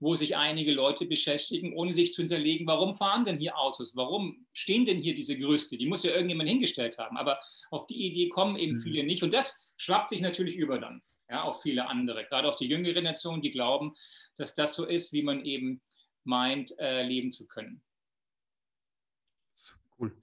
wo 0.05 0.15
sich 0.15 0.37
einige 0.37 0.73
Leute 0.73 1.07
beschäftigen, 1.07 1.73
ohne 1.73 1.91
sich 1.95 2.13
zu 2.13 2.21
hinterlegen, 2.21 2.67
warum 2.67 2.95
fahren 2.95 3.25
denn 3.25 3.39
hier 3.39 3.57
Autos? 3.59 3.97
Warum 3.97 4.47
stehen 4.53 4.85
denn 4.85 5.01
hier 5.01 5.15
diese 5.15 5.35
Gerüste? 5.35 5.79
Die 5.79 5.87
muss 5.87 6.03
ja 6.03 6.11
irgendjemand 6.11 6.51
hingestellt 6.51 6.99
haben. 6.99 7.17
Aber 7.17 7.41
auf 7.71 7.87
die 7.87 8.05
Idee 8.05 8.29
kommen 8.29 8.57
eben 8.57 8.75
mhm. 8.75 8.83
viele 8.83 9.05
nicht. 9.05 9.23
Und 9.23 9.33
das 9.33 9.73
schwappt 9.79 10.11
sich 10.11 10.21
natürlich 10.21 10.57
über 10.57 10.79
dann 10.79 11.03
ja, 11.31 11.43
auf 11.43 11.63
viele 11.63 11.89
andere, 11.89 12.27
gerade 12.27 12.47
auf 12.47 12.57
die 12.57 12.69
jüngere 12.69 12.93
Generation, 12.93 13.41
die 13.41 13.51
glauben, 13.51 13.95
dass 14.37 14.55
das 14.55 14.75
so 14.75 14.85
ist, 14.85 15.15
wie 15.15 15.23
man 15.23 15.43
eben 15.43 15.81
meint, 16.25 16.79
äh, 16.79 17.03
leben 17.03 17.33
zu 17.33 17.47
können. 17.47 17.83
Cool. 19.99 20.15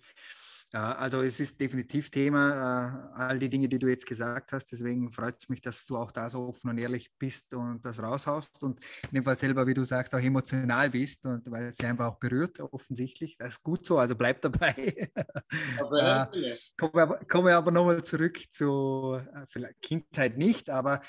Ja, 0.73 0.93
also 0.93 1.21
es 1.21 1.37
ist 1.41 1.59
definitiv 1.59 2.09
Thema, 2.09 3.11
äh, 3.17 3.19
all 3.19 3.39
die 3.39 3.49
Dinge, 3.49 3.67
die 3.67 3.77
du 3.77 3.89
jetzt 3.89 4.05
gesagt 4.05 4.53
hast. 4.53 4.71
Deswegen 4.71 5.11
freut 5.11 5.35
es 5.37 5.49
mich, 5.49 5.61
dass 5.61 5.85
du 5.85 5.97
auch 5.97 6.13
da 6.13 6.29
so 6.29 6.47
offen 6.47 6.69
und 6.69 6.77
ehrlich 6.77 7.11
bist 7.19 7.53
und 7.53 7.83
das 7.83 8.01
raushaust 8.01 8.63
und 8.63 8.79
in 9.09 9.15
dem 9.15 9.23
Fall 9.25 9.35
selber, 9.35 9.67
wie 9.67 9.73
du 9.73 9.83
sagst, 9.83 10.15
auch 10.15 10.19
emotional 10.19 10.89
bist 10.89 11.25
und 11.25 11.51
weil 11.51 11.65
es 11.65 11.77
sie 11.77 11.87
einfach 11.87 12.07
auch 12.07 12.19
berührt, 12.19 12.61
offensichtlich. 12.61 13.35
Das 13.37 13.49
ist 13.49 13.63
gut 13.63 13.85
so, 13.85 13.99
also 13.99 14.15
bleib 14.15 14.41
dabei. 14.41 14.73
äh, 15.15 16.55
kommen, 16.77 16.93
wir, 16.93 17.19
kommen 17.27 17.47
wir 17.47 17.57
aber 17.57 17.71
nochmal 17.71 18.01
zurück 18.03 18.39
zu 18.49 19.19
äh, 19.19 19.45
vielleicht 19.47 19.81
Kindheit 19.81 20.37
nicht, 20.37 20.69
aber 20.69 21.01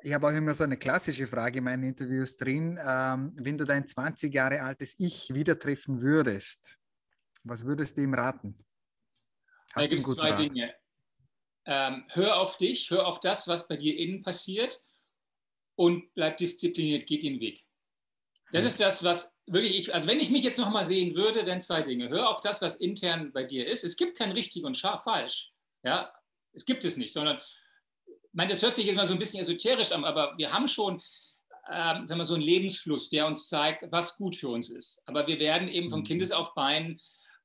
ich 0.00 0.14
habe 0.14 0.26
auch 0.26 0.32
immer 0.32 0.52
so 0.52 0.64
eine 0.64 0.78
klassische 0.78 1.28
Frage 1.28 1.58
in 1.58 1.64
meinen 1.64 1.84
Interviews 1.84 2.36
drin. 2.38 2.76
Ähm, 2.84 3.32
wenn 3.36 3.56
du 3.56 3.64
dein 3.64 3.86
20 3.86 4.34
Jahre 4.34 4.62
altes 4.62 4.96
Ich 4.98 5.32
wieder 5.32 5.56
treffen 5.60 6.02
würdest, 6.02 6.76
was 7.44 7.64
würdest 7.64 7.96
du 7.96 8.02
ihm 8.02 8.14
raten? 8.14 8.65
Da 9.74 9.86
gibt 9.86 10.06
es 10.06 10.14
zwei 10.14 10.30
Rat. 10.30 10.38
Dinge. 10.38 10.74
Ähm, 11.66 12.04
hör 12.08 12.38
auf 12.38 12.56
dich, 12.58 12.90
hör 12.90 13.06
auf 13.06 13.20
das, 13.20 13.48
was 13.48 13.66
bei 13.66 13.76
dir 13.76 13.98
innen 13.98 14.22
passiert 14.22 14.82
und 15.74 16.14
bleib 16.14 16.36
diszipliniert, 16.36 17.06
geht 17.06 17.22
den 17.22 17.40
Weg. 17.40 17.64
Das 18.52 18.64
ist 18.64 18.78
das, 18.78 19.02
was 19.02 19.34
wirklich 19.46 19.76
ich, 19.76 19.94
also 19.94 20.06
wenn 20.06 20.20
ich 20.20 20.30
mich 20.30 20.44
jetzt 20.44 20.58
nochmal 20.58 20.84
sehen 20.84 21.16
würde, 21.16 21.44
wären 21.46 21.60
zwei 21.60 21.82
Dinge. 21.82 22.08
Hör 22.08 22.30
auf 22.30 22.40
das, 22.40 22.62
was 22.62 22.76
intern 22.76 23.32
bei 23.32 23.44
dir 23.44 23.66
ist. 23.66 23.84
Es 23.84 23.96
gibt 23.96 24.16
kein 24.16 24.32
richtig 24.32 24.64
und 24.64 24.76
falsch. 24.76 25.52
Ja, 25.82 26.12
es 26.52 26.64
gibt 26.64 26.84
es 26.84 26.96
nicht, 26.96 27.12
sondern, 27.12 27.38
ich 28.06 28.14
meine, 28.32 28.50
das 28.50 28.62
hört 28.62 28.74
sich 28.74 28.86
immer 28.86 29.06
so 29.06 29.14
ein 29.14 29.18
bisschen 29.18 29.40
esoterisch 29.40 29.92
an, 29.92 30.04
aber 30.04 30.34
wir 30.36 30.52
haben 30.52 30.68
schon, 30.68 31.02
ähm, 31.70 32.06
sagen 32.06 32.20
wir, 32.20 32.24
so 32.24 32.34
einen 32.34 32.42
Lebensfluss, 32.42 33.08
der 33.08 33.26
uns 33.26 33.48
zeigt, 33.48 33.90
was 33.90 34.16
gut 34.16 34.36
für 34.36 34.48
uns 34.48 34.70
ist. 34.70 35.02
Aber 35.06 35.26
wir 35.26 35.40
werden 35.40 35.68
eben 35.68 35.90
von 35.90 36.00
mhm. 36.00 36.04
Kindesaufbeinen 36.04 37.00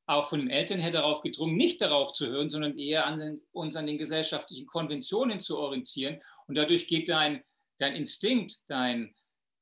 auch 0.06 0.28
von 0.28 0.40
den 0.40 0.50
Eltern 0.50 0.80
her 0.80 0.92
darauf 0.92 1.22
gedrungen, 1.22 1.56
nicht 1.56 1.82
darauf 1.82 2.14
zu 2.14 2.28
hören, 2.28 2.50
sondern 2.50 2.78
eher 2.78 3.06
an 3.06 3.20
den, 3.20 3.40
uns 3.52 3.76
an 3.76 3.88
den 3.88 3.98
gesellschaftlichen 3.98 4.68
Konventionen 4.68 5.40
zu 5.40 5.58
orientieren. 5.58 6.22
Und 6.48 6.56
dadurch 6.56 6.88
geht 6.88 7.10
dein, 7.10 7.44
dein 7.78 7.94
Instinkt, 7.94 8.58
dein, 8.68 9.16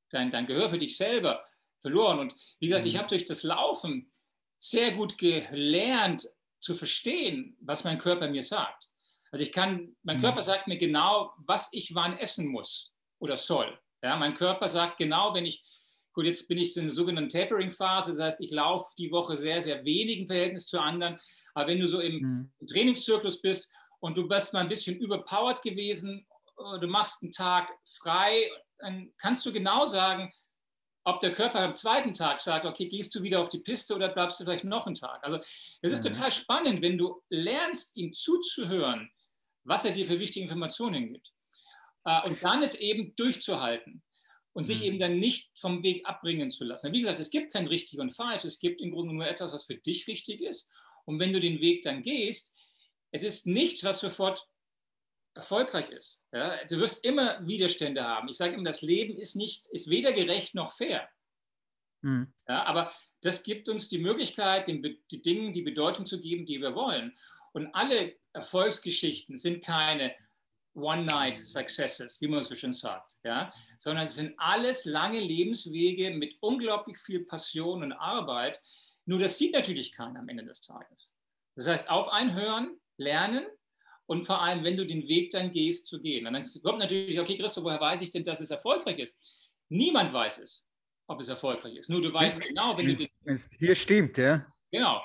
dein, 0.09 0.31
dein 0.31 0.47
Gehör 0.47 0.69
für 0.69 0.77
dich 0.77 0.97
selber 0.97 1.45
verloren. 1.79 2.19
Und 2.19 2.35
wie 2.59 2.67
gesagt, 2.67 2.85
mhm. 2.85 2.89
ich 2.89 2.97
habe 2.97 3.07
durch 3.07 3.25
das 3.25 3.43
Laufen 3.43 4.11
sehr 4.57 4.91
gut 4.91 5.17
gelernt 5.17 6.27
zu 6.59 6.75
verstehen, 6.75 7.55
was 7.61 7.83
mein 7.83 7.97
Körper 7.97 8.29
mir 8.29 8.43
sagt. 8.43 8.89
Also 9.31 9.43
ich 9.43 9.51
kann, 9.51 9.95
mein 10.03 10.17
mhm. 10.17 10.21
Körper 10.21 10.43
sagt 10.43 10.67
mir 10.67 10.77
genau, 10.77 11.33
was 11.37 11.69
ich 11.71 11.95
wann 11.95 12.17
essen 12.17 12.47
muss 12.47 12.95
oder 13.19 13.37
soll. 13.37 13.79
Ja, 14.01 14.15
mein 14.15 14.33
Körper 14.33 14.67
sagt 14.67 14.97
genau, 14.97 15.33
wenn 15.33 15.45
ich 15.45 15.63
Gut, 16.13 16.25
jetzt 16.25 16.47
bin 16.47 16.57
ich 16.57 16.75
in 16.75 16.85
der 16.85 16.93
sogenannten 16.93 17.29
Tapering-Phase, 17.29 18.11
das 18.11 18.19
heißt, 18.19 18.41
ich 18.41 18.51
laufe 18.51 18.93
die 18.97 19.11
Woche 19.11 19.37
sehr, 19.37 19.61
sehr 19.61 19.85
wenig 19.85 20.19
im 20.19 20.27
Verhältnis 20.27 20.65
zu 20.65 20.79
anderen. 20.79 21.19
Aber 21.53 21.67
wenn 21.67 21.79
du 21.79 21.87
so 21.87 21.99
im, 21.99 22.21
mhm. 22.21 22.51
im 22.59 22.67
Trainingszyklus 22.67 23.41
bist 23.41 23.71
und 23.99 24.17
du 24.17 24.27
bist 24.27 24.53
mal 24.53 24.61
ein 24.61 24.69
bisschen 24.69 24.97
überpowered 24.97 25.61
gewesen, 25.61 26.25
äh, 26.57 26.79
du 26.79 26.87
machst 26.87 27.21
einen 27.21 27.31
Tag 27.31 27.71
frei, 27.85 28.49
dann 28.79 29.11
kannst 29.17 29.45
du 29.45 29.53
genau 29.53 29.85
sagen, 29.85 30.31
ob 31.03 31.19
der 31.19 31.31
Körper 31.31 31.59
am 31.59 31.75
zweiten 31.75 32.13
Tag 32.13 32.39
sagt, 32.39 32.65
okay, 32.65 32.87
gehst 32.87 33.13
du 33.15 33.23
wieder 33.23 33.39
auf 33.39 33.49
die 33.49 33.59
Piste 33.59 33.95
oder 33.95 34.09
bleibst 34.09 34.39
du 34.39 34.43
vielleicht 34.43 34.63
noch 34.63 34.85
einen 34.85 34.95
Tag. 34.95 35.23
Also 35.23 35.39
es 35.81 35.91
ist 35.91 36.03
mhm. 36.03 36.13
total 36.13 36.31
spannend, 36.31 36.81
wenn 36.81 36.97
du 36.97 37.21
lernst, 37.29 37.95
ihm 37.97 38.13
zuzuhören, 38.13 39.11
was 39.63 39.85
er 39.85 39.91
dir 39.91 40.05
für 40.05 40.19
wichtige 40.19 40.45
Informationen 40.45 41.13
gibt. 41.13 41.33
Äh, 42.05 42.27
und 42.27 42.43
dann 42.43 42.63
es 42.63 42.75
eben 42.75 43.15
durchzuhalten 43.15 44.01
und 44.59 44.65
sich 44.65 44.79
mhm. 44.79 44.85
eben 44.85 44.99
dann 44.99 45.19
nicht 45.19 45.57
vom 45.57 45.83
Weg 45.83 46.05
abbringen 46.05 46.51
zu 46.51 46.65
lassen. 46.65 46.91
Wie 46.91 46.99
gesagt, 46.99 47.21
es 47.21 47.29
gibt 47.29 47.53
kein 47.53 47.65
richtig 47.65 47.97
und 47.97 48.09
falsch, 48.09 48.43
es 48.43 48.59
gibt 48.59 48.81
im 48.81 48.91
Grunde 48.91 49.15
nur 49.15 49.25
etwas, 49.25 49.53
was 49.53 49.63
für 49.63 49.75
dich 49.75 50.05
richtig 50.05 50.41
ist. 50.41 50.69
Und 51.05 51.17
wenn 51.17 51.31
du 51.31 51.39
den 51.39 51.61
Weg 51.61 51.81
dann 51.83 52.01
gehst, 52.01 52.53
es 53.11 53.23
ist 53.23 53.47
nichts, 53.47 53.85
was 53.85 54.01
sofort 54.01 54.45
erfolgreich 55.33 55.89
ist. 55.91 56.25
Ja? 56.33 56.61
Du 56.65 56.77
wirst 56.77 57.05
immer 57.05 57.47
Widerstände 57.47 58.03
haben. 58.03 58.27
Ich 58.27 58.35
sage 58.35 58.55
immer, 58.55 58.69
das 58.69 58.81
Leben 58.81 59.15
ist 59.15 59.37
nicht, 59.37 59.65
ist 59.67 59.89
weder 59.89 60.11
gerecht 60.11 60.55
noch 60.55 60.73
fair. 60.75 61.07
Mhm. 62.01 62.33
Ja, 62.45 62.65
aber 62.65 62.91
das 63.21 63.43
gibt 63.43 63.69
uns 63.69 63.87
die 63.87 63.99
Möglichkeit, 63.99 64.67
den, 64.67 64.99
die 65.09 65.21
Dingen 65.21 65.53
die 65.53 65.61
Bedeutung 65.61 66.05
zu 66.05 66.19
geben, 66.19 66.45
die 66.45 66.59
wir 66.59 66.75
wollen. 66.75 67.17
Und 67.53 67.73
alle 67.73 68.13
Erfolgsgeschichten 68.33 69.37
sind 69.37 69.63
keine 69.63 70.13
One-Night-Successes, 70.81 72.19
wie 72.21 72.27
man 72.27 72.43
so 72.43 72.55
schön 72.55 72.73
sagt, 72.73 73.17
ja? 73.23 73.53
sondern 73.77 74.05
es 74.05 74.15
sind 74.15 74.33
alles 74.37 74.85
lange 74.85 75.19
Lebenswege 75.19 76.11
mit 76.11 76.37
unglaublich 76.41 76.97
viel 76.97 77.25
Passion 77.25 77.83
und 77.83 77.93
Arbeit. 77.93 78.61
Nur 79.05 79.19
das 79.19 79.37
sieht 79.37 79.53
natürlich 79.53 79.91
keiner 79.91 80.19
am 80.19 80.29
Ende 80.29 80.45
des 80.45 80.61
Tages. 80.61 81.15
Das 81.55 81.67
heißt, 81.67 81.89
auf 81.89 82.09
ein 82.09 82.33
Hören, 82.33 82.79
lernen 82.97 83.45
und 84.05 84.25
vor 84.25 84.41
allem, 84.41 84.63
wenn 84.63 84.77
du 84.77 84.85
den 84.85 85.07
Weg 85.07 85.31
dann 85.31 85.51
gehst, 85.51 85.87
zu 85.87 86.01
gehen. 86.01 86.27
Und 86.27 86.33
dann 86.33 86.43
kommt 86.63 86.79
natürlich, 86.79 87.19
okay, 87.19 87.37
Christoph, 87.37 87.63
woher 87.63 87.79
weiß 87.79 88.01
ich 88.01 88.11
denn, 88.11 88.23
dass 88.23 88.41
es 88.41 88.51
erfolgreich 88.51 88.99
ist? 88.99 89.21
Niemand 89.69 90.13
weiß 90.13 90.39
es, 90.39 90.65
ob 91.07 91.19
es 91.19 91.27
erfolgreich 91.27 91.75
ist. 91.75 91.89
Nur 91.89 92.01
du 92.01 92.11
weißt 92.11 92.41
genau, 92.41 92.77
wenn 92.77 92.87
du 92.87 92.95
den, 92.95 93.39
hier 93.57 93.75
stimmt, 93.75 94.17
ja. 94.17 94.45
Genau. 94.71 95.01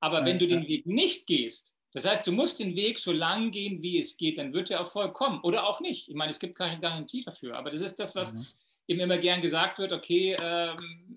Aber 0.00 0.24
wenn 0.24 0.38
du 0.38 0.46
den 0.46 0.66
Weg 0.66 0.86
nicht 0.86 1.26
gehst, 1.26 1.71
das 1.92 2.06
heißt, 2.06 2.26
du 2.26 2.32
musst 2.32 2.58
den 2.58 2.74
Weg 2.74 2.98
so 2.98 3.12
lang 3.12 3.50
gehen, 3.50 3.82
wie 3.82 3.98
es 3.98 4.16
geht, 4.16 4.38
dann 4.38 4.52
wird 4.52 4.70
der 4.70 4.78
Erfolg 4.78 5.12
kommen 5.12 5.40
oder 5.42 5.66
auch 5.66 5.80
nicht. 5.80 6.08
Ich 6.08 6.14
meine, 6.14 6.30
es 6.30 6.38
gibt 6.38 6.56
keine 6.56 6.80
Garantie 6.80 7.22
dafür, 7.22 7.56
aber 7.56 7.70
das 7.70 7.82
ist 7.82 7.98
das, 8.00 8.14
was 8.14 8.32
mhm. 8.32 8.46
eben 8.88 9.00
immer 9.00 9.18
gern 9.18 9.42
gesagt 9.42 9.78
wird, 9.78 9.92
okay, 9.92 10.36
ähm, 10.40 11.14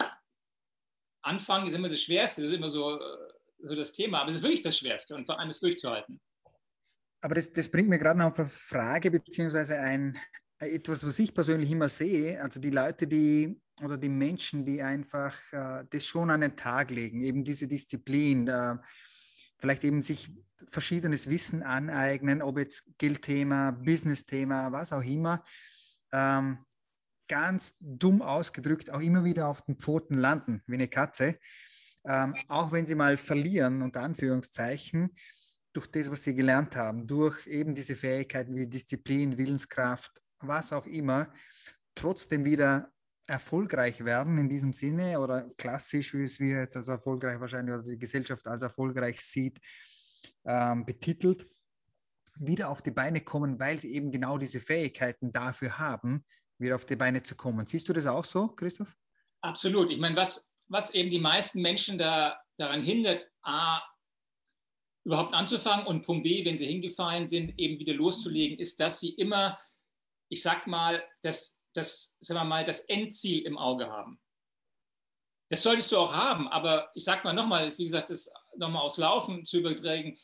Anfangen 1.22 1.68
ist 1.68 1.74
immer 1.74 1.90
das 1.90 2.02
Schwerste, 2.02 2.42
das 2.42 2.52
ist 2.52 2.58
immer 2.58 2.70
so, 2.70 3.00
äh, 3.00 3.02
so 3.60 3.76
das 3.76 3.94
Thema, 3.94 4.22
aber 4.22 4.30
es 4.30 4.36
ist 4.36 4.44
wirklich 4.44 4.62
das 4.62 4.78
Schwerste 4.78 5.16
und 5.16 5.26
vor 5.26 5.40
allem 5.40 5.50
es 5.50 5.60
durchzuhalten. 5.60 6.20
Aber 7.22 7.36
das, 7.36 7.52
das 7.52 7.72
bringt 7.72 7.90
mir 7.90 7.98
gerade 7.98 8.20
noch 8.20 8.28
auf 8.28 8.40
eine 8.40 8.50
Frage, 8.50 9.10
beziehungsweise 9.10 9.80
ein, 9.80 10.16
etwas, 10.60 11.06
was 11.06 11.18
ich 11.20 11.34
persönlich 11.34 11.72
immer 11.72 11.90
sehe, 11.90 12.42
also 12.42 12.60
die 12.60 12.70
Leute, 12.70 13.08
die 13.08 13.60
oder 13.82 13.98
die 13.98 14.10
Menschen, 14.10 14.66
die 14.66 14.82
einfach 14.82 15.36
äh, 15.52 15.84
das 15.90 16.06
schon 16.06 16.30
an 16.30 16.42
den 16.42 16.56
Tag 16.56 16.92
legen, 16.92 17.22
eben 17.22 17.44
diese 17.44 17.68
Disziplin, 17.68 18.48
äh, 18.48 18.76
vielleicht 19.58 19.84
eben 19.84 20.02
sich 20.02 20.30
verschiedenes 20.68 21.30
Wissen 21.30 21.64
aneignen, 21.64 22.42
ob 22.42 22.58
jetzt 22.58 22.98
Geldthema, 22.98 23.72
Business-Thema, 23.72 24.72
was 24.72 24.94
auch 24.94 25.04
immer. 25.04 25.44
Ähm, 26.12 26.60
ganz 27.28 27.78
dumm 27.80 28.22
ausgedrückt, 28.22 28.90
auch 28.92 29.02
immer 29.02 29.24
wieder 29.24 29.48
auf 29.48 29.64
den 29.64 29.78
Pfoten 29.78 30.16
landen, 30.16 30.62
wie 30.68 30.76
eine 30.76 30.88
Katze. 30.88 31.38
Ähm, 32.08 32.36
auch 32.48 32.72
wenn 32.72 32.86
sie 32.86 32.96
mal 32.96 33.18
verlieren, 33.18 33.82
unter 33.82 34.02
Anführungszeichen, 34.02 35.16
durch 35.74 35.88
das, 35.88 36.10
was 36.10 36.24
sie 36.24 36.36
gelernt 36.36 36.76
haben, 36.76 37.08
durch 37.08 37.48
eben 37.48 37.76
diese 37.76 37.96
Fähigkeiten 37.96 38.56
wie 38.56 38.68
Disziplin, 38.68 39.38
Willenskraft, 39.38 40.22
was 40.40 40.72
auch 40.72 40.86
immer, 40.86 41.34
trotzdem 41.96 42.46
wieder 42.46 42.92
erfolgreich 43.28 44.06
werden 44.06 44.38
in 44.38 44.48
diesem 44.48 44.72
Sinne 44.72 45.20
oder 45.20 45.50
klassisch, 45.58 46.14
wie 46.14 46.24
es 46.24 46.40
wir 46.40 46.60
jetzt 46.60 46.78
als 46.78 46.88
erfolgreich 46.88 47.40
wahrscheinlich 47.40 47.74
oder 47.74 47.84
die 47.84 47.98
Gesellschaft 47.98 48.48
als 48.48 48.62
erfolgreich 48.62 49.20
sieht, 49.20 49.60
ähm, 50.46 50.86
betitelt, 50.86 51.48
wieder 52.38 52.70
auf 52.70 52.82
die 52.82 52.92
Beine 52.92 53.22
kommen, 53.22 53.60
weil 53.60 53.80
sie 53.80 53.94
eben 53.94 54.12
genau 54.12 54.38
diese 54.38 54.60
Fähigkeiten 54.60 55.32
dafür 55.32 55.78
haben, 55.78 56.26
wieder 56.58 56.76
auf 56.76 56.86
die 56.86 56.96
Beine 56.96 57.24
zu 57.24 57.36
kommen. 57.36 57.66
Siehst 57.66 57.88
du 57.90 57.94
das 57.94 58.08
auch 58.08 58.26
so, 58.26 58.50
Christoph? 58.50 58.96
Absolut. 59.42 59.90
Ich 59.90 60.00
meine, 60.00 60.16
was, 60.16 60.52
was 60.68 60.94
eben 60.94 61.12
die 61.12 61.20
meisten 61.20 61.62
Menschen 61.62 61.98
da, 61.98 62.40
daran 62.58 62.82
hindert, 62.82 63.30
A, 63.42 63.82
überhaupt 65.06 65.34
anzufangen 65.34 65.86
und 65.86 66.02
Punkt 66.02 66.24
B, 66.24 66.44
wenn 66.46 66.58
sie 66.58 66.66
hingefallen 66.66 67.28
sind, 67.28 67.58
eben 67.60 67.80
wieder 67.80 67.94
loszulegen, 67.94 68.58
ist, 68.58 68.80
dass 68.80 69.00
sie 69.00 69.10
immer, 69.10 69.58
ich 70.30 70.42
sag 70.42 70.66
mal, 70.66 71.04
das, 71.22 71.60
das, 71.74 72.18
sagen 72.20 72.40
wir 72.40 72.46
mal, 72.46 72.64
das 72.64 72.82
Endziel 72.82 73.44
im 73.46 73.58
Auge 73.58 73.88
haben. 73.88 74.20
Das 75.50 75.62
solltest 75.62 75.92
du 75.92 75.98
auch 75.98 76.12
haben, 76.12 76.48
aber 76.48 76.90
ich 76.96 77.04
sag 77.04 77.24
mal 77.24 77.34
nochmal, 77.34 77.72
wie 77.78 77.84
gesagt, 77.84 78.10
das 78.10 78.34
nochmal 78.58 78.84
aufs 78.84 78.98
Laufen 78.98 79.46
zu 79.46 79.60
übertragen, 79.60 80.18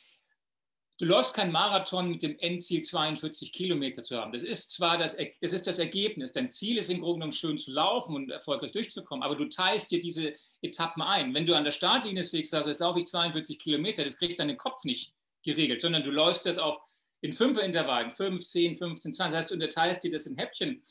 du 1.00 1.06
läufst 1.06 1.34
keinen 1.34 1.52
Marathon 1.52 2.10
mit 2.10 2.22
dem 2.22 2.38
Endziel 2.40 2.84
42 2.84 3.52
Kilometer 3.52 4.04
zu 4.04 4.18
haben. 4.18 4.32
Das 4.32 4.44
ist 4.44 4.72
zwar 4.72 4.98
das, 4.98 5.18
das, 5.42 5.54
ist 5.54 5.66
das 5.66 5.80
Ergebnis. 5.80 6.32
Dein 6.32 6.50
Ziel 6.50 6.78
ist 6.78 6.90
im 6.90 7.02
Grunde 7.02 7.20
genommen 7.20 7.34
schön 7.34 7.58
zu 7.58 7.72
laufen 7.72 8.16
und 8.16 8.30
erfolgreich 8.30 8.72
durchzukommen, 8.72 9.24
aber 9.24 9.36
du 9.36 9.46
teilst 9.46 9.92
dir 9.92 10.00
diese 10.00 10.36
Etappen 10.62 11.02
ein. 11.02 11.34
Wenn 11.34 11.46
du 11.46 11.56
an 11.56 11.64
der 11.64 11.72
Startlinie 11.72 12.24
stehst, 12.24 12.52
sagst, 12.52 12.68
jetzt 12.68 12.80
laufe 12.80 13.00
ich 13.00 13.08
42 13.08 13.58
Kilometer, 13.58 14.04
das 14.04 14.18
kriegt 14.18 14.40
deinen 14.40 14.58
Kopf 14.58 14.84
nicht 14.84 15.14
geregelt, 15.44 15.82
sondern 15.82 16.04
du 16.04 16.12
läufst 16.12 16.46
das 16.46 16.60
auf 16.60 16.80
in 17.22 17.34
Fünferintervallen, 17.34 18.12
5, 18.12 18.46
10, 18.46 18.76
15, 18.76 19.14
20. 19.14 19.32
Das 19.32 19.38
heißt, 19.38 19.52
du 19.52 19.56
unterteilst 19.56 20.04
dir 20.04 20.12
das 20.12 20.26
in 20.26 20.38
Häppchen. 20.38 20.82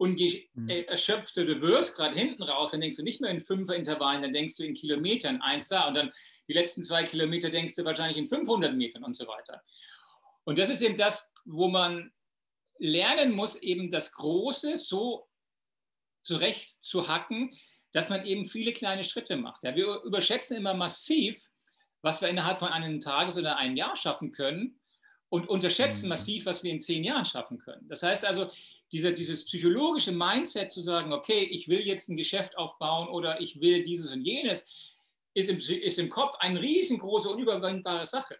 Und 0.00 0.18
je 0.18 0.48
mhm. 0.54 0.70
erschöpfter 0.70 1.44
du 1.44 1.60
wirst, 1.60 1.94
gerade 1.94 2.18
hinten 2.18 2.42
raus, 2.42 2.70
dann 2.70 2.80
denkst 2.80 2.96
du 2.96 3.02
nicht 3.02 3.20
mehr 3.20 3.30
in 3.30 3.38
Fünferintervallen, 3.38 4.22
dann 4.22 4.32
denkst 4.32 4.56
du 4.56 4.64
in 4.64 4.72
Kilometern, 4.72 5.42
eins 5.42 5.68
da. 5.68 5.88
Und 5.88 5.92
dann 5.92 6.10
die 6.48 6.54
letzten 6.54 6.82
zwei 6.82 7.04
Kilometer 7.04 7.50
denkst 7.50 7.74
du 7.74 7.84
wahrscheinlich 7.84 8.16
in 8.16 8.24
500 8.24 8.74
Metern 8.74 9.04
und 9.04 9.12
so 9.12 9.26
weiter. 9.26 9.62
Und 10.44 10.56
das 10.56 10.70
ist 10.70 10.80
eben 10.80 10.96
das, 10.96 11.34
wo 11.44 11.68
man 11.68 12.14
lernen 12.78 13.32
muss, 13.32 13.56
eben 13.56 13.90
das 13.90 14.12
Große 14.14 14.78
so 14.78 15.28
zurecht 16.22 16.82
zu 16.82 17.06
hacken, 17.06 17.54
dass 17.92 18.08
man 18.08 18.24
eben 18.24 18.46
viele 18.46 18.72
kleine 18.72 19.04
Schritte 19.04 19.36
macht. 19.36 19.64
Ja, 19.64 19.76
wir 19.76 20.00
überschätzen 20.02 20.56
immer 20.56 20.72
massiv, 20.72 21.44
was 22.00 22.22
wir 22.22 22.30
innerhalb 22.30 22.58
von 22.58 22.68
einem 22.68 23.00
Tages 23.00 23.36
oder 23.36 23.58
einem 23.58 23.76
Jahr 23.76 23.96
schaffen 23.96 24.32
können 24.32 24.80
und 25.28 25.46
unterschätzen 25.46 26.06
mhm. 26.06 26.08
massiv, 26.08 26.46
was 26.46 26.62
wir 26.62 26.72
in 26.72 26.80
zehn 26.80 27.04
Jahren 27.04 27.26
schaffen 27.26 27.58
können. 27.58 27.86
Das 27.86 28.02
heißt 28.02 28.24
also, 28.24 28.50
dieser, 28.92 29.12
dieses 29.12 29.44
psychologische 29.44 30.12
Mindset 30.12 30.70
zu 30.70 30.80
sagen, 30.80 31.12
okay, 31.12 31.44
ich 31.44 31.68
will 31.68 31.80
jetzt 31.80 32.08
ein 32.08 32.16
Geschäft 32.16 32.58
aufbauen 32.58 33.08
oder 33.08 33.40
ich 33.40 33.60
will 33.60 33.82
dieses 33.82 34.10
und 34.10 34.22
jenes, 34.22 34.66
ist 35.34 35.48
im, 35.48 35.58
ist 35.58 35.98
im 35.98 36.10
Kopf 36.10 36.36
eine 36.40 36.60
riesengroße, 36.60 37.28
unüberwindbare 37.28 38.06
Sache. 38.06 38.38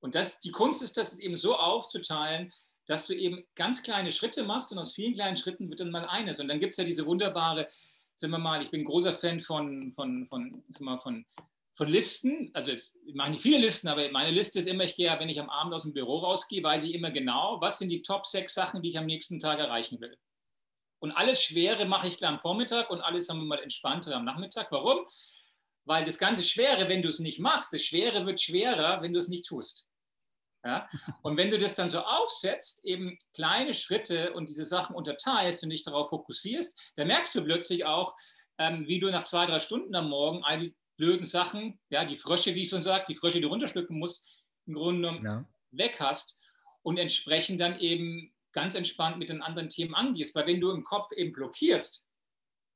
Und 0.00 0.14
das, 0.14 0.40
die 0.40 0.50
Kunst 0.50 0.82
ist, 0.82 0.96
das 0.96 1.18
eben 1.18 1.36
so 1.36 1.56
aufzuteilen, 1.56 2.52
dass 2.86 3.06
du 3.06 3.14
eben 3.14 3.44
ganz 3.54 3.82
kleine 3.82 4.12
Schritte 4.12 4.44
machst 4.44 4.70
und 4.70 4.78
aus 4.78 4.94
vielen 4.94 5.14
kleinen 5.14 5.36
Schritten 5.36 5.68
wird 5.68 5.80
dann 5.80 5.90
mal 5.90 6.06
eines. 6.06 6.38
Und 6.38 6.48
dann 6.48 6.60
gibt 6.60 6.72
es 6.72 6.76
ja 6.76 6.84
diese 6.84 7.06
wunderbare, 7.06 7.68
sagen 8.14 8.30
wir 8.30 8.38
mal, 8.38 8.62
ich 8.62 8.70
bin 8.70 8.84
großer 8.84 9.12
Fan 9.12 9.40
von, 9.40 9.92
von, 9.92 10.26
von, 10.26 10.62
sagen 10.68 10.84
wir 10.84 10.92
mal, 10.92 10.98
von 10.98 11.26
von 11.76 11.88
Listen, 11.88 12.50
also 12.54 12.70
jetzt 12.70 12.98
ich 13.04 13.14
mache 13.14 13.30
nicht 13.30 13.42
viele 13.42 13.58
Listen, 13.58 13.88
aber 13.88 14.10
meine 14.10 14.30
Liste 14.30 14.58
ist 14.58 14.66
immer, 14.66 14.84
ich 14.84 14.96
gehe, 14.96 15.14
wenn 15.18 15.28
ich 15.28 15.38
am 15.38 15.50
Abend 15.50 15.74
aus 15.74 15.82
dem 15.82 15.92
Büro 15.92 16.18
rausgehe, 16.18 16.62
weiß 16.62 16.84
ich 16.84 16.94
immer 16.94 17.10
genau, 17.10 17.60
was 17.60 17.78
sind 17.78 17.90
die 17.90 18.02
Top 18.02 18.24
sechs 18.24 18.54
Sachen, 18.54 18.82
die 18.82 18.88
ich 18.88 18.98
am 18.98 19.04
nächsten 19.04 19.38
Tag 19.38 19.58
erreichen 19.58 20.00
will. 20.00 20.16
Und 21.00 21.12
alles 21.12 21.42
Schwere 21.42 21.84
mache 21.84 22.08
ich 22.08 22.16
klar 22.16 22.32
am 22.32 22.40
Vormittag 22.40 22.88
und 22.90 23.02
alles, 23.02 23.26
sagen 23.26 23.40
wir 23.40 23.46
mal, 23.46 23.58
Entspanntere 23.58 24.14
am 24.14 24.24
Nachmittag. 24.24 24.72
Warum? 24.72 25.06
Weil 25.84 26.04
das 26.04 26.18
ganze 26.18 26.42
Schwere, 26.42 26.88
wenn 26.88 27.02
du 27.02 27.08
es 27.08 27.18
nicht 27.18 27.38
machst, 27.38 27.74
das 27.74 27.82
Schwere 27.82 28.24
wird 28.24 28.40
schwerer, 28.40 29.02
wenn 29.02 29.12
du 29.12 29.18
es 29.18 29.28
nicht 29.28 29.44
tust. 29.44 29.86
Ja? 30.64 30.88
Und 31.20 31.36
wenn 31.36 31.50
du 31.50 31.58
das 31.58 31.74
dann 31.74 31.90
so 31.90 32.00
aufsetzt, 32.00 32.86
eben 32.86 33.18
kleine 33.34 33.74
Schritte 33.74 34.32
und 34.32 34.48
diese 34.48 34.64
Sachen 34.64 34.96
unterteilst 34.96 35.62
und 35.62 35.68
dich 35.70 35.82
darauf 35.82 36.08
fokussierst, 36.08 36.80
dann 36.96 37.08
merkst 37.08 37.34
du 37.34 37.44
plötzlich 37.44 37.84
auch, 37.84 38.16
ähm, 38.56 38.88
wie 38.88 38.98
du 38.98 39.10
nach 39.10 39.24
zwei, 39.24 39.44
drei 39.44 39.58
Stunden 39.58 39.94
am 39.94 40.08
Morgen 40.08 40.42
all 40.42 40.58
die 40.58 40.74
blöden 40.96 41.24
Sachen, 41.24 41.78
ja, 41.90 42.04
die 42.04 42.16
Frösche, 42.16 42.54
wie 42.54 42.62
ich 42.62 42.70
so 42.70 42.80
sage, 42.80 43.04
die 43.08 43.16
Frösche, 43.16 43.36
die 43.36 43.42
du 43.42 43.48
runterschlucken 43.48 43.98
musst, 43.98 44.26
im 44.66 44.74
Grunde 44.74 45.00
genommen 45.00 45.24
ja. 45.24 45.44
weg 45.70 45.96
hast 46.00 46.40
und 46.82 46.98
entsprechend 46.98 47.60
dann 47.60 47.78
eben 47.78 48.32
ganz 48.52 48.74
entspannt 48.74 49.18
mit 49.18 49.28
den 49.28 49.42
anderen 49.42 49.68
Themen 49.68 49.94
angehst. 49.94 50.34
Weil 50.34 50.46
wenn 50.46 50.60
du 50.60 50.70
im 50.70 50.82
Kopf 50.82 51.12
eben 51.12 51.32
blockierst, 51.32 52.08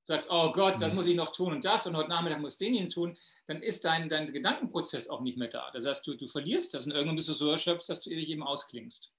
sagst, 0.03 0.29
oh 0.31 0.53
Gott, 0.53 0.81
das 0.81 0.93
mhm. 0.93 0.97
muss 0.97 1.07
ich 1.07 1.17
noch 1.17 1.33
tun 1.33 1.53
und 1.53 1.65
das 1.65 1.87
und 1.87 1.97
heute 1.97 2.09
Nachmittag 2.09 2.41
muss 2.41 2.55
ich 2.55 2.59
den 2.59 2.75
hin 2.75 2.91
tun, 2.91 3.17
dann 3.47 3.63
ist 3.63 3.85
dein, 3.85 4.09
dein 4.09 4.33
Gedankenprozess 4.33 5.09
auch 5.09 5.21
nicht 5.21 5.39
mehr 5.39 5.49
da. 5.49 5.71
Das 5.73 5.87
heißt, 5.87 6.07
du, 6.07 6.15
du 6.15 6.27
verlierst 6.27 6.75
das 6.75 6.87
und 6.87 6.93
irgendwann 6.93 7.17
bist 7.17 7.29
du 7.29 7.33
so 7.33 7.51
erschöpft, 7.51 7.89
dass 7.89 8.01
du 8.03 8.11
dich 8.11 8.29
eben 8.29 8.43
ausklingst. 8.43 9.15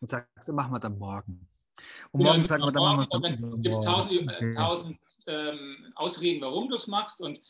Und 0.00 0.08
sagst, 0.08 0.52
machen 0.52 0.72
wir 0.72 0.80
dann 0.80 0.98
morgen. 0.98 1.48
Und 2.12 2.22
morgen 2.22 2.40
sagen 2.40 2.62
wir, 2.62 2.72
dann 2.72 2.82
machen 2.82 2.98
wir 2.98 3.02
es 3.02 3.08
dann. 3.08 3.62
Gibt 3.62 3.74
es 3.74 3.80
tausend, 3.80 4.30
okay. 4.30 4.52
tausend 4.52 4.98
ähm, 5.26 5.92
Ausreden, 5.94 6.40
warum 6.40 6.68
du 6.68 6.74
es 6.74 6.86
machst 6.86 7.20
und 7.20 7.40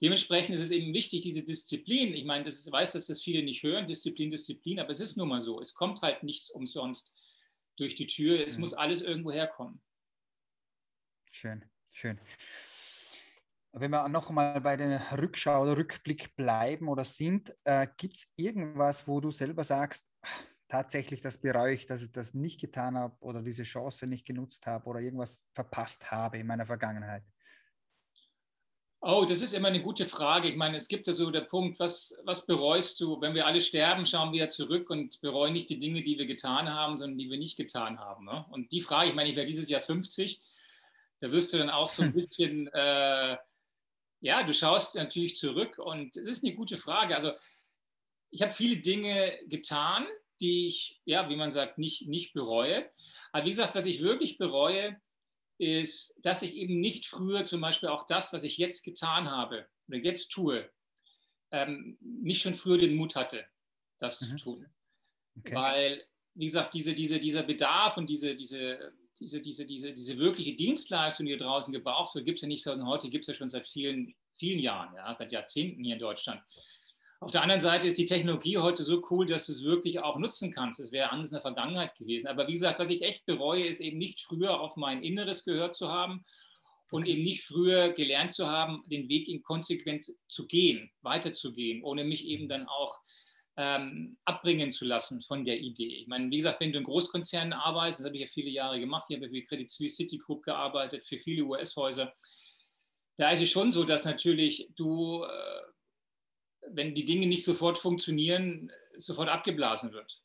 dementsprechend 0.00 0.54
ist 0.54 0.62
es 0.62 0.70
eben 0.70 0.92
wichtig, 0.94 1.22
diese 1.22 1.44
Disziplin, 1.44 2.14
ich 2.14 2.24
meine, 2.24 2.44
das 2.44 2.54
ist, 2.54 2.66
ich 2.66 2.72
weiß, 2.72 2.92
dass 2.92 3.06
das 3.06 3.22
viele 3.22 3.42
nicht 3.42 3.62
hören, 3.62 3.86
Disziplin, 3.86 4.30
Disziplin, 4.30 4.80
aber 4.80 4.90
es 4.90 5.00
ist 5.00 5.16
nun 5.16 5.28
mal 5.28 5.40
so, 5.40 5.60
es 5.60 5.74
kommt 5.74 6.02
halt 6.02 6.22
nichts 6.22 6.50
umsonst 6.50 7.14
durch 7.76 7.94
die 7.94 8.06
Tür, 8.06 8.44
es 8.44 8.54
mhm. 8.54 8.60
muss 8.60 8.74
alles 8.74 9.02
irgendwo 9.02 9.32
herkommen. 9.32 9.80
Schön, 11.30 11.64
schön. 11.92 12.20
Wenn 13.72 13.90
wir 13.90 14.08
noch 14.08 14.30
mal 14.30 14.60
bei 14.60 14.76
der 14.76 15.00
Rückschau 15.20 15.62
oder 15.62 15.76
Rückblick 15.76 16.34
bleiben 16.36 16.88
oder 16.88 17.04
sind, 17.04 17.52
äh, 17.64 17.86
gibt 17.96 18.16
es 18.16 18.32
irgendwas, 18.36 19.06
wo 19.06 19.20
du 19.20 19.30
selber 19.30 19.62
sagst, 19.62 20.10
tatsächlich, 20.68 21.20
das 21.20 21.38
bereue 21.38 21.74
ich, 21.74 21.86
dass 21.86 22.02
ich 22.02 22.12
das 22.12 22.34
nicht 22.34 22.60
getan 22.60 22.96
habe 22.96 23.16
oder 23.20 23.42
diese 23.42 23.62
Chance 23.62 24.06
nicht 24.06 24.26
genutzt 24.26 24.66
habe 24.66 24.86
oder 24.86 25.00
irgendwas 25.00 25.40
verpasst 25.54 26.10
habe 26.10 26.38
in 26.38 26.46
meiner 26.46 26.66
Vergangenheit? 26.66 27.24
Oh, 29.00 29.24
das 29.24 29.42
ist 29.42 29.54
immer 29.54 29.68
eine 29.68 29.80
gute 29.80 30.06
Frage. 30.06 30.48
Ich 30.48 30.56
meine, 30.56 30.76
es 30.76 30.88
gibt 30.88 31.06
ja 31.06 31.12
so 31.12 31.30
der 31.30 31.42
Punkt, 31.42 31.78
was, 31.78 32.20
was 32.24 32.46
bereust 32.46 33.00
du? 33.00 33.20
Wenn 33.20 33.32
wir 33.32 33.46
alle 33.46 33.60
sterben, 33.60 34.04
schauen 34.06 34.32
wir 34.32 34.40
ja 34.40 34.48
zurück 34.48 34.90
und 34.90 35.20
bereuen 35.20 35.52
nicht 35.52 35.70
die 35.70 35.78
Dinge, 35.78 36.02
die 36.02 36.18
wir 36.18 36.26
getan 36.26 36.68
haben, 36.68 36.96
sondern 36.96 37.16
die 37.16 37.30
wir 37.30 37.38
nicht 37.38 37.56
getan 37.56 38.00
haben. 38.00 38.24
Ne? 38.24 38.44
Und 38.50 38.72
die 38.72 38.80
Frage, 38.80 39.10
ich 39.10 39.14
meine, 39.14 39.30
ich 39.30 39.36
werde 39.36 39.48
dieses 39.48 39.68
Jahr 39.68 39.80
50, 39.80 40.42
da 41.20 41.30
wirst 41.30 41.52
du 41.52 41.58
dann 41.58 41.70
auch 41.70 41.88
so 41.88 42.02
ein 42.02 42.12
bisschen, 42.12 42.66
äh, 42.72 43.36
ja, 44.20 44.42
du 44.42 44.52
schaust 44.52 44.96
natürlich 44.96 45.36
zurück 45.36 45.78
und 45.78 46.16
es 46.16 46.26
ist 46.26 46.44
eine 46.44 46.56
gute 46.56 46.76
Frage. 46.76 47.14
Also 47.14 47.32
ich 48.30 48.42
habe 48.42 48.52
viele 48.52 48.78
Dinge 48.78 49.38
getan, 49.46 50.06
die 50.40 50.66
ich, 50.68 51.00
ja, 51.04 51.28
wie 51.28 51.36
man 51.36 51.50
sagt, 51.50 51.78
nicht, 51.78 52.08
nicht 52.08 52.32
bereue. 52.32 52.88
Aber 53.32 53.44
wie 53.44 53.50
gesagt, 53.50 53.74
was 53.74 53.86
ich 53.86 54.02
wirklich 54.02 54.38
bereue, 54.38 55.00
ist, 55.58 56.18
dass 56.22 56.42
ich 56.42 56.54
eben 56.54 56.80
nicht 56.80 57.06
früher 57.06 57.44
zum 57.44 57.60
Beispiel 57.60 57.88
auch 57.88 58.06
das, 58.06 58.32
was 58.32 58.44
ich 58.44 58.58
jetzt 58.58 58.84
getan 58.84 59.30
habe 59.30 59.66
oder 59.88 59.98
jetzt 59.98 60.28
tue, 60.28 60.70
ähm, 61.50 61.98
nicht 62.00 62.42
schon 62.42 62.54
früher 62.54 62.78
den 62.78 62.94
Mut 62.94 63.16
hatte, 63.16 63.44
das 63.98 64.20
mhm. 64.20 64.26
zu 64.26 64.44
tun. 64.44 64.66
Okay. 65.40 65.54
Weil, 65.54 66.04
wie 66.34 66.46
gesagt, 66.46 66.74
diese, 66.74 66.94
diese, 66.94 67.18
dieser 67.18 67.42
Bedarf 67.42 67.96
und 67.96 68.08
diese, 68.08 68.34
diese, 68.36 68.92
diese, 69.18 69.40
diese, 69.40 69.66
diese, 69.66 69.92
diese 69.92 70.18
wirkliche 70.18 70.54
Dienstleistung, 70.54 71.26
die 71.26 71.32
hier 71.32 71.38
draußen 71.38 71.72
gebraucht 71.72 72.14
wird, 72.14 72.24
gibt 72.24 72.38
es 72.38 72.42
ja 72.42 72.48
nicht 72.48 72.62
seit 72.62 72.80
heute, 72.80 73.10
gibt 73.10 73.24
es 73.24 73.28
ja 73.28 73.34
schon 73.34 73.50
seit 73.50 73.66
vielen, 73.66 74.14
vielen 74.36 74.60
Jahren, 74.60 74.94
ja, 74.94 75.12
seit 75.14 75.32
Jahrzehnten 75.32 75.82
hier 75.82 75.94
in 75.94 76.00
Deutschland. 76.00 76.40
Auf 77.20 77.32
der 77.32 77.42
anderen 77.42 77.60
Seite 77.60 77.88
ist 77.88 77.98
die 77.98 78.06
Technologie 78.06 78.58
heute 78.58 78.84
so 78.84 79.02
cool, 79.10 79.26
dass 79.26 79.46
du 79.46 79.52
es 79.52 79.64
wirklich 79.64 79.98
auch 79.98 80.18
nutzen 80.18 80.52
kannst. 80.52 80.78
Das 80.78 80.92
wäre 80.92 81.10
anders 81.10 81.30
in 81.30 81.34
der 81.34 81.42
Vergangenheit 81.42 81.96
gewesen. 81.96 82.28
Aber 82.28 82.46
wie 82.46 82.52
gesagt, 82.52 82.78
was 82.78 82.90
ich 82.90 83.02
echt 83.02 83.26
bereue, 83.26 83.66
ist 83.66 83.80
eben 83.80 83.98
nicht 83.98 84.20
früher 84.20 84.60
auf 84.60 84.76
mein 84.76 85.02
Inneres 85.02 85.44
gehört 85.44 85.74
zu 85.74 85.88
haben 85.88 86.24
und 86.92 87.06
eben 87.06 87.24
nicht 87.24 87.42
früher 87.42 87.90
gelernt 87.90 88.32
zu 88.34 88.46
haben, 88.46 88.82
den 88.86 89.08
Weg 89.08 89.28
in 89.28 89.42
konsequent 89.42 90.12
zu 90.28 90.46
gehen, 90.46 90.90
weiterzugehen, 91.02 91.82
ohne 91.82 92.04
mich 92.04 92.24
eben 92.24 92.44
mhm. 92.44 92.48
dann 92.48 92.68
auch 92.68 93.00
ähm, 93.56 94.16
abbringen 94.24 94.70
zu 94.70 94.84
lassen 94.84 95.20
von 95.20 95.44
der 95.44 95.58
Idee. 95.58 95.96
Ich 96.02 96.06
meine, 96.06 96.30
wie 96.30 96.36
gesagt, 96.36 96.60
wenn 96.60 96.72
du 96.72 96.78
in 96.78 96.84
Großkonzernen 96.84 97.52
arbeitest, 97.52 97.98
das 97.98 98.06
habe 98.06 98.14
ich 98.14 98.22
ja 98.22 98.28
viele 98.28 98.50
Jahre 98.50 98.78
gemacht, 98.78 99.06
ich 99.08 99.16
habe 99.16 99.28
für 99.28 99.42
Credit 99.42 99.68
Suisse 99.68 99.96
Citigroup 99.96 100.44
gearbeitet, 100.44 101.04
für 101.04 101.18
viele 101.18 101.42
US-Häuser, 101.42 102.12
da 103.16 103.32
ist 103.32 103.42
es 103.42 103.50
schon 103.50 103.72
so, 103.72 103.82
dass 103.82 104.04
natürlich 104.04 104.68
du 104.76 105.24
äh, 105.24 105.28
wenn 106.72 106.94
die 106.94 107.04
Dinge 107.04 107.26
nicht 107.26 107.44
sofort 107.44 107.78
funktionieren, 107.78 108.70
sofort 108.96 109.28
abgeblasen 109.28 109.92
wird. 109.92 110.22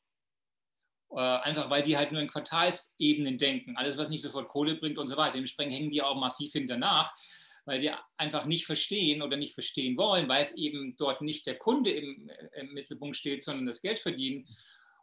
Äh, 1.11 1.19
einfach 1.19 1.69
weil 1.69 1.83
die 1.83 1.97
halt 1.97 2.11
nur 2.11 2.21
in 2.21 2.27
Quartalsebenen 2.27 3.37
denken. 3.37 3.77
Alles, 3.77 3.97
was 3.97 4.09
nicht 4.09 4.21
sofort 4.21 4.49
Kohle 4.49 4.75
bringt 4.75 4.97
und 4.97 5.07
so 5.07 5.17
weiter. 5.17 5.33
Dementsprechend 5.33 5.73
hängen 5.73 5.91
die 5.91 6.01
auch 6.01 6.19
massiv 6.19 6.53
hinternach, 6.53 7.13
weil 7.65 7.79
die 7.79 7.91
einfach 8.17 8.45
nicht 8.45 8.65
verstehen 8.65 9.21
oder 9.21 9.37
nicht 9.37 9.53
verstehen 9.53 9.95
wollen, 9.97 10.27
weil 10.27 10.41
es 10.41 10.55
eben 10.55 10.95
dort 10.97 11.21
nicht 11.21 11.45
der 11.45 11.57
Kunde 11.57 11.91
im, 11.91 12.31
im 12.53 12.73
Mittelpunkt 12.73 13.15
steht, 13.15 13.43
sondern 13.43 13.65
das 13.65 13.81
Geld 13.81 13.99
verdienen. 13.99 14.47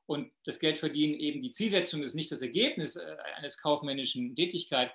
Und 0.07 0.33
das 0.45 0.59
Geld 0.59 0.79
verdienen 0.79 1.15
eben 1.15 1.41
die 1.41 1.53
Zielsetzung 1.53 2.03
ist 2.03 2.15
nicht 2.15 2.33
das 2.33 2.43
Ergebnis 2.43 2.97
äh, 2.97 3.17
eines 3.37 3.59
kaufmännischen 3.59 4.35
Tätigkeit 4.35 4.93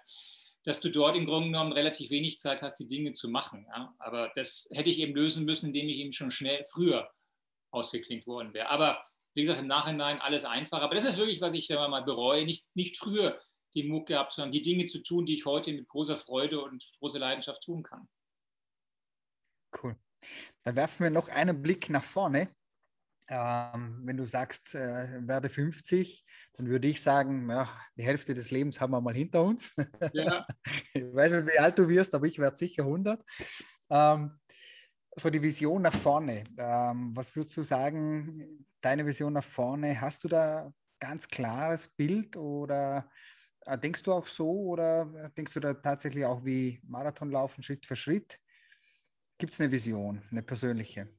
dass 0.65 0.81
du 0.81 0.89
dort 0.89 1.15
im 1.15 1.25
Grunde 1.25 1.49
genommen 1.49 1.71
relativ 1.71 2.09
wenig 2.09 2.39
Zeit 2.39 2.61
hast, 2.61 2.77
die 2.79 2.87
Dinge 2.87 3.13
zu 3.13 3.29
machen. 3.29 3.65
Ja? 3.69 3.95
Aber 3.99 4.31
das 4.35 4.67
hätte 4.71 4.89
ich 4.89 4.99
eben 4.99 5.15
lösen 5.15 5.45
müssen, 5.45 5.67
indem 5.67 5.87
ich 5.87 5.97
eben 5.97 6.11
schon 6.11 6.31
schnell 6.31 6.65
früher 6.65 7.09
ausgeklinkt 7.71 8.25
worden 8.25 8.53
wäre. 8.53 8.69
Aber 8.69 9.05
wie 9.35 9.41
gesagt, 9.41 9.59
im 9.59 9.67
Nachhinein 9.67 10.19
alles 10.19 10.45
einfach. 10.45 10.81
Aber 10.81 10.95
das 10.95 11.05
ist 11.05 11.17
wirklich, 11.17 11.41
was 11.41 11.53
ich 11.53 11.69
mal 11.69 12.03
bereue, 12.03 12.45
nicht, 12.45 12.65
nicht 12.75 12.97
früher 12.97 13.39
den 13.75 13.89
Mut 13.89 14.07
gehabt 14.07 14.33
zu 14.33 14.41
haben, 14.41 14.51
die 14.51 14.61
Dinge 14.61 14.85
zu 14.87 15.03
tun, 15.03 15.25
die 15.25 15.35
ich 15.35 15.45
heute 15.45 15.73
mit 15.73 15.87
großer 15.87 16.17
Freude 16.17 16.61
und 16.61 16.89
großer 16.99 17.19
Leidenschaft 17.19 17.61
tun 17.61 17.83
kann. 17.83 18.07
Cool. 19.83 19.97
Dann 20.63 20.75
werfen 20.75 21.03
wir 21.03 21.11
noch 21.11 21.27
einen 21.27 21.61
Blick 21.61 21.89
nach 21.89 22.03
vorne. 22.03 22.55
Ähm, 23.27 24.01
wenn 24.03 24.17
du 24.17 24.25
sagst, 24.27 24.75
äh, 24.75 25.27
werde 25.27 25.49
50, 25.49 26.25
dann 26.53 26.67
würde 26.67 26.87
ich 26.87 27.01
sagen, 27.01 27.49
ja, 27.49 27.67
die 27.97 28.03
Hälfte 28.03 28.33
des 28.33 28.51
Lebens 28.51 28.79
haben 28.79 28.91
wir 28.91 29.01
mal 29.01 29.15
hinter 29.15 29.43
uns. 29.43 29.75
Ja. 30.13 30.45
ich 30.93 31.03
weiß 31.03 31.33
nicht, 31.33 31.47
wie 31.47 31.59
alt 31.59 31.79
du 31.79 31.89
wirst, 31.89 32.13
aber 32.13 32.27
ich 32.27 32.37
werde 32.37 32.55
sicher 32.55 32.83
100. 32.83 33.23
Ähm, 33.89 34.39
so 35.15 35.29
die 35.29 35.41
Vision 35.41 35.81
nach 35.81 35.93
vorne. 35.93 36.43
Ähm, 36.57 37.11
was 37.15 37.35
würdest 37.35 37.55
du 37.57 37.63
sagen, 37.63 38.65
deine 38.81 39.05
Vision 39.05 39.33
nach 39.33 39.43
vorne? 39.43 39.99
Hast 39.99 40.23
du 40.23 40.27
da 40.27 40.71
ganz 40.99 41.27
klares 41.27 41.87
Bild 41.87 42.35
oder 42.37 43.09
äh, 43.65 43.77
denkst 43.77 44.03
du 44.03 44.13
auch 44.13 44.25
so 44.25 44.51
oder 44.51 45.29
denkst 45.37 45.53
du 45.53 45.59
da 45.59 45.73
tatsächlich 45.73 46.25
auch 46.25 46.43
wie 46.45 46.79
Marathon 46.83 47.31
laufen, 47.31 47.63
Schritt 47.63 47.85
für 47.85 47.95
Schritt? 47.95 48.39
Gibt 49.37 49.53
es 49.53 49.59
eine 49.59 49.71
Vision, 49.71 50.21
eine 50.31 50.43
persönliche? 50.43 51.09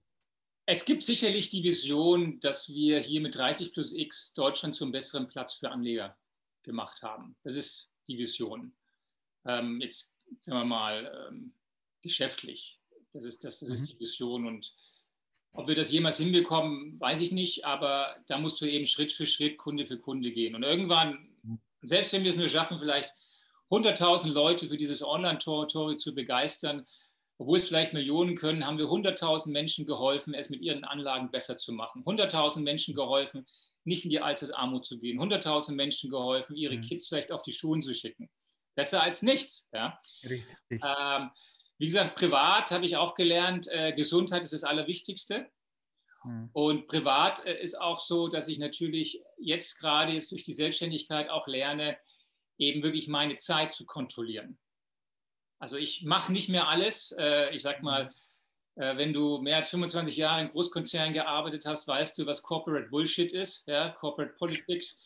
Es 0.68 0.84
gibt 0.84 1.04
sicherlich 1.04 1.48
die 1.48 1.62
Vision, 1.62 2.40
dass 2.40 2.68
wir 2.68 2.98
hier 2.98 3.20
mit 3.20 3.36
30 3.36 3.72
plus 3.72 3.92
X 3.92 4.34
Deutschland 4.34 4.74
zum 4.74 4.90
besseren 4.90 5.28
Platz 5.28 5.54
für 5.54 5.70
Anleger 5.70 6.16
gemacht 6.62 7.02
haben. 7.02 7.36
Das 7.42 7.54
ist 7.54 7.88
die 8.08 8.18
Vision. 8.18 8.72
Ähm, 9.44 9.80
jetzt 9.80 10.18
sagen 10.40 10.58
wir 10.58 10.64
mal 10.64 11.28
ähm, 11.30 11.52
geschäftlich. 12.02 12.80
Das 13.12 13.22
ist, 13.24 13.44
das, 13.44 13.60
das 13.60 13.68
mhm. 13.68 13.74
ist 13.76 13.92
die 13.92 14.00
Vision. 14.00 14.46
Und 14.48 14.74
ob 15.52 15.68
wir 15.68 15.76
das 15.76 15.92
jemals 15.92 16.18
hinbekommen, 16.18 16.98
weiß 16.98 17.20
ich 17.20 17.30
nicht. 17.30 17.64
Aber 17.64 18.16
da 18.26 18.36
musst 18.38 18.60
du 18.60 18.66
eben 18.66 18.86
Schritt 18.86 19.12
für 19.12 19.28
Schritt, 19.28 19.58
Kunde 19.58 19.86
für 19.86 19.98
Kunde 19.98 20.32
gehen. 20.32 20.56
Und 20.56 20.64
irgendwann, 20.64 21.28
mhm. 21.42 21.60
selbst 21.82 22.12
wenn 22.12 22.24
wir 22.24 22.30
es 22.30 22.36
nur 22.36 22.48
schaffen, 22.48 22.80
vielleicht 22.80 23.14
100.000 23.70 24.32
Leute 24.32 24.66
für 24.66 24.76
dieses 24.76 25.02
Online-Tor 25.02 25.68
zu 25.68 26.12
begeistern, 26.12 26.86
obwohl 27.38 27.58
es 27.58 27.68
vielleicht 27.68 27.92
Millionen 27.92 28.36
können, 28.36 28.66
haben 28.66 28.78
wir 28.78 28.86
100.000 28.86 29.50
Menschen 29.50 29.86
geholfen, 29.86 30.34
es 30.34 30.48
mit 30.48 30.62
ihren 30.62 30.84
Anlagen 30.84 31.30
besser 31.30 31.58
zu 31.58 31.72
machen. 31.72 32.04
100.000 32.04 32.60
Menschen 32.60 32.94
geholfen, 32.94 33.46
nicht 33.84 34.04
in 34.04 34.10
die 34.10 34.20
Altersarmut 34.20 34.86
zu 34.86 34.98
gehen. 34.98 35.20
100.000 35.20 35.74
Menschen 35.74 36.10
geholfen, 36.10 36.56
ihre 36.56 36.76
mhm. 36.76 36.82
Kids 36.82 37.08
vielleicht 37.08 37.32
auf 37.32 37.42
die 37.42 37.52
Schulen 37.52 37.82
zu 37.82 37.94
schicken. 37.94 38.30
Besser 38.74 39.02
als 39.02 39.22
nichts. 39.22 39.68
Ja? 39.72 39.98
Richtig. 40.24 40.56
Ähm, 40.70 41.30
wie 41.78 41.86
gesagt, 41.86 42.16
privat 42.16 42.70
habe 42.70 42.86
ich 42.86 42.96
auch 42.96 43.14
gelernt, 43.14 43.68
äh, 43.68 43.92
Gesundheit 43.92 44.42
ist 44.42 44.52
das 44.52 44.64
Allerwichtigste. 44.64 45.50
Mhm. 46.24 46.50
Und 46.52 46.86
privat 46.88 47.44
äh, 47.44 47.60
ist 47.60 47.78
auch 47.80 48.00
so, 48.00 48.28
dass 48.28 48.48
ich 48.48 48.58
natürlich 48.58 49.22
jetzt 49.38 49.78
gerade 49.78 50.12
jetzt 50.12 50.32
durch 50.32 50.42
die 50.42 50.54
Selbstständigkeit 50.54 51.28
auch 51.28 51.46
lerne, 51.46 51.98
eben 52.58 52.82
wirklich 52.82 53.08
meine 53.08 53.36
Zeit 53.36 53.74
zu 53.74 53.84
kontrollieren. 53.84 54.58
Also 55.58 55.76
ich 55.76 56.02
mache 56.02 56.32
nicht 56.32 56.48
mehr 56.48 56.68
alles. 56.68 57.14
Äh, 57.18 57.54
ich 57.54 57.62
sag 57.62 57.82
mal, 57.82 58.12
äh, 58.76 58.96
wenn 58.96 59.12
du 59.12 59.38
mehr 59.38 59.56
als 59.56 59.68
25 59.68 60.16
Jahre 60.16 60.42
in 60.42 60.50
Großkonzernen 60.50 61.12
gearbeitet 61.12 61.64
hast, 61.66 61.88
weißt 61.88 62.18
du, 62.18 62.26
was 62.26 62.42
Corporate 62.42 62.88
Bullshit 62.88 63.32
ist, 63.32 63.66
ja? 63.66 63.90
Corporate 63.90 64.34
Politics. 64.38 64.98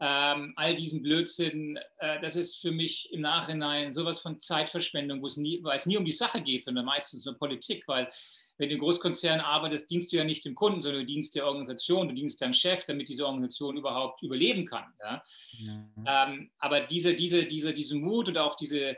Ähm, 0.00 0.52
all 0.56 0.74
diesen 0.74 1.02
Blödsinn, 1.02 1.78
äh, 1.98 2.20
das 2.20 2.34
ist 2.34 2.56
für 2.60 2.72
mich 2.72 3.12
im 3.12 3.20
Nachhinein 3.20 3.92
sowas 3.92 4.18
von 4.18 4.40
Zeitverschwendung, 4.40 5.22
wo 5.22 5.26
es 5.26 5.36
nie, 5.36 5.62
weil 5.62 5.76
es 5.76 5.86
nie 5.86 5.96
um 5.96 6.04
die 6.04 6.12
Sache 6.12 6.42
geht, 6.42 6.64
sondern 6.64 6.84
meistens 6.84 7.26
um 7.26 7.38
Politik, 7.38 7.84
weil 7.86 8.10
wenn 8.58 8.68
du 8.68 8.74
in 8.74 8.80
Großkonzernen 8.80 9.40
arbeitest, 9.40 9.90
dienst 9.90 10.12
du 10.12 10.16
ja 10.16 10.24
nicht 10.24 10.44
dem 10.44 10.54
Kunden, 10.54 10.80
sondern 10.80 11.02
du 11.02 11.06
dienst 11.06 11.34
der 11.34 11.46
Organisation, 11.46 12.08
du 12.08 12.14
dienst 12.14 12.40
deinem 12.40 12.52
Chef, 12.52 12.84
damit 12.84 13.08
diese 13.08 13.24
Organisation 13.24 13.76
überhaupt 13.76 14.22
überleben 14.22 14.64
kann. 14.64 14.92
Ja? 15.00 15.22
Mhm. 15.58 16.04
Ähm, 16.06 16.50
aber 16.58 16.80
diese, 16.80 17.14
diese, 17.14 17.46
diese, 17.46 17.72
diese 17.72 17.96
Mut 17.96 18.28
und 18.28 18.38
auch 18.38 18.54
diese, 18.54 18.96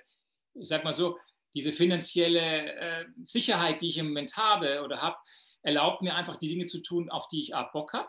ich 0.61 0.69
sag 0.69 0.85
mal 0.85 0.93
so, 0.93 1.19
diese 1.55 1.73
finanzielle 1.73 2.75
äh, 2.75 3.05
Sicherheit, 3.25 3.81
die 3.81 3.89
ich 3.89 3.99
im 3.99 4.09
Moment 4.09 4.37
habe 4.37 4.83
oder 4.85 5.01
habe, 5.01 5.17
erlaubt 5.63 6.03
mir 6.03 6.15
einfach 6.15 6.37
die 6.37 6.49
Dinge 6.49 6.67
zu 6.67 6.81
tun, 6.81 7.11
auf 7.11 7.29
die 7.29 7.43
ich 7.43 7.55
A, 7.55 7.63
Bock 7.65 7.93
habe. 7.93 8.09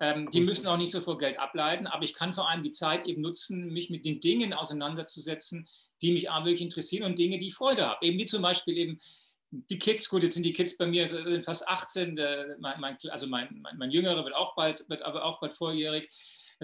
Ähm. 0.00 0.28
Die 0.32 0.40
müssen 0.40 0.66
auch 0.66 0.76
nicht 0.76 0.90
so 0.90 1.00
viel 1.00 1.18
Geld 1.18 1.38
ableiten, 1.38 1.86
aber 1.86 2.04
ich 2.04 2.14
kann 2.14 2.32
vor 2.32 2.48
allem 2.48 2.62
die 2.62 2.72
Zeit 2.72 3.06
eben 3.06 3.22
nutzen, 3.22 3.72
mich 3.72 3.90
mit 3.90 4.04
den 4.04 4.20
Dingen 4.20 4.52
auseinanderzusetzen, 4.52 5.68
die 6.02 6.12
mich 6.12 6.30
A, 6.30 6.44
wirklich 6.44 6.62
interessieren 6.62 7.04
und 7.04 7.18
Dinge, 7.18 7.38
die 7.38 7.48
ich 7.48 7.54
Freude 7.54 7.86
habe. 7.86 8.04
Eben 8.04 8.18
wie 8.18 8.26
zum 8.26 8.42
Beispiel 8.42 8.76
eben 8.76 8.98
die 9.50 9.78
Kids, 9.78 10.08
gut, 10.08 10.22
jetzt 10.22 10.34
sind 10.34 10.42
die 10.42 10.52
Kids 10.52 10.76
bei 10.76 10.86
mir 10.86 11.08
fast 11.44 11.68
18, 11.68 12.14
mein, 12.58 12.80
mein, 12.80 12.96
also 13.10 13.26
mein, 13.26 13.60
mein, 13.60 13.76
mein 13.78 13.90
Jüngerer 13.90 14.24
wird 14.24 14.34
auch 14.34 14.56
bald, 14.56 14.88
wird 14.88 15.02
aber 15.02 15.24
auch 15.24 15.40
bald 15.40 15.52
volljährig. 15.52 16.10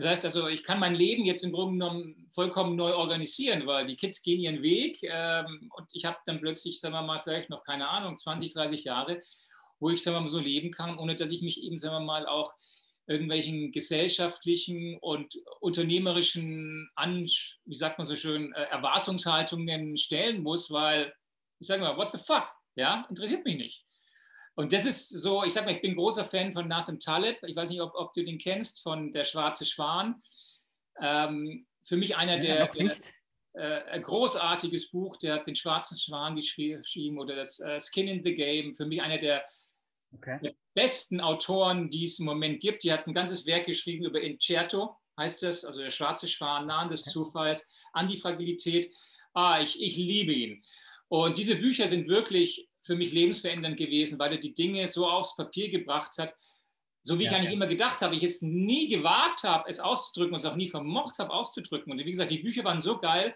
Das 0.01 0.09
heißt 0.09 0.25
also, 0.25 0.49
ich 0.49 0.63
kann 0.63 0.81
mein 0.81 0.95
Leben 0.95 1.27
jetzt 1.27 1.45
im 1.45 1.53
Grunde 1.53 1.73
genommen 1.73 2.27
vollkommen 2.31 2.75
neu 2.75 2.95
organisieren, 2.95 3.67
weil 3.67 3.85
die 3.85 3.97
Kids 3.97 4.23
gehen 4.23 4.41
ihren 4.41 4.63
Weg 4.63 4.99
ähm, 5.03 5.71
und 5.77 5.89
ich 5.93 6.07
habe 6.07 6.17
dann 6.25 6.41
plötzlich, 6.41 6.81
sagen 6.81 6.95
wir 6.95 7.03
mal, 7.03 7.21
vielleicht 7.21 7.51
noch, 7.51 7.65
keine 7.65 7.87
Ahnung, 7.87 8.17
20, 8.17 8.55
30 8.55 8.85
Jahre, 8.85 9.21
wo 9.79 9.91
ich, 9.91 10.03
sagen 10.03 10.17
wir 10.17 10.23
mal, 10.23 10.29
so 10.29 10.39
leben 10.39 10.71
kann, 10.71 10.99
ohne 10.99 11.17
dass 11.17 11.31
ich 11.31 11.43
mich 11.43 11.63
eben, 11.63 11.77
sagen 11.77 11.97
wir 11.97 12.01
mal, 12.01 12.27
auch 12.27 12.55
irgendwelchen 13.07 13.73
gesellschaftlichen 13.73 14.97
und 15.01 15.37
unternehmerischen, 15.61 16.89
An 16.95 17.27
wie 17.27 17.75
sagt 17.75 17.99
man 17.99 18.07
so 18.07 18.17
schön, 18.17 18.55
äh, 18.55 18.63
Erwartungshaltungen 18.71 19.99
stellen 19.99 20.43
muss, 20.43 20.71
weil 20.71 21.13
ich 21.59 21.67
sage 21.67 21.83
mal, 21.83 21.99
what 21.99 22.11
the 22.13 22.19
fuck? 22.19 22.49
Ja, 22.75 23.05
interessiert 23.11 23.45
mich 23.45 23.59
nicht. 23.59 23.85
Und 24.61 24.75
das 24.75 24.85
ist 24.85 25.09
so, 25.09 25.43
ich 25.43 25.55
sag 25.55 25.65
mal, 25.65 25.73
ich 25.73 25.81
bin 25.81 25.97
großer 25.97 26.23
Fan 26.23 26.53
von 26.53 26.69
Nassim 26.69 27.01
Taleb. 27.01 27.39
Ich 27.47 27.57
weiß 27.57 27.71
nicht, 27.71 27.81
ob, 27.81 27.95
ob 27.95 28.13
du 28.13 28.23
den 28.23 28.37
kennst, 28.37 28.83
von 28.83 29.11
Der 29.11 29.25
Schwarze 29.25 29.65
Schwan. 29.65 30.21
Ähm, 31.01 31.67
für 31.83 31.97
mich 31.97 32.15
einer 32.15 32.37
ja, 32.43 32.67
der, 32.67 32.97
der 33.55 33.95
äh, 33.95 34.01
großartiges 34.01 34.91
Buch, 34.91 35.17
der 35.17 35.37
hat 35.37 35.47
den 35.47 35.57
Schwarzen 35.57 35.97
Schwan 35.97 36.37
geschrieben 36.37 37.19
oder 37.19 37.37
das 37.37 37.59
äh, 37.61 37.81
Skin 37.81 38.07
in 38.07 38.23
the 38.23 38.35
Game. 38.35 38.77
Für 38.77 38.85
mich 38.85 39.01
einer 39.01 39.17
der, 39.17 39.43
okay. 40.13 40.39
der, 40.43 40.55
besten 40.75 41.23
Autoren, 41.23 41.89
die 41.89 42.05
es 42.05 42.19
im 42.19 42.27
Moment 42.27 42.61
gibt. 42.61 42.85
Die 42.85 42.93
hat 42.93 43.07
ein 43.07 43.15
ganzes 43.15 43.47
Werk 43.47 43.65
geschrieben 43.65 44.05
über 44.05 44.21
Incerto, 44.21 44.95
heißt 45.19 45.43
das, 45.43 45.65
also 45.65 45.81
der 45.81 45.91
Schwarze 45.91 46.29
Schwan, 46.29 46.67
Nahen 46.67 46.89
des 46.91 47.01
okay. 47.01 47.11
Zufalls, 47.13 47.67
Antifragilität. 47.95 48.93
Ah, 49.33 49.63
ich, 49.63 49.81
ich 49.81 49.97
liebe 49.97 50.33
ihn. 50.33 50.63
Und 51.09 51.39
diese 51.39 51.57
Bücher 51.57 51.89
sind 51.89 52.09
wirklich 52.09 52.70
für 52.83 52.97
mich 52.97 53.13
lebensverändernd 53.13 53.77
gewesen, 53.77 54.19
weil 54.19 54.33
er 54.33 54.39
die 54.39 54.55
Dinge 54.55 54.87
so 54.89 55.09
aufs 55.09 55.37
Papier 55.37 55.69
gebracht 55.69 56.19
hat, 56.19 56.35
so 57.03 57.19
wie 57.19 57.25
ja, 57.25 57.31
ich 57.31 57.37
eigentlich 57.37 57.51
ja. 57.51 57.55
immer 57.55 57.67
gedacht 57.67 58.01
habe, 58.01 58.15
ich 58.15 58.23
es 58.23 58.43
nie 58.43 58.89
gewagt 58.89 59.45
habe, 59.45 59.69
es 59.69 59.81
auszudrücken 59.81 60.35
und 60.35 60.41
es 60.41 60.45
auch 60.45 60.57
nie 60.57 60.69
vermocht 60.69 61.19
habe, 61.19 61.31
auszudrücken. 61.31 61.93
Und 61.93 61.99
wie 62.05 62.11
gesagt, 62.11 62.31
die 62.31 62.39
Bücher 62.39 62.65
waren 62.65 62.81
so 62.81 62.99
geil, 62.99 63.35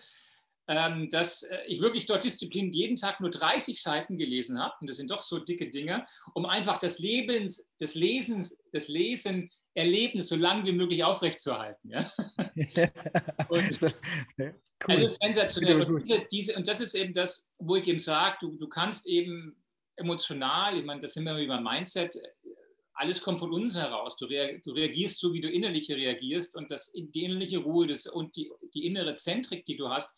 ähm, 0.66 1.09
dass 1.11 1.42
äh, 1.42 1.59
ich 1.66 1.80
wirklich 1.80 2.07
dort 2.07 2.24
Disziplin 2.24 2.72
jeden 2.72 2.97
Tag 2.97 3.20
nur 3.20 3.30
30 3.30 3.80
Seiten 3.82 4.16
gelesen 4.16 4.59
habe. 4.59 4.74
Und 4.80 4.88
das 4.88 4.97
sind 4.97 5.11
doch 5.11 5.22
so 5.22 5.38
dicke 5.38 5.70
Dinge, 5.70 6.07
um 6.34 6.47
einfach 6.47 6.78
das 6.78 6.99
Lebens, 6.99 7.68
des 7.80 7.95
Lesens, 7.95 8.59
das 8.72 8.88
Lesen 8.88 9.51
Erlebnis 9.75 10.29
so 10.29 10.37
lange 10.37 10.64
wie 10.66 10.72
möglich 10.72 11.03
aufrechtzuerhalten. 11.03 11.91
Ja? 11.91 12.12
und, 13.49 13.83
cool. 14.39 14.55
Also 14.87 15.09
sensationell. 15.09 15.83
Und, 15.83 16.27
diese, 16.31 16.55
und 16.55 16.68
das 16.68 16.81
ist 16.81 16.95
eben 16.95 17.12
das, 17.12 17.51
wo 17.59 17.77
ich 17.77 17.89
eben 17.89 17.99
sage, 17.99 18.37
du, 18.41 18.57
du 18.57 18.68
kannst 18.68 19.07
eben 19.07 19.57
emotional, 19.97 20.79
ich 20.79 20.85
meine, 20.85 21.01
das 21.01 21.14
sind 21.14 21.25
wir 21.25 21.35
beim 21.49 21.64
Mindset, 21.64 22.16
alles 22.95 23.22
kommt 23.22 23.41
von 23.41 23.53
uns 23.53 23.75
heraus. 23.75 24.16
Du, 24.16 24.27
rea 24.27 24.59
du, 24.62 24.70
reagierst 24.70 25.18
so, 25.18 25.33
wie 25.33 25.41
du 25.41 25.51
innerlich 25.51 25.91
reagierst 25.91 26.57
und 26.57 26.70
das, 26.70 26.93
die 26.93 27.25
innerliche 27.25 27.59
Ruhe 27.59 27.89
das, 27.89 28.07
und 28.07 28.37
die, 28.37 28.53
die 28.72 28.87
innere 28.87 29.16
Zentrik, 29.16 29.64
die 29.64 29.77
du 29.77 29.89
hast, 29.89 30.16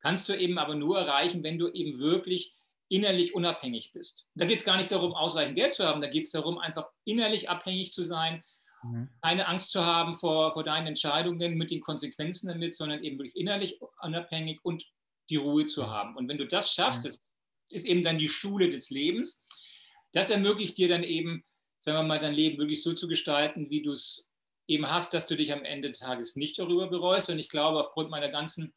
kannst 0.00 0.28
du 0.28 0.36
eben 0.36 0.58
aber 0.58 0.74
nur 0.74 0.98
erreichen, 0.98 1.44
wenn 1.44 1.58
du 1.58 1.68
eben 1.68 2.00
wirklich 2.00 2.54
innerlich 2.88 3.34
unabhängig 3.34 3.92
bist. 3.92 4.26
Da 4.34 4.46
geht 4.46 4.60
es 4.60 4.64
gar 4.64 4.76
nicht 4.76 4.90
darum, 4.90 5.12
ausreichend 5.12 5.56
Geld 5.56 5.74
zu 5.74 5.84
haben, 5.84 6.00
da 6.00 6.08
geht 6.08 6.24
es 6.24 6.30
darum, 6.30 6.58
einfach 6.58 6.88
innerlich 7.04 7.48
abhängig 7.48 7.92
zu 7.92 8.02
sein, 8.02 8.42
mhm. 8.82 9.08
keine 9.22 9.48
Angst 9.48 9.70
zu 9.70 9.84
haben 9.84 10.14
vor, 10.14 10.52
vor 10.52 10.64
deinen 10.64 10.86
Entscheidungen 10.86 11.56
mit 11.56 11.70
den 11.70 11.80
Konsequenzen 11.80 12.48
damit, 12.48 12.74
sondern 12.74 13.02
eben 13.02 13.18
wirklich 13.18 13.36
innerlich 13.36 13.80
unabhängig 14.02 14.60
und 14.62 14.86
die 15.30 15.36
Ruhe 15.36 15.66
zu 15.66 15.82
mhm. 15.82 15.86
haben. 15.86 16.16
Und 16.16 16.28
wenn 16.28 16.38
du 16.38 16.46
das 16.46 16.72
schaffst, 16.72 17.04
mhm. 17.04 17.08
das 17.08 17.22
ist 17.70 17.86
eben 17.86 18.02
dann 18.02 18.18
die 18.18 18.28
Schule 18.28 18.68
des 18.68 18.90
Lebens, 18.90 19.44
das 20.12 20.30
ermöglicht 20.30 20.78
dir 20.78 20.88
dann 20.88 21.02
eben, 21.02 21.44
sagen 21.80 21.98
wir 21.98 22.02
mal, 22.02 22.18
dein 22.18 22.34
Leben 22.34 22.58
wirklich 22.58 22.82
so 22.82 22.92
zu 22.92 23.08
gestalten, 23.08 23.70
wie 23.70 23.82
du 23.82 23.92
es 23.92 24.30
eben 24.66 24.88
hast, 24.88 25.14
dass 25.14 25.26
du 25.26 25.36
dich 25.36 25.52
am 25.52 25.64
Ende 25.64 25.90
des 25.90 25.98
Tages 25.98 26.36
nicht 26.36 26.58
darüber 26.58 26.88
bereust. 26.88 27.28
Und 27.30 27.38
ich 27.38 27.48
glaube, 27.48 27.78
aufgrund 27.78 28.10
meiner 28.10 28.28
ganzen, 28.28 28.74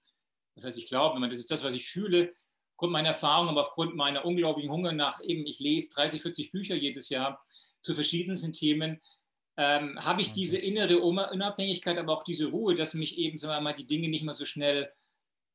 das 0.55 0.65
heißt, 0.65 0.77
ich 0.77 0.87
glaube, 0.87 1.19
das 1.27 1.39
ist 1.39 1.51
das, 1.51 1.63
was 1.63 1.73
ich 1.73 1.87
fühle, 1.87 2.31
aufgrund 2.71 2.93
meiner 2.93 3.09
Erfahrung, 3.09 3.49
aber 3.49 3.61
aufgrund 3.61 3.95
meiner 3.95 4.25
unglaublichen 4.25 4.71
Hunger 4.71 4.91
nach 4.91 5.21
eben, 5.21 5.45
ich 5.45 5.59
lese 5.59 5.91
30, 5.91 6.21
40 6.21 6.51
Bücher 6.51 6.75
jedes 6.75 7.09
Jahr 7.09 7.45
zu 7.81 7.93
verschiedensten 7.93 8.53
Themen, 8.53 9.01
ähm, 9.57 10.03
habe 10.03 10.21
ich 10.21 10.31
diese 10.31 10.57
innere 10.57 10.99
Unabhängigkeit, 10.99 11.97
aber 11.97 12.13
auch 12.13 12.23
diese 12.23 12.47
Ruhe, 12.47 12.75
dass 12.75 12.93
mich 12.93 13.17
eben, 13.17 13.37
sagen 13.37 13.53
wir 13.53 13.61
mal, 13.61 13.73
die 13.73 13.87
Dinge 13.87 14.09
nicht 14.09 14.23
mehr 14.23 14.33
so 14.33 14.45
schnell 14.45 14.91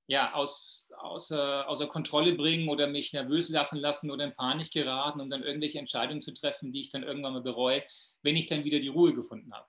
ja, 0.08 0.34
aus, 0.34 0.92
außer, 0.98 1.68
außer 1.68 1.88
Kontrolle 1.88 2.34
bringen 2.34 2.68
oder 2.68 2.86
mich 2.86 3.12
nervös 3.12 3.48
lassen 3.48 3.78
lassen 3.78 4.10
oder 4.10 4.24
in 4.24 4.36
Panik 4.36 4.70
geraten, 4.70 5.20
um 5.20 5.30
dann 5.30 5.42
irgendwelche 5.42 5.78
Entscheidungen 5.78 6.22
zu 6.22 6.32
treffen, 6.32 6.72
die 6.72 6.82
ich 6.82 6.90
dann 6.90 7.02
irgendwann 7.02 7.32
mal 7.32 7.42
bereue, 7.42 7.82
wenn 8.22 8.36
ich 8.36 8.46
dann 8.46 8.64
wieder 8.64 8.78
die 8.78 8.88
Ruhe 8.88 9.14
gefunden 9.14 9.52
habe. 9.52 9.66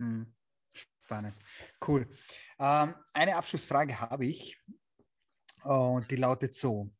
Hm. 0.00 0.34
Spannend. 0.72 1.36
Cool. 1.86 2.08
Ähm, 2.58 2.94
eine 3.12 3.36
Abschlussfrage 3.36 4.00
habe 4.00 4.26
ich 4.26 4.58
und 5.62 6.10
die 6.10 6.16
lautet 6.16 6.54
so. 6.54 6.90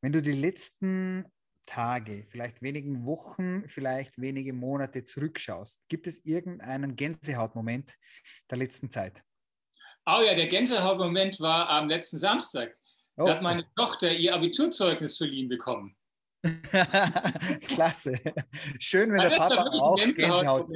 Wenn 0.00 0.12
du 0.12 0.22
die 0.22 0.32
letzten 0.32 1.24
Tage, 1.66 2.24
vielleicht 2.28 2.62
wenigen 2.62 3.04
Wochen, 3.04 3.68
vielleicht 3.68 4.20
wenige 4.20 4.52
Monate 4.52 5.04
zurückschaust, 5.04 5.80
gibt 5.88 6.06
es 6.06 6.24
irgendeinen 6.24 6.96
Gänsehautmoment 6.96 7.94
der 8.50 8.58
letzten 8.58 8.90
Zeit? 8.90 9.22
Oh 10.06 10.22
ja, 10.24 10.34
der 10.34 10.46
Gänsehautmoment 10.46 11.40
war 11.40 11.68
am 11.68 11.88
letzten 11.88 12.18
Samstag. 12.18 12.74
Da 13.16 13.24
oh. 13.24 13.28
hat 13.28 13.42
meine 13.42 13.66
Tochter 13.74 14.12
ihr 14.12 14.34
Abiturzeugnis 14.34 15.16
verliehen 15.16 15.48
bekommen. 15.48 15.96
Klasse. 17.66 18.18
Schön, 18.78 19.12
wenn 19.12 19.20
ja, 19.20 19.28
der 19.30 19.36
Papa 19.36 19.70
auch 19.70 19.96
Gänsehaut. 19.96 20.68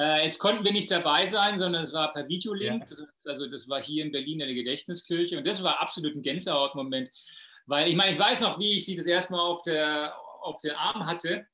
Äh, 0.00 0.24
jetzt 0.24 0.38
konnten 0.38 0.64
wir 0.64 0.72
nicht 0.72 0.90
dabei 0.90 1.26
sein, 1.26 1.58
sondern 1.58 1.82
es 1.82 1.92
war 1.92 2.12
per 2.12 2.26
Videolink. 2.26 2.88
Ja. 2.90 2.96
Das, 2.96 3.26
also 3.26 3.48
das 3.48 3.68
war 3.68 3.82
hier 3.82 4.04
in 4.04 4.10
Berlin 4.10 4.40
in 4.40 4.46
der 4.46 4.54
Gedächtniskirche 4.54 5.36
und 5.36 5.46
das 5.46 5.62
war 5.62 5.80
absolut 5.80 6.16
ein 6.16 6.22
Gänsehautmoment. 6.22 7.10
Weil 7.70 7.86
ich 7.88 7.94
meine, 7.94 8.12
ich 8.12 8.18
weiß 8.18 8.40
noch, 8.40 8.58
wie 8.58 8.76
ich 8.76 8.84
sie 8.84 8.96
das 8.96 9.06
erste 9.06 9.32
Mal 9.32 9.42
auf, 9.42 9.62
der, 9.62 10.12
auf 10.40 10.60
den 10.60 10.72
Arm 10.72 11.06
hatte, 11.06 11.46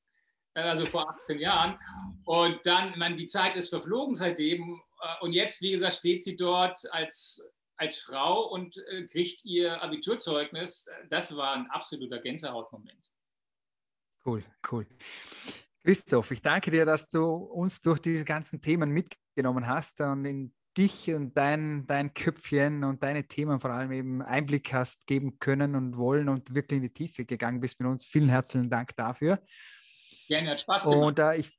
äh, 0.54 0.62
also 0.62 0.86
vor 0.86 1.10
18 1.10 1.38
Jahren. 1.38 1.78
Und 2.24 2.64
dann, 2.64 2.98
man, 2.98 3.16
die 3.16 3.26
Zeit 3.26 3.54
ist 3.54 3.68
verflogen 3.68 4.14
seitdem. 4.14 4.80
Äh, 5.02 5.24
und 5.24 5.32
jetzt, 5.32 5.60
wie 5.60 5.72
gesagt, 5.72 5.92
steht 5.92 6.22
sie 6.22 6.34
dort 6.34 6.78
als, 6.90 7.52
als 7.76 7.98
Frau 7.98 8.46
und 8.46 8.78
äh, 8.88 9.04
kriegt 9.04 9.44
ihr 9.44 9.82
Abiturzeugnis. 9.82 10.90
Das 11.10 11.36
war 11.36 11.54
ein 11.54 11.70
absoluter 11.70 12.18
Gänsehautmoment. 12.18 13.12
Cool, 14.24 14.42
cool. 14.72 14.86
Christoph, 15.84 16.30
ich 16.30 16.40
danke 16.40 16.70
dir, 16.70 16.86
dass 16.86 17.10
du 17.10 17.26
uns 17.26 17.82
durch 17.82 18.00
diese 18.00 18.24
ganzen 18.24 18.62
Themen 18.62 18.88
mitgenommen 18.88 19.66
hast 19.66 20.00
und 20.00 20.24
in 20.24 20.54
dich 20.76 21.12
und 21.14 21.36
dein, 21.36 21.86
dein 21.86 22.12
Köpfchen 22.12 22.84
und 22.84 23.02
deine 23.02 23.26
Themen 23.26 23.60
vor 23.60 23.70
allem 23.70 23.92
eben 23.92 24.22
Einblick 24.22 24.72
hast 24.72 25.06
geben 25.06 25.38
können 25.38 25.74
und 25.74 25.96
wollen 25.96 26.28
und 26.28 26.54
wirklich 26.54 26.78
in 26.78 26.82
die 26.82 26.92
Tiefe 26.92 27.24
gegangen 27.24 27.60
bist 27.60 27.80
mit 27.80 27.88
uns. 27.88 28.04
Vielen 28.04 28.28
herzlichen 28.28 28.68
Dank 28.68 28.94
dafür. 28.96 29.42
Gerne, 30.28 30.50
hat 30.50 30.60
Spaß 30.60 30.82
gemacht. 30.82 30.98
Und 30.98 31.18
äh, 31.18 31.36
ich, 31.36 31.58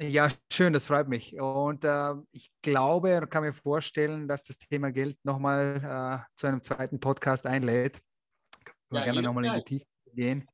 ja, 0.00 0.28
schön, 0.52 0.72
das 0.72 0.86
freut 0.86 1.08
mich. 1.08 1.38
Und 1.40 1.84
äh, 1.84 2.14
ich 2.32 2.50
glaube 2.62 3.18
und 3.18 3.30
kann 3.30 3.44
mir 3.44 3.52
vorstellen, 3.52 4.28
dass 4.28 4.44
das 4.44 4.58
Thema 4.58 4.92
Geld 4.92 5.18
nochmal 5.24 6.22
äh, 6.22 6.36
zu 6.36 6.46
einem 6.46 6.62
zweiten 6.62 7.00
Podcast 7.00 7.46
einlädt. 7.46 8.00
Können 8.64 8.76
wir 8.90 8.98
ja, 8.98 9.04
gerne 9.04 9.22
nochmal 9.22 9.44
in 9.46 9.54
die 9.54 9.64
Tiefe 9.64 9.86
gehen. 10.12 10.48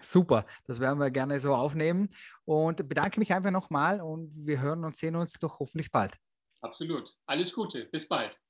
Super, 0.00 0.44
das 0.66 0.80
werden 0.80 0.98
wir 0.98 1.10
gerne 1.10 1.40
so 1.40 1.54
aufnehmen. 1.54 2.10
Und 2.44 2.88
bedanke 2.88 3.18
mich 3.18 3.32
einfach 3.32 3.50
nochmal 3.50 4.00
und 4.00 4.30
wir 4.46 4.60
hören 4.60 4.84
und 4.84 4.96
sehen 4.96 5.16
uns 5.16 5.32
doch 5.34 5.58
hoffentlich 5.58 5.90
bald. 5.90 6.18
Absolut. 6.64 7.14
Alles 7.26 7.52
Gute. 7.52 7.84
Bis 7.84 8.08
bald. 8.08 8.40